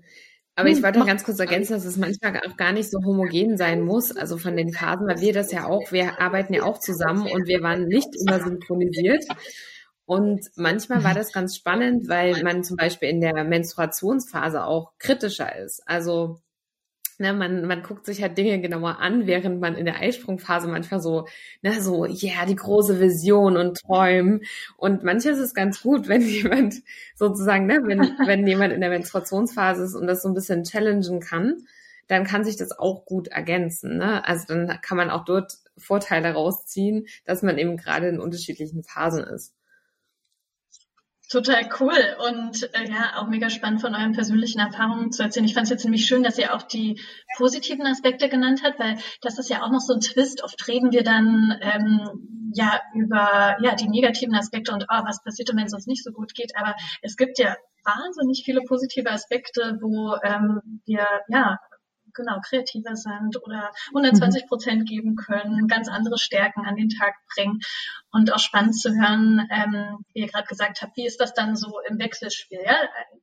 Aber 0.56 0.70
ich 0.70 0.82
wollte 0.82 1.00
noch 1.00 1.08
ganz 1.08 1.26
kurz 1.26 1.38
ergänzen, 1.38 1.74
dass 1.74 1.84
es 1.84 1.98
manchmal 1.98 2.40
auch 2.48 2.56
gar 2.56 2.72
nicht 2.72 2.90
so 2.90 3.00
homogen 3.04 3.58
sein 3.58 3.82
muss, 3.82 4.16
also 4.16 4.38
von 4.38 4.56
den 4.56 4.72
Phasen, 4.72 5.06
weil 5.06 5.20
wir 5.20 5.34
das 5.34 5.52
ja 5.52 5.66
auch, 5.66 5.92
wir 5.92 6.22
arbeiten 6.22 6.54
ja 6.54 6.64
auch 6.64 6.80
zusammen 6.80 7.30
und 7.30 7.46
wir 7.46 7.62
waren 7.62 7.88
nicht 7.88 8.08
immer 8.26 8.42
synchronisiert. 8.42 9.26
Und 10.06 10.52
manchmal 10.56 11.04
war 11.04 11.14
das 11.14 11.34
ganz 11.34 11.56
spannend, 11.56 12.08
weil 12.08 12.44
man 12.44 12.64
zum 12.64 12.78
Beispiel 12.78 13.10
in 13.10 13.22
der 13.22 13.44
Menstruationsphase 13.44 14.64
auch 14.64 14.94
kritischer 15.00 15.56
ist. 15.56 15.82
Also 15.88 16.40
ne, 17.20 17.34
man, 17.34 17.66
man 17.66 17.84
guckt 17.84 18.06
sich 18.06 18.22
halt 18.22 18.38
Dinge 18.38 18.60
genauer 18.60 19.00
an, 19.00 19.28
während 19.28 19.60
man 19.60 19.76
in 19.76 19.86
der 19.86 20.00
Eisprungphase 20.00 20.68
manchmal 20.68 21.00
so, 21.00 21.28
ne, 21.62 21.82
so, 21.82 22.06
ja, 22.06 22.36
yeah, 22.36 22.46
die 22.46 22.56
große 22.56 23.00
Vision 23.00 23.58
und 23.58 23.80
Träumen. 23.80 24.42
Und 24.78 25.04
manchmal 25.04 25.34
ist 25.34 25.40
es 25.40 25.54
ganz 25.54 25.82
gut, 25.82 26.08
wenn 26.08 26.22
jemand 26.28 26.84
sozusagen, 27.16 27.66
ne, 27.66 27.82
wenn, 27.86 28.00
wenn 28.28 28.48
jemand 28.48 28.74
in 28.74 28.82
der 28.82 28.90
Menstruationsphase 28.90 29.84
ist 29.84 29.96
und 29.96 30.08
das 30.08 30.22
so 30.22 30.30
ein 30.30 30.36
bisschen 30.36 30.64
challengen 30.64 31.20
kann, 31.20 31.66
dann 32.08 32.24
kann 32.24 32.44
sich 32.44 32.58
das 32.58 32.72
auch 32.78 33.06
gut 33.06 33.30
ergänzen. 33.30 33.98
Ne? 33.98 34.24
Also 34.28 34.46
dann 34.48 34.80
kann 34.82 34.98
man 34.98 35.10
auch 35.10 35.26
dort 35.26 35.58
Vorteile 35.76 36.34
rausziehen, 36.34 37.08
dass 37.26 37.42
man 37.42 37.58
eben 37.58 37.78
gerade 37.78 38.08
in 38.08 38.20
unterschiedlichen 38.20 38.84
Phasen 38.84 39.24
ist. 39.24 39.55
Total 41.30 41.68
cool 41.80 41.96
und 42.28 42.70
äh, 42.76 42.88
ja, 42.88 43.18
auch 43.18 43.28
mega 43.28 43.50
spannend 43.50 43.82
von 43.82 43.96
euren 43.96 44.14
persönlichen 44.14 44.60
Erfahrungen 44.60 45.12
zu 45.12 45.24
erzählen. 45.24 45.46
Ich 45.46 45.54
fand 45.54 45.66
es 45.66 45.72
jetzt 45.72 45.84
nämlich 45.84 46.06
schön, 46.06 46.24
dass 46.24 46.38
ihr 46.38 46.54
auch 46.54 46.62
die 46.62 47.02
positiven 47.38 47.86
Aspekte 47.88 48.30
genannt 48.30 48.62
habt, 48.64 48.80
weil 48.80 48.98
das 49.22 49.40
ist 49.40 49.50
ja 49.50 49.64
auch 49.64 49.72
noch 49.72 49.80
so 49.80 49.94
ein 49.94 50.02
Twist. 50.02 50.44
Oft 50.44 50.68
reden 50.68 50.92
wir 50.92 51.04
dann 51.04 51.58
ähm, 51.62 52.52
ja 52.54 52.80
über 52.94 53.58
ja 53.62 53.76
die 53.76 53.90
negativen 53.90 54.36
Aspekte 54.36 54.72
und 54.72 54.84
oh, 54.84 55.02
was 55.06 55.24
passiert, 55.24 55.50
wenn 55.50 55.66
es 55.66 55.74
uns 55.74 55.88
nicht 55.88 56.04
so 56.04 56.12
gut 56.12 56.36
geht. 56.36 56.56
Aber 56.56 56.76
es 57.02 57.18
gibt 57.18 57.40
ja 57.40 57.56
wahnsinnig 57.84 58.44
viele 58.46 58.62
positive 58.62 59.10
Aspekte, 59.10 59.78
wo 59.82 60.16
ähm, 60.24 60.82
wir 60.86 61.08
ja 61.28 61.58
genau 62.16 62.40
kreativer 62.42 62.96
sind 62.96 63.42
oder 63.44 63.72
120 63.90 64.48
Prozent 64.48 64.88
geben 64.88 65.16
können, 65.16 65.68
ganz 65.68 65.90
andere 65.90 66.18
Stärken 66.18 66.66
an 66.66 66.76
den 66.76 66.90
Tag 66.90 67.16
bringen. 67.34 67.60
Und 68.12 68.34
auch 68.34 68.40
spannend 68.40 68.80
zu 68.80 68.92
hören, 68.92 69.46
ähm, 69.52 70.06
wie 70.14 70.22
ihr 70.22 70.28
gerade 70.28 70.48
gesagt 70.48 70.82
habt, 70.82 70.96
wie 70.96 71.06
ist 71.06 71.20
das 71.20 71.34
dann 71.34 71.56
so 71.58 71.80
im 71.88 72.00
Wechselspiel? 72.00 72.60
Ja? 72.66 72.78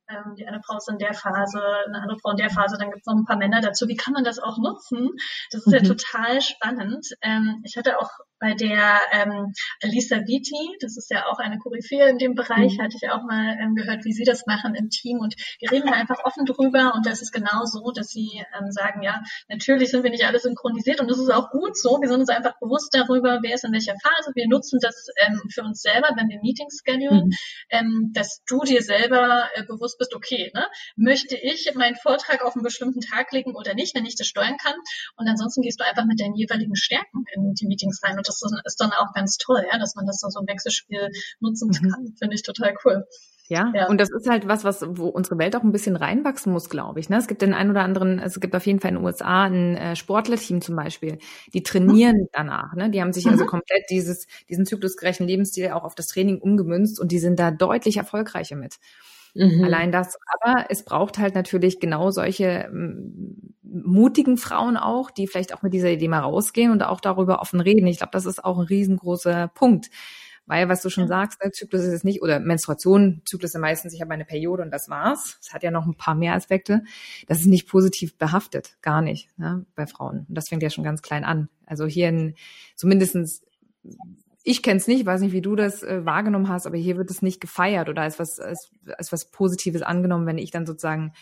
Ähm, 0.09 0.35
die 0.37 0.47
eine 0.47 0.61
Frau 0.63 0.77
ist 0.77 0.91
in 0.91 0.99
der 0.99 1.15
Phase, 1.15 1.63
eine 1.87 2.03
andere 2.03 2.19
Frau 2.19 2.33
in 2.33 2.37
der 2.37 2.51
Phase, 2.51 2.77
dann 2.79 2.91
gibt 2.91 3.01
es 3.01 3.07
noch 3.07 3.17
ein 3.17 3.25
paar 3.25 3.39
Männer 3.39 3.63
dazu. 3.63 3.89
Wie 3.89 3.97
kann 3.97 4.13
man 4.13 4.25
das 4.25 4.39
auch 4.39 4.59
nutzen? 4.59 5.11
Das 5.51 5.63
ist 5.63 5.69
mhm. 5.69 5.73
ja 5.73 5.83
total 5.83 6.43
spannend. 6.43 7.07
Ähm, 7.23 7.63
ich 7.65 7.77
hatte 7.77 7.99
auch 7.99 8.11
bei 8.43 8.55
der 8.55 8.99
ähm, 9.13 9.53
Lisa 9.83 10.17
Vitti, 10.17 10.77
das 10.81 10.97
ist 10.97 11.11
ja 11.13 11.27
auch 11.27 11.39
eine 11.39 11.59
Koryphäe 11.59 12.09
in 12.09 12.19
dem 12.19 12.35
Bereich, 12.35 12.77
mhm. 12.77 12.83
hatte 12.83 12.97
ich 13.01 13.09
auch 13.09 13.23
mal 13.23 13.57
ähm, 13.63 13.77
gehört, 13.77 14.05
wie 14.05 14.13
sie 14.13 14.25
das 14.25 14.47
machen 14.47 14.75
im 14.75 14.91
Team. 14.91 15.19
Und 15.19 15.37
wir 15.61 15.71
reden 15.71 15.87
da 15.87 15.93
einfach 15.93 16.25
offen 16.25 16.45
drüber. 16.45 16.93
Und 16.97 17.07
das 17.07 17.23
ist 17.23 17.31
genau 17.31 17.65
so, 17.65 17.93
dass 17.93 18.09
sie 18.09 18.43
ähm, 18.59 18.73
sagen, 18.73 19.03
ja, 19.03 19.23
natürlich 19.49 19.93
sind 19.93 20.03
wir 20.03 20.11
nicht 20.11 20.27
alle 20.27 20.41
synchronisiert 20.41 21.01
und 21.01 21.09
das 21.09 21.19
ist 21.19 21.33
auch 21.33 21.51
gut 21.51 21.79
so. 21.79 22.01
Wir 22.01 22.09
sind 22.09 22.19
uns 22.19 22.31
einfach 22.31 22.59
bewusst 22.59 22.93
darüber, 22.93 23.39
wer 23.43 23.55
ist 23.55 23.65
in 23.65 23.73
welcher 23.73 23.95
Phase. 24.03 24.33
Wir 24.35 24.49
nutzen 24.49 24.81
das 24.83 25.07
ähm, 25.25 25.41
für 25.49 25.63
uns 25.63 25.81
selber, 25.81 26.09
wenn 26.17 26.29
wir 26.29 26.41
Meetings 26.43 26.83
schedulen, 26.85 27.27
mhm. 27.27 27.33
ähm, 27.71 28.11
dass 28.13 28.43
du 28.49 28.61
dir 28.63 28.83
selber 28.83 29.49
äh, 29.55 29.63
bewusst 29.65 29.99
bist, 29.99 30.17
okay, 30.17 30.51
ne, 30.53 30.67
möchte 30.97 31.37
ich 31.37 31.73
meinen 31.77 31.95
Vortrag 31.95 32.45
auf 32.45 32.57
einen 32.57 32.65
bestimmten 32.65 33.03
Tag 33.03 33.31
legen 33.31 33.55
oder 33.55 33.75
nicht, 33.75 33.95
wenn 33.95 34.05
ich 34.05 34.17
das 34.17 34.27
steuern 34.27 34.57
kann. 34.57 34.75
Und 35.17 35.29
ansonsten 35.29 35.63
gehst 35.63 35.79
du 35.79 35.85
einfach 35.85 36.07
mit 36.07 36.21
deinen 36.21 36.35
jeweiligen 36.35 36.75
Stärken 36.75 37.25
in 37.35 37.55
die 37.55 37.67
Meetings 37.67 38.03
rein. 38.03 38.17
Und 38.17 38.27
das 38.41 38.53
ist 38.65 38.81
dann 38.81 38.93
auch 38.93 39.13
ganz 39.15 39.37
toll, 39.37 39.65
ja, 39.71 39.79
dass 39.79 39.95
man 39.95 40.07
das 40.07 40.21
dann 40.21 40.31
so 40.31 40.41
im 40.41 40.47
Wechselspiel 40.47 41.11
nutzen 41.41 41.69
mhm. 41.69 41.91
kann. 41.91 42.15
Finde 42.19 42.35
ich 42.35 42.43
total 42.43 42.75
cool. 42.85 43.07
Ja, 43.49 43.71
ja, 43.75 43.89
und 43.89 44.01
das 44.01 44.09
ist 44.11 44.29
halt 44.29 44.49
was, 44.49 44.65
was, 44.65 44.83
wo 44.87 45.09
unsere 45.09 45.37
Welt 45.37 45.55
auch 45.57 45.63
ein 45.63 45.73
bisschen 45.73 45.97
reinwachsen 45.97 46.53
muss, 46.53 46.71
glaube 46.71 47.01
ich. 47.01 47.11
Ne? 47.11 47.19
Es 47.19 47.27
gibt 47.27 47.43
den 47.43 47.53
einen 47.53 47.71
oder 47.71 47.83
anderen, 47.83 48.19
es 48.19 48.41
gibt 48.41 48.55
auf 48.55 48.65
jeden 48.65 48.81
Fall 48.81 48.91
in 48.91 48.97
den 48.97 49.05
USA 49.05 49.45
ein 49.45 49.77
äh, 49.77 49.95
Sportlerteam 49.95 50.63
zum 50.63 50.75
Beispiel, 50.75 51.19
die 51.53 51.63
trainieren 51.63 52.17
mhm. 52.17 52.29
danach. 52.33 52.75
Ne? 52.75 52.89
Die 52.91 53.03
haben 53.03 53.13
sich 53.13 53.27
also 53.27 53.37
mhm. 53.37 53.43
also 53.43 53.51
komplett 53.51 53.85
dieses, 53.91 54.27
diesen 54.49 54.65
zyklusgerechten 54.65 55.27
Lebensstil 55.27 55.71
auch 55.73 55.85
auf 55.85 55.95
das 55.95 56.07
Training 56.07 56.39
umgemünzt 56.39 56.99
und 56.99 57.13
die 57.13 57.19
sind 57.19 57.39
da 57.39 57.51
deutlich 57.51 57.99
erfolgreicher 57.99 58.57
mit. 58.57 58.77
Mhm. 59.35 59.65
Allein 59.65 59.93
das. 59.93 60.19
Aber 60.41 60.67
es 60.69 60.85
braucht 60.85 61.19
halt 61.19 61.35
natürlich 61.35 61.81
genau 61.81 62.11
solche 62.11 62.71
mutigen 63.63 64.37
Frauen 64.37 64.77
auch, 64.77 65.11
die 65.11 65.27
vielleicht 65.27 65.55
auch 65.55 65.63
mit 65.63 65.73
dieser 65.73 65.91
Idee 65.91 66.09
mal 66.09 66.21
rausgehen 66.21 66.71
und 66.71 66.83
auch 66.83 67.01
darüber 67.01 67.41
offen 67.41 67.61
reden. 67.61 67.87
Ich 67.87 67.99
glaube, 67.99 68.13
das 68.13 68.27
ist 68.27 68.45
auch 68.45 68.59
ein 68.59 68.67
riesengroßer 68.67 69.49
Punkt. 69.49 69.91
Weil, 70.45 70.69
was 70.69 70.83
du 70.83 70.91
schon 70.91 71.05
ja. 71.05 71.09
sagst, 71.09 71.41
der 71.41 71.49
ne, 71.49 71.53
Zyklus 71.53 71.83
ist 71.83 71.93
es 71.93 72.05
nicht, 72.05 72.21
oder 72.21 72.41
Menstruation, 72.41 73.23
Zyklus 73.25 73.53
sind 73.53 73.61
meistens, 73.61 73.95
ich 73.95 74.01
habe 74.01 74.13
eine 74.13 74.25
Periode 74.25 74.65
und 74.65 74.73
das 74.73 74.89
war's. 74.89 75.39
Es 75.41 75.55
hat 75.55 75.63
ja 75.63 75.71
noch 75.71 75.87
ein 75.87 75.95
paar 75.95 76.17
mehr 76.17 76.35
Aspekte. 76.35 76.83
Das 77.29 77.41
ist 77.41 77.47
nicht 77.47 77.69
positiv 77.69 78.19
behaftet, 78.19 78.77
gar 78.83 79.03
nicht, 79.03 79.31
ne, 79.39 79.65
bei 79.77 79.87
Frauen. 79.87 80.27
Und 80.29 80.35
das 80.35 80.49
fängt 80.49 80.63
ja 80.65 80.71
schon 80.71 80.85
ganz 80.85 81.01
klein 81.01 81.25
an. 81.25 81.49
Also 81.65 81.87
hier 81.87 82.09
in, 82.09 82.35
zumindestens 82.75 83.43
ich 84.45 84.63
kenne 84.63 84.79
es 84.79 84.89
nicht, 84.89 85.07
weiß 85.07 85.21
nicht, 85.21 85.33
wie 85.33 85.43
du 85.43 85.57
das 85.57 85.83
äh, 85.83 86.05
wahrgenommen 86.05 86.49
hast, 86.49 86.67
aber 86.67 86.77
hier 86.77 86.97
wird 86.97 87.11
es 87.11 87.23
nicht 87.23 87.41
gefeiert 87.41 87.89
oder 87.89 88.03
als 88.03 88.19
was, 88.19 88.41
als, 88.41 88.71
als 88.97 89.13
was 89.13 89.31
Positives 89.31 89.83
angenommen, 89.83 90.27
wenn 90.27 90.39
ich 90.39 90.51
dann 90.51 90.67
sozusagen 90.67 91.13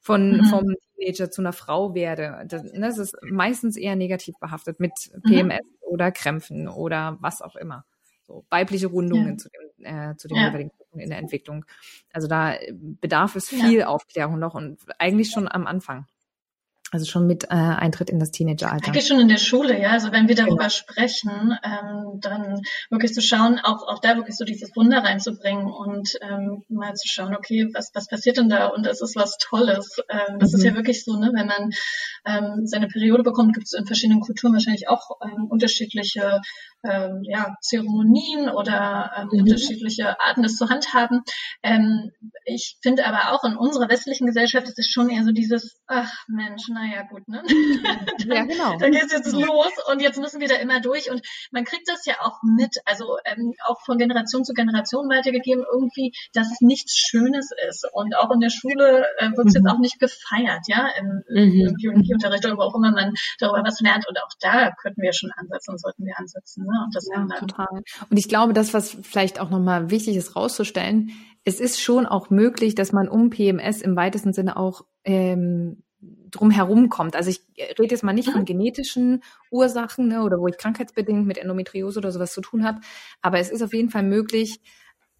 von 0.00 0.38
mhm. 0.38 0.44
vom 0.44 0.74
Teenager 0.96 1.30
zu 1.30 1.42
einer 1.42 1.52
Frau 1.52 1.94
werde. 1.94 2.44
Das, 2.46 2.62
ne, 2.62 2.80
das 2.80 2.98
ist 2.98 3.16
meistens 3.22 3.76
eher 3.76 3.96
negativ 3.96 4.36
behaftet 4.40 4.80
mit 4.80 4.92
PMS 5.26 5.60
mhm. 5.62 5.76
oder 5.80 6.12
Krämpfen 6.12 6.68
oder 6.68 7.18
was 7.20 7.42
auch 7.42 7.56
immer. 7.56 7.84
So 8.26 8.44
weibliche 8.50 8.88
Rundungen 8.88 9.32
ja. 9.32 9.36
zu 9.36 9.48
dem, 9.48 9.84
äh, 9.84 10.16
zu 10.16 10.28
dem 10.28 10.36
ja. 10.36 10.48
jeweiligen 10.48 10.70
in 10.92 11.10
der 11.10 11.18
Entwicklung. 11.18 11.64
Also 12.12 12.28
da 12.28 12.54
bedarf 12.72 13.36
es 13.36 13.48
viel 13.48 13.80
ja. 13.80 13.86
Aufklärung 13.88 14.38
noch 14.38 14.54
und 14.54 14.78
eigentlich 14.98 15.30
schon 15.30 15.48
am 15.48 15.66
Anfang. 15.66 16.06
Also 16.90 17.04
schon 17.04 17.26
mit 17.26 17.44
äh, 17.44 17.48
Eintritt 17.48 18.08
in 18.08 18.18
das 18.18 18.30
Teenageralter. 18.30 18.88
Eigentlich 18.88 19.06
schon 19.06 19.20
in 19.20 19.28
der 19.28 19.36
Schule, 19.36 19.78
ja. 19.80 19.90
Also 19.90 20.10
wenn 20.10 20.26
wir 20.26 20.34
darüber 20.34 20.56
genau. 20.56 20.68
sprechen, 20.70 21.58
ähm, 21.62 22.18
dann 22.20 22.62
wirklich 22.88 23.12
zu 23.12 23.20
schauen, 23.20 23.58
auch, 23.62 23.86
auch 23.86 23.98
da 23.98 24.16
wirklich 24.16 24.36
so 24.36 24.44
dieses 24.44 24.74
Wunder 24.74 25.04
reinzubringen 25.04 25.66
und 25.66 26.18
ähm, 26.22 26.64
mal 26.68 26.94
zu 26.94 27.06
schauen, 27.06 27.36
okay, 27.36 27.68
was, 27.74 27.90
was 27.92 28.06
passiert 28.06 28.38
denn 28.38 28.48
da? 28.48 28.68
Und 28.68 28.86
das 28.86 29.02
ist 29.02 29.16
was 29.16 29.36
Tolles. 29.38 30.00
Ähm, 30.08 30.38
das 30.38 30.52
mhm. 30.52 30.58
ist 30.58 30.64
ja 30.64 30.74
wirklich 30.74 31.04
so, 31.04 31.18
ne, 31.18 31.30
wenn 31.34 31.46
man 31.46 31.70
ähm, 32.24 32.66
seine 32.66 32.88
Periode 32.88 33.22
bekommt, 33.22 33.54
gibt 33.54 33.66
es 33.66 33.74
in 33.74 33.86
verschiedenen 33.86 34.20
Kulturen 34.20 34.54
wahrscheinlich 34.54 34.88
auch 34.88 35.18
ähm, 35.22 35.46
unterschiedliche 35.48 36.40
ähm, 36.84 37.20
ja, 37.24 37.56
Zeremonien 37.60 38.48
oder 38.48 39.12
ähm, 39.16 39.28
mhm. 39.32 39.40
unterschiedliche 39.40 40.20
Arten, 40.20 40.42
das 40.42 40.56
zu 40.56 40.68
handhaben. 40.68 41.22
Ähm, 41.62 42.12
ich 42.44 42.78
finde 42.82 43.04
aber 43.06 43.32
auch 43.32 43.44
in 43.44 43.56
unserer 43.56 43.88
westlichen 43.88 44.26
Gesellschaft 44.26 44.68
ist 44.68 44.78
es 44.78 44.88
schon 44.88 45.10
eher 45.10 45.24
so 45.24 45.32
dieses, 45.32 45.80
ach 45.86 46.12
Mensch, 46.28 46.68
naja 46.68 47.02
gut, 47.02 47.26
ne? 47.28 47.42
ja, 48.26 48.44
genau. 48.44 48.78
Dann 48.78 48.92
geht 48.92 49.04
es 49.04 49.12
jetzt 49.12 49.32
los 49.32 49.72
und 49.90 50.00
jetzt 50.00 50.18
müssen 50.18 50.40
wir 50.40 50.48
da 50.48 50.56
immer 50.56 50.80
durch 50.80 51.10
und 51.10 51.20
man 51.50 51.64
kriegt 51.64 51.88
das 51.88 52.06
ja 52.06 52.14
auch 52.20 52.38
mit, 52.42 52.76
also 52.84 53.16
ähm, 53.24 53.54
auch 53.66 53.80
von 53.84 53.98
Generation 53.98 54.44
zu 54.44 54.52
Generation 54.52 55.08
weitergegeben 55.08 55.64
irgendwie, 55.70 56.12
dass 56.32 56.50
es 56.50 56.60
nichts 56.60 56.96
Schönes 56.96 57.50
ist 57.68 57.86
und 57.92 58.16
auch 58.16 58.30
in 58.30 58.40
der 58.40 58.50
Schule 58.50 59.04
äh, 59.18 59.30
wird 59.36 59.48
es 59.48 59.54
mhm. 59.54 59.66
jetzt 59.66 59.74
auch 59.74 59.78
nicht 59.80 59.98
gefeiert, 59.98 60.64
ja, 60.68 60.88
im, 60.98 61.22
mhm. 61.28 61.68
im 61.68 61.74
Biologieunterricht 61.74 62.44
oder 62.44 62.56
wo 62.56 62.62
auch 62.62 62.74
immer 62.74 62.92
man 62.92 63.14
darüber 63.38 63.64
was 63.64 63.80
lernt 63.80 64.08
und 64.08 64.18
auch 64.18 64.30
da 64.40 64.72
könnten 64.80 65.02
wir 65.02 65.12
schon 65.12 65.30
ansetzen 65.36 65.72
und 65.72 65.80
sollten 65.80 66.04
wir 66.04 66.18
ansetzen, 66.18 66.67
ne? 66.68 66.84
Und 66.84 66.94
das 66.94 67.08
ja, 67.12 67.26
total. 67.38 67.82
Und 68.10 68.16
ich 68.16 68.28
glaube, 68.28 68.52
das, 68.52 68.74
was 68.74 68.96
vielleicht 69.02 69.40
auch 69.40 69.50
nochmal 69.50 69.90
wichtig 69.90 70.16
ist 70.16 70.36
rauszustellen, 70.36 71.10
es 71.44 71.60
ist 71.60 71.80
schon 71.80 72.06
auch 72.06 72.30
möglich, 72.30 72.74
dass 72.74 72.92
man 72.92 73.08
um 73.08 73.30
PMS 73.30 73.80
im 73.80 73.96
weitesten 73.96 74.32
Sinne 74.32 74.56
auch 74.56 74.84
ähm, 75.04 75.82
drum 76.30 76.50
herum 76.50 76.88
kommt. 76.88 77.16
Also 77.16 77.30
ich 77.30 77.40
rede 77.56 77.90
jetzt 77.90 78.04
mal 78.04 78.12
nicht 78.12 78.30
von 78.30 78.42
mhm. 78.42 78.46
genetischen 78.46 79.22
Ursachen 79.50 80.08
ne, 80.08 80.22
oder 80.22 80.38
wo 80.38 80.46
ich 80.46 80.58
krankheitsbedingt 80.58 81.26
mit 81.26 81.38
Endometriose 81.38 81.98
oder 81.98 82.12
sowas 82.12 82.32
zu 82.32 82.40
tun 82.40 82.64
habe, 82.64 82.80
aber 83.22 83.38
es 83.38 83.50
ist 83.50 83.62
auf 83.62 83.72
jeden 83.72 83.90
Fall 83.90 84.02
möglich, 84.02 84.60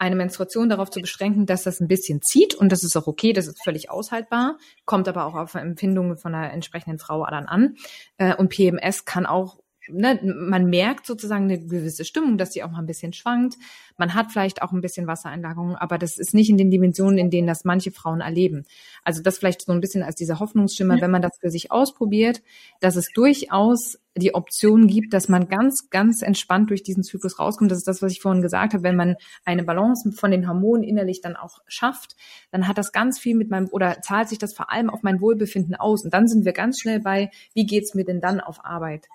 eine 0.01 0.15
Menstruation 0.15 0.69
darauf 0.69 0.91
zu 0.91 1.01
beschränken, 1.01 1.47
dass 1.47 1.65
das 1.65 1.81
ein 1.81 1.89
bisschen 1.89 2.23
zieht 2.23 2.55
und 2.55 2.71
das 2.71 2.85
ist 2.85 2.97
auch 2.97 3.09
okay, 3.09 3.33
das 3.33 3.49
ist 3.49 3.63
völlig 3.63 3.91
aushaltbar, 3.91 4.57
kommt 4.85 5.09
aber 5.09 5.27
auch 5.27 5.35
auf 5.35 5.55
Empfindungen 5.55 6.17
von 6.17 6.35
einer 6.35 6.53
entsprechenden 6.53 6.99
Frau 6.99 7.27
dann 7.27 7.47
an. 7.47 7.75
Äh, 8.17 8.35
und 8.37 8.49
PMS 8.49 9.05
kann 9.05 9.27
auch 9.27 9.59
ne, 9.91 10.21
man 10.23 10.67
merkt 10.67 11.07
sozusagen 11.07 11.45
eine 11.45 11.59
gewisse 11.59 12.05
Stimmung, 12.05 12.39
dass 12.39 12.53
sie 12.53 12.63
auch 12.63 12.71
mal 12.71 12.81
ein 12.81 12.87
bisschen 12.87 13.13
schwankt. 13.13 13.57
Man 13.97 14.15
hat 14.15 14.33
vielleicht 14.33 14.63
auch 14.63 14.73
ein 14.73 14.81
bisschen 14.81 15.07
Wassereinlagerung, 15.07 15.77
aber 15.77 15.99
das 15.99 16.19
ist 16.19 16.35
nicht 16.35 16.51
in 16.51 16.57
den 16.57 16.71
Dimensionen, 16.71 17.19
in 17.19 17.31
denen 17.31 17.47
das 17.47 17.65
manche 17.65 17.91
Frauen 17.91 18.21
erleben. 18.21 18.65
Also 19.05 19.23
das 19.23 19.39
vielleicht 19.39 19.63
so 19.63 19.73
ein 19.73 19.81
bisschen 19.81 20.03
als 20.03 20.15
dieser 20.15 20.41
Hoffnungsschimmer, 20.41 20.97
ja. 20.97 21.03
wenn 21.03 21.11
man 21.11 21.23
das 21.23 21.39
für 21.41 21.51
sich 21.51 21.73
ausprobiert, 21.73 22.43
dass 22.81 22.97
es 22.97 23.11
durchaus 23.13 23.99
die 24.19 24.35
Option 24.35 24.87
gibt, 24.87 25.13
dass 25.13 25.29
man 25.29 25.49
ganz, 25.49 25.91
ganz 25.91 26.23
entspannt 26.23 26.71
durch 26.71 26.83
diesen 26.83 27.03
Zyklus 27.03 27.39
rauskommt. 27.39 27.71
Das 27.71 27.79
ist 27.79 27.89
das, 27.89 28.03
was 28.03 28.13
ich 28.13 28.21
vorhin 28.21 28.43
gesagt 28.43 28.75
habe. 28.75 28.83
Wenn 28.83 28.97
man 28.97 29.17
eine 29.45 29.65
Balance 29.65 30.13
von 30.13 30.31
den 30.31 30.49
Hormonen 30.49 30.83
innerlich 30.83 31.21
dann 31.21 31.37
auch 31.37 31.59
schafft, 31.67 32.17
dann 32.51 32.69
hat 32.69 32.79
das 32.79 32.93
ganz 32.93 33.19
viel 33.19 33.37
mit 33.37 33.51
meinem, 33.51 33.69
oder 33.71 34.01
zahlt 34.03 34.29
sich 34.29 34.39
das 34.39 34.55
vor 34.55 34.71
allem 34.71 34.91
auf 34.91 35.03
mein 35.03 35.21
Wohlbefinden 35.21 35.75
aus. 35.75 36.05
Und 36.05 36.13
dann 36.13 36.27
sind 36.29 36.45
wir 36.45 36.53
ganz 36.53 36.81
schnell 36.81 37.01
bei, 37.01 37.31
wie 37.55 37.67
geht's 37.67 37.95
mir 37.95 38.05
denn 38.05 38.21
dann 38.21 38.41
auf 38.41 38.65
Arbeit? 38.65 39.07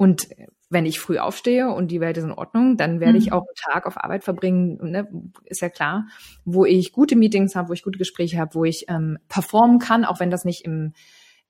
Und 0.00 0.28
wenn 0.70 0.86
ich 0.86 0.98
früh 0.98 1.18
aufstehe 1.18 1.68
und 1.68 1.90
die 1.90 2.00
Welt 2.00 2.16
ist 2.16 2.24
in 2.24 2.32
Ordnung, 2.32 2.78
dann 2.78 3.00
werde 3.00 3.18
mhm. 3.18 3.18
ich 3.18 3.32
auch 3.34 3.42
einen 3.42 3.74
Tag 3.74 3.84
auf 3.86 4.02
Arbeit 4.02 4.24
verbringen, 4.24 4.78
ne, 4.80 5.06
ist 5.44 5.60
ja 5.60 5.68
klar, 5.68 6.06
wo 6.46 6.64
ich 6.64 6.92
gute 6.92 7.16
Meetings 7.16 7.54
habe, 7.54 7.68
wo 7.68 7.74
ich 7.74 7.82
gute 7.82 7.98
Gespräche 7.98 8.38
habe, 8.38 8.54
wo 8.54 8.64
ich 8.64 8.86
ähm, 8.88 9.18
performen 9.28 9.78
kann, 9.78 10.06
auch 10.06 10.18
wenn 10.18 10.30
das 10.30 10.46
nicht 10.46 10.64
im, 10.64 10.94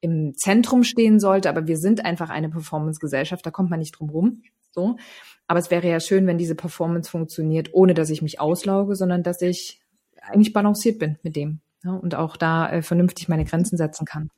im 0.01 0.33
Zentrum 0.35 0.83
stehen 0.83 1.21
sollte. 1.21 1.49
Aber 1.49 1.69
wir 1.69 1.77
sind 1.77 2.05
einfach 2.05 2.29
eine 2.29 2.51
Performance-Gesellschaft, 2.51 3.47
da 3.47 3.53
kommt 3.53 3.71
man 3.71 3.79
nicht 3.79 3.93
drum 3.93 4.11
rum. 4.11 4.43
So. 4.73 4.97
Aber 5.47 5.61
es 5.61 5.71
wäre 5.71 5.89
ja 5.89 6.01
schön, 6.01 6.27
wenn 6.27 6.37
diese 6.37 6.57
Performance 6.57 7.09
funktioniert, 7.09 7.69
ohne 7.73 7.95
dass 7.95 8.11
ich 8.11 8.21
mich 8.21 8.41
auslauge, 8.41 8.97
sondern 8.97 9.23
dass 9.23 9.41
ich 9.43 9.81
eigentlich 10.23 10.53
balanciert 10.53 10.99
bin 10.99 11.19
mit 11.23 11.37
dem 11.37 11.61
ja, 11.85 11.93
und 11.93 12.17
auch 12.17 12.37
da 12.37 12.69
äh, 12.69 12.83
vernünftig 12.83 13.29
meine 13.29 13.45
Grenzen 13.45 13.77
setzen 13.77 14.07
kann. 14.07 14.29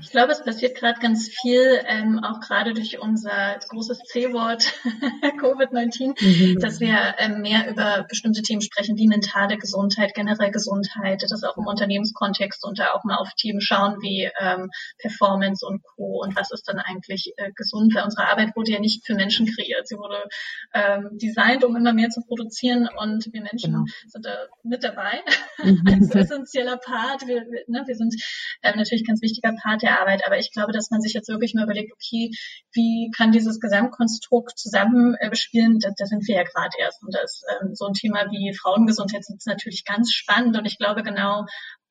Ich 0.00 0.10
glaube, 0.10 0.32
es 0.32 0.42
passiert 0.44 0.76
gerade 0.76 1.00
ganz 1.00 1.28
viel, 1.28 1.80
ähm, 1.86 2.20
auch 2.22 2.40
gerade 2.40 2.74
durch 2.74 3.00
unser 3.00 3.58
großes 3.68 3.98
C-Wort 4.00 4.74
Covid-19, 5.40 6.14
mhm. 6.20 6.60
dass 6.60 6.80
wir 6.80 7.14
ähm, 7.18 7.40
mehr 7.40 7.70
über 7.70 8.04
bestimmte 8.08 8.42
Themen 8.42 8.60
sprechen, 8.60 8.96
wie 8.96 9.08
mentale 9.08 9.56
Gesundheit, 9.56 10.14
generell 10.14 10.50
Gesundheit, 10.50 11.22
das 11.22 11.42
auch 11.42 11.56
im 11.56 11.66
Unternehmenskontext 11.66 12.64
und 12.64 12.78
da 12.78 12.92
auch 12.92 13.04
mal 13.04 13.16
auf 13.16 13.30
Themen 13.36 13.60
schauen 13.60 13.96
wie 14.00 14.30
ähm, 14.38 14.70
Performance 14.98 15.64
und 15.66 15.82
Co. 15.82 16.22
und 16.22 16.36
was 16.36 16.50
ist 16.50 16.68
dann 16.68 16.78
eigentlich 16.78 17.32
äh, 17.36 17.52
gesund, 17.54 17.94
weil 17.94 18.04
unsere 18.04 18.28
Arbeit 18.28 18.54
wurde 18.56 18.72
ja 18.72 18.80
nicht 18.80 19.06
für 19.06 19.14
Menschen 19.14 19.46
kreiert. 19.46 19.88
Sie 19.88 19.96
wurde 19.96 20.24
ähm, 20.74 21.10
designt, 21.12 21.64
um 21.64 21.76
immer 21.76 21.92
mehr 21.92 22.10
zu 22.10 22.20
produzieren 22.22 22.88
und 22.98 23.32
wir 23.32 23.42
Menschen 23.42 23.72
genau. 23.72 23.84
sind 24.06 24.26
da 24.26 24.46
mit 24.62 24.84
dabei 24.84 25.22
mhm. 25.62 25.82
als 25.86 26.14
essentieller 26.14 26.76
Part. 26.76 27.26
Wir, 27.26 27.42
wir, 27.42 27.64
ne, 27.66 27.84
wir 27.86 27.94
sind 27.94 28.14
ähm, 28.62 28.74
natürlich 28.76 29.06
ganz 29.06 29.22
wichtiger 29.22 29.54
Part 29.62 29.82
der 29.86 30.00
Arbeit, 30.00 30.22
aber 30.26 30.38
ich 30.38 30.52
glaube, 30.52 30.72
dass 30.72 30.90
man 30.90 31.00
sich 31.00 31.14
jetzt 31.14 31.28
wirklich 31.28 31.54
mal 31.54 31.64
überlegt, 31.64 31.92
okay, 31.92 32.30
wie 32.72 33.10
kann 33.16 33.32
dieses 33.32 33.60
Gesamtkonstrukt 33.60 34.58
zusammenspielen? 34.58 35.76
Äh, 35.76 35.80
da, 35.80 35.90
da 35.96 36.06
sind 36.06 36.26
wir 36.28 36.36
ja 36.36 36.42
gerade 36.42 36.76
erst. 36.78 37.02
Und 37.02 37.14
da 37.14 37.20
ist 37.22 37.44
ähm, 37.48 37.74
so 37.74 37.86
ein 37.86 37.94
Thema 37.94 38.26
wie 38.30 38.54
Frauengesundheit 38.54 39.20
ist 39.20 39.46
natürlich 39.46 39.84
ganz 39.84 40.12
spannend 40.12 40.56
und 40.58 40.66
ich 40.66 40.78
glaube 40.78 41.02
genau 41.02 41.46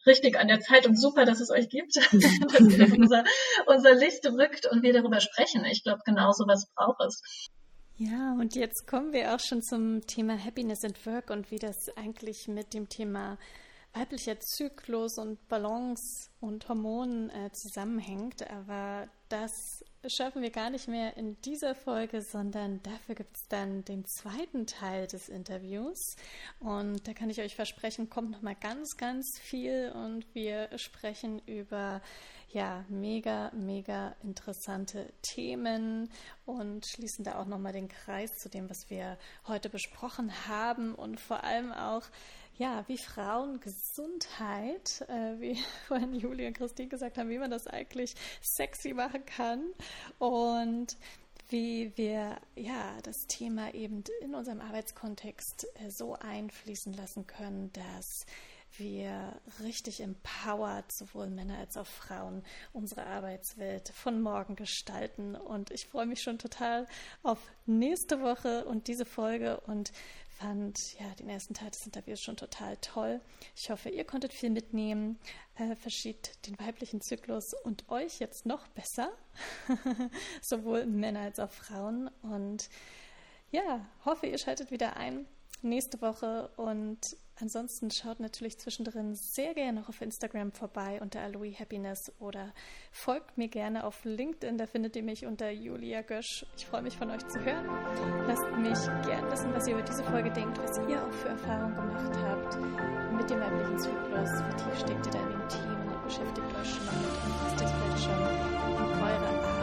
richtig 0.05 0.37
an 0.37 0.47
der 0.47 0.59
Zeit 0.59 0.85
und 0.85 0.99
super, 0.99 1.25
dass 1.25 1.39
es 1.39 1.49
euch 1.49 1.69
gibt, 1.69 1.95
dass 1.95 2.13
ihr 2.13 2.93
unser, 2.93 3.23
unser 3.65 3.95
Licht 3.95 4.25
rückt 4.25 4.67
und 4.71 4.83
wir 4.83 4.93
darüber 4.93 5.19
sprechen. 5.19 5.65
Ich 5.65 5.83
glaube, 5.83 6.01
genau 6.05 6.31
so 6.31 6.45
was 6.47 6.67
braucht 6.75 7.01
es. 7.01 7.49
Ja, 7.97 8.33
und 8.39 8.55
jetzt 8.55 8.87
kommen 8.87 9.13
wir 9.13 9.33
auch 9.33 9.39
schon 9.39 9.61
zum 9.61 10.05
Thema 10.05 10.37
Happiness 10.37 10.83
at 10.83 11.05
Work 11.05 11.29
und 11.29 11.49
wie 11.49 11.59
das 11.59 11.89
eigentlich 11.95 12.47
mit 12.47 12.73
dem 12.73 12.89
Thema 12.89 13.37
weiblicher 13.95 14.39
Zyklus 14.39 15.17
und 15.17 15.47
Balance 15.47 16.29
und 16.41 16.67
Hormonen 16.67 17.29
äh, 17.29 17.51
zusammenhängt. 17.51 18.49
Aber 18.49 19.07
das 19.29 19.83
schaffen 20.07 20.41
wir 20.41 20.51
gar 20.51 20.69
nicht 20.69 20.87
mehr 20.87 21.17
in 21.17 21.39
dieser 21.41 21.73
Folge, 21.75 22.21
sondern 22.21 22.83
dafür 22.83 23.15
gibt 23.15 23.37
es 23.37 23.47
dann 23.47 23.83
den 23.85 24.05
zweiten 24.05 24.67
Teil 24.67 25.07
des 25.07 25.29
Interviews. 25.29 26.15
Und 26.59 27.07
da 27.07 27.13
kann 27.13 27.29
ich 27.29 27.41
euch 27.41 27.55
versprechen, 27.55 28.09
kommt 28.09 28.31
nochmal 28.31 28.55
ganz, 28.55 28.97
ganz 28.97 29.39
viel 29.39 29.91
und 29.95 30.25
wir 30.35 30.69
sprechen 30.77 31.41
über 31.45 32.01
ja, 32.49 32.85
mega, 32.87 33.51
mega 33.53 34.15
interessante 34.23 35.11
Themen 35.21 36.09
und 36.45 36.85
schließen 36.85 37.25
da 37.25 37.39
auch 37.39 37.47
nochmal 37.47 37.73
den 37.73 37.89
Kreis 37.89 38.37
zu 38.37 38.49
dem, 38.49 38.69
was 38.69 38.89
wir 38.89 39.17
heute 39.47 39.69
besprochen 39.69 40.31
haben 40.47 40.95
und 40.95 41.19
vor 41.19 41.43
allem 41.43 41.73
auch 41.73 42.03
ja, 42.57 42.83
wie 42.87 42.97
Frauengesundheit, 42.97 45.05
äh, 45.07 45.39
wie 45.39 45.57
vorhin 45.87 46.13
Julia 46.13 46.47
und 46.47 46.57
Christine 46.57 46.89
gesagt 46.89 47.17
haben, 47.17 47.29
wie 47.29 47.37
man 47.37 47.51
das 47.51 47.67
eigentlich 47.67 48.15
sexy 48.41 48.93
machen 48.93 49.25
kann 49.25 49.73
und 50.19 50.97
wie 51.49 51.91
wir 51.95 52.37
ja 52.55 52.97
das 53.03 53.27
Thema 53.27 53.73
eben 53.73 54.03
in 54.21 54.33
unserem 54.33 54.61
Arbeitskontext 54.61 55.67
äh, 55.75 55.89
so 55.89 56.15
einfließen 56.15 56.93
lassen 56.93 57.27
können, 57.27 57.71
dass 57.73 58.25
wir 58.77 59.39
richtig 59.63 60.01
empowered, 60.01 60.91
sowohl 60.91 61.27
Männer 61.27 61.59
als 61.59 61.77
auch 61.77 61.85
Frauen, 61.85 62.43
unsere 62.73 63.05
Arbeitswelt 63.05 63.89
von 63.89 64.21
morgen 64.21 64.55
gestalten. 64.55 65.35
Und 65.35 65.71
ich 65.71 65.87
freue 65.87 66.05
mich 66.05 66.21
schon 66.21 66.39
total 66.39 66.87
auf 67.23 67.39
nächste 67.65 68.21
Woche 68.21 68.65
und 68.65 68.87
diese 68.87 69.05
Folge 69.05 69.59
und 69.61 69.91
fand 70.37 70.99
ja 70.99 71.07
den 71.15 71.29
ersten 71.29 71.53
Teil 71.53 71.71
des 71.71 71.85
Interviews 71.85 72.21
schon 72.21 72.37
total 72.37 72.77
toll. 72.77 73.21
Ich 73.55 73.69
hoffe, 73.69 73.89
ihr 73.89 74.03
konntet 74.03 74.33
viel 74.33 74.49
mitnehmen, 74.49 75.17
äh, 75.57 75.75
verschiebt 75.75 76.45
den 76.47 76.59
weiblichen 76.59 77.01
Zyklus 77.01 77.53
und 77.53 77.89
euch 77.89 78.19
jetzt 78.19 78.45
noch 78.45 78.67
besser, 78.69 79.11
sowohl 80.41 80.85
Männer 80.85 81.21
als 81.21 81.39
auch 81.39 81.51
Frauen. 81.51 82.09
Und 82.21 82.69
ja, 83.51 83.85
hoffe, 84.03 84.27
ihr 84.27 84.37
schaltet 84.37 84.71
wieder 84.71 84.97
ein 84.97 85.25
nächste 85.65 86.01
Woche 86.01 86.49
und 86.55 87.17
Ansonsten 87.41 87.91
schaut 87.91 88.21
natürlich 88.21 88.57
zwischendrin 88.59 89.13
sehr 89.13 89.53
gerne 89.53 89.81
noch 89.81 89.89
auf 89.89 90.01
Instagram 90.01 90.53
vorbei 90.53 91.01
unter 91.01 91.19
Aloe 91.19 91.51
Happiness 91.51 92.09
oder 92.19 92.53
folgt 92.91 93.37
mir 93.37 93.49
gerne 93.49 93.83
auf 93.83 94.05
LinkedIn, 94.05 94.57
da 94.57 94.67
findet 94.67 94.95
ihr 94.95 95.03
mich 95.03 95.25
unter 95.25 95.51
Julia 95.51 96.01
Gösch. 96.01 96.45
Ich 96.55 96.65
freue 96.65 96.81
mich 96.81 96.97
von 96.97 97.11
euch 97.11 97.27
zu 97.27 97.43
hören. 97.43 97.65
Lasst 98.25 98.49
mich 98.57 98.79
gerne 99.05 99.29
wissen, 99.29 99.53
was 99.53 99.67
ihr 99.67 99.73
über 99.73 99.83
diese 99.83 100.05
Folge 100.05 100.31
denkt, 100.31 100.57
was 100.59 100.77
ihr 100.87 101.05
auch 101.05 101.11
für 101.11 101.27
Erfahrungen 101.29 101.75
gemacht 101.75 102.15
habt 102.23 102.57
mit 103.17 103.29
dem 103.29 103.41
weiblichen 103.41 103.79
Zyklus. 103.79 104.29
Wie 104.29 104.55
tief 104.55 104.79
steckt 104.79 105.05
ihr 105.05 105.11
da 105.11 105.19
in 105.19 105.31
den 105.31 105.49
Themen 105.49 105.93
und 105.93 106.03
beschäftigt 106.05 106.55
euch 106.55 106.73
schon 106.73 106.85
mal 106.85 106.95
mit 106.95 107.11
und 107.25 107.35
was 109.41 109.54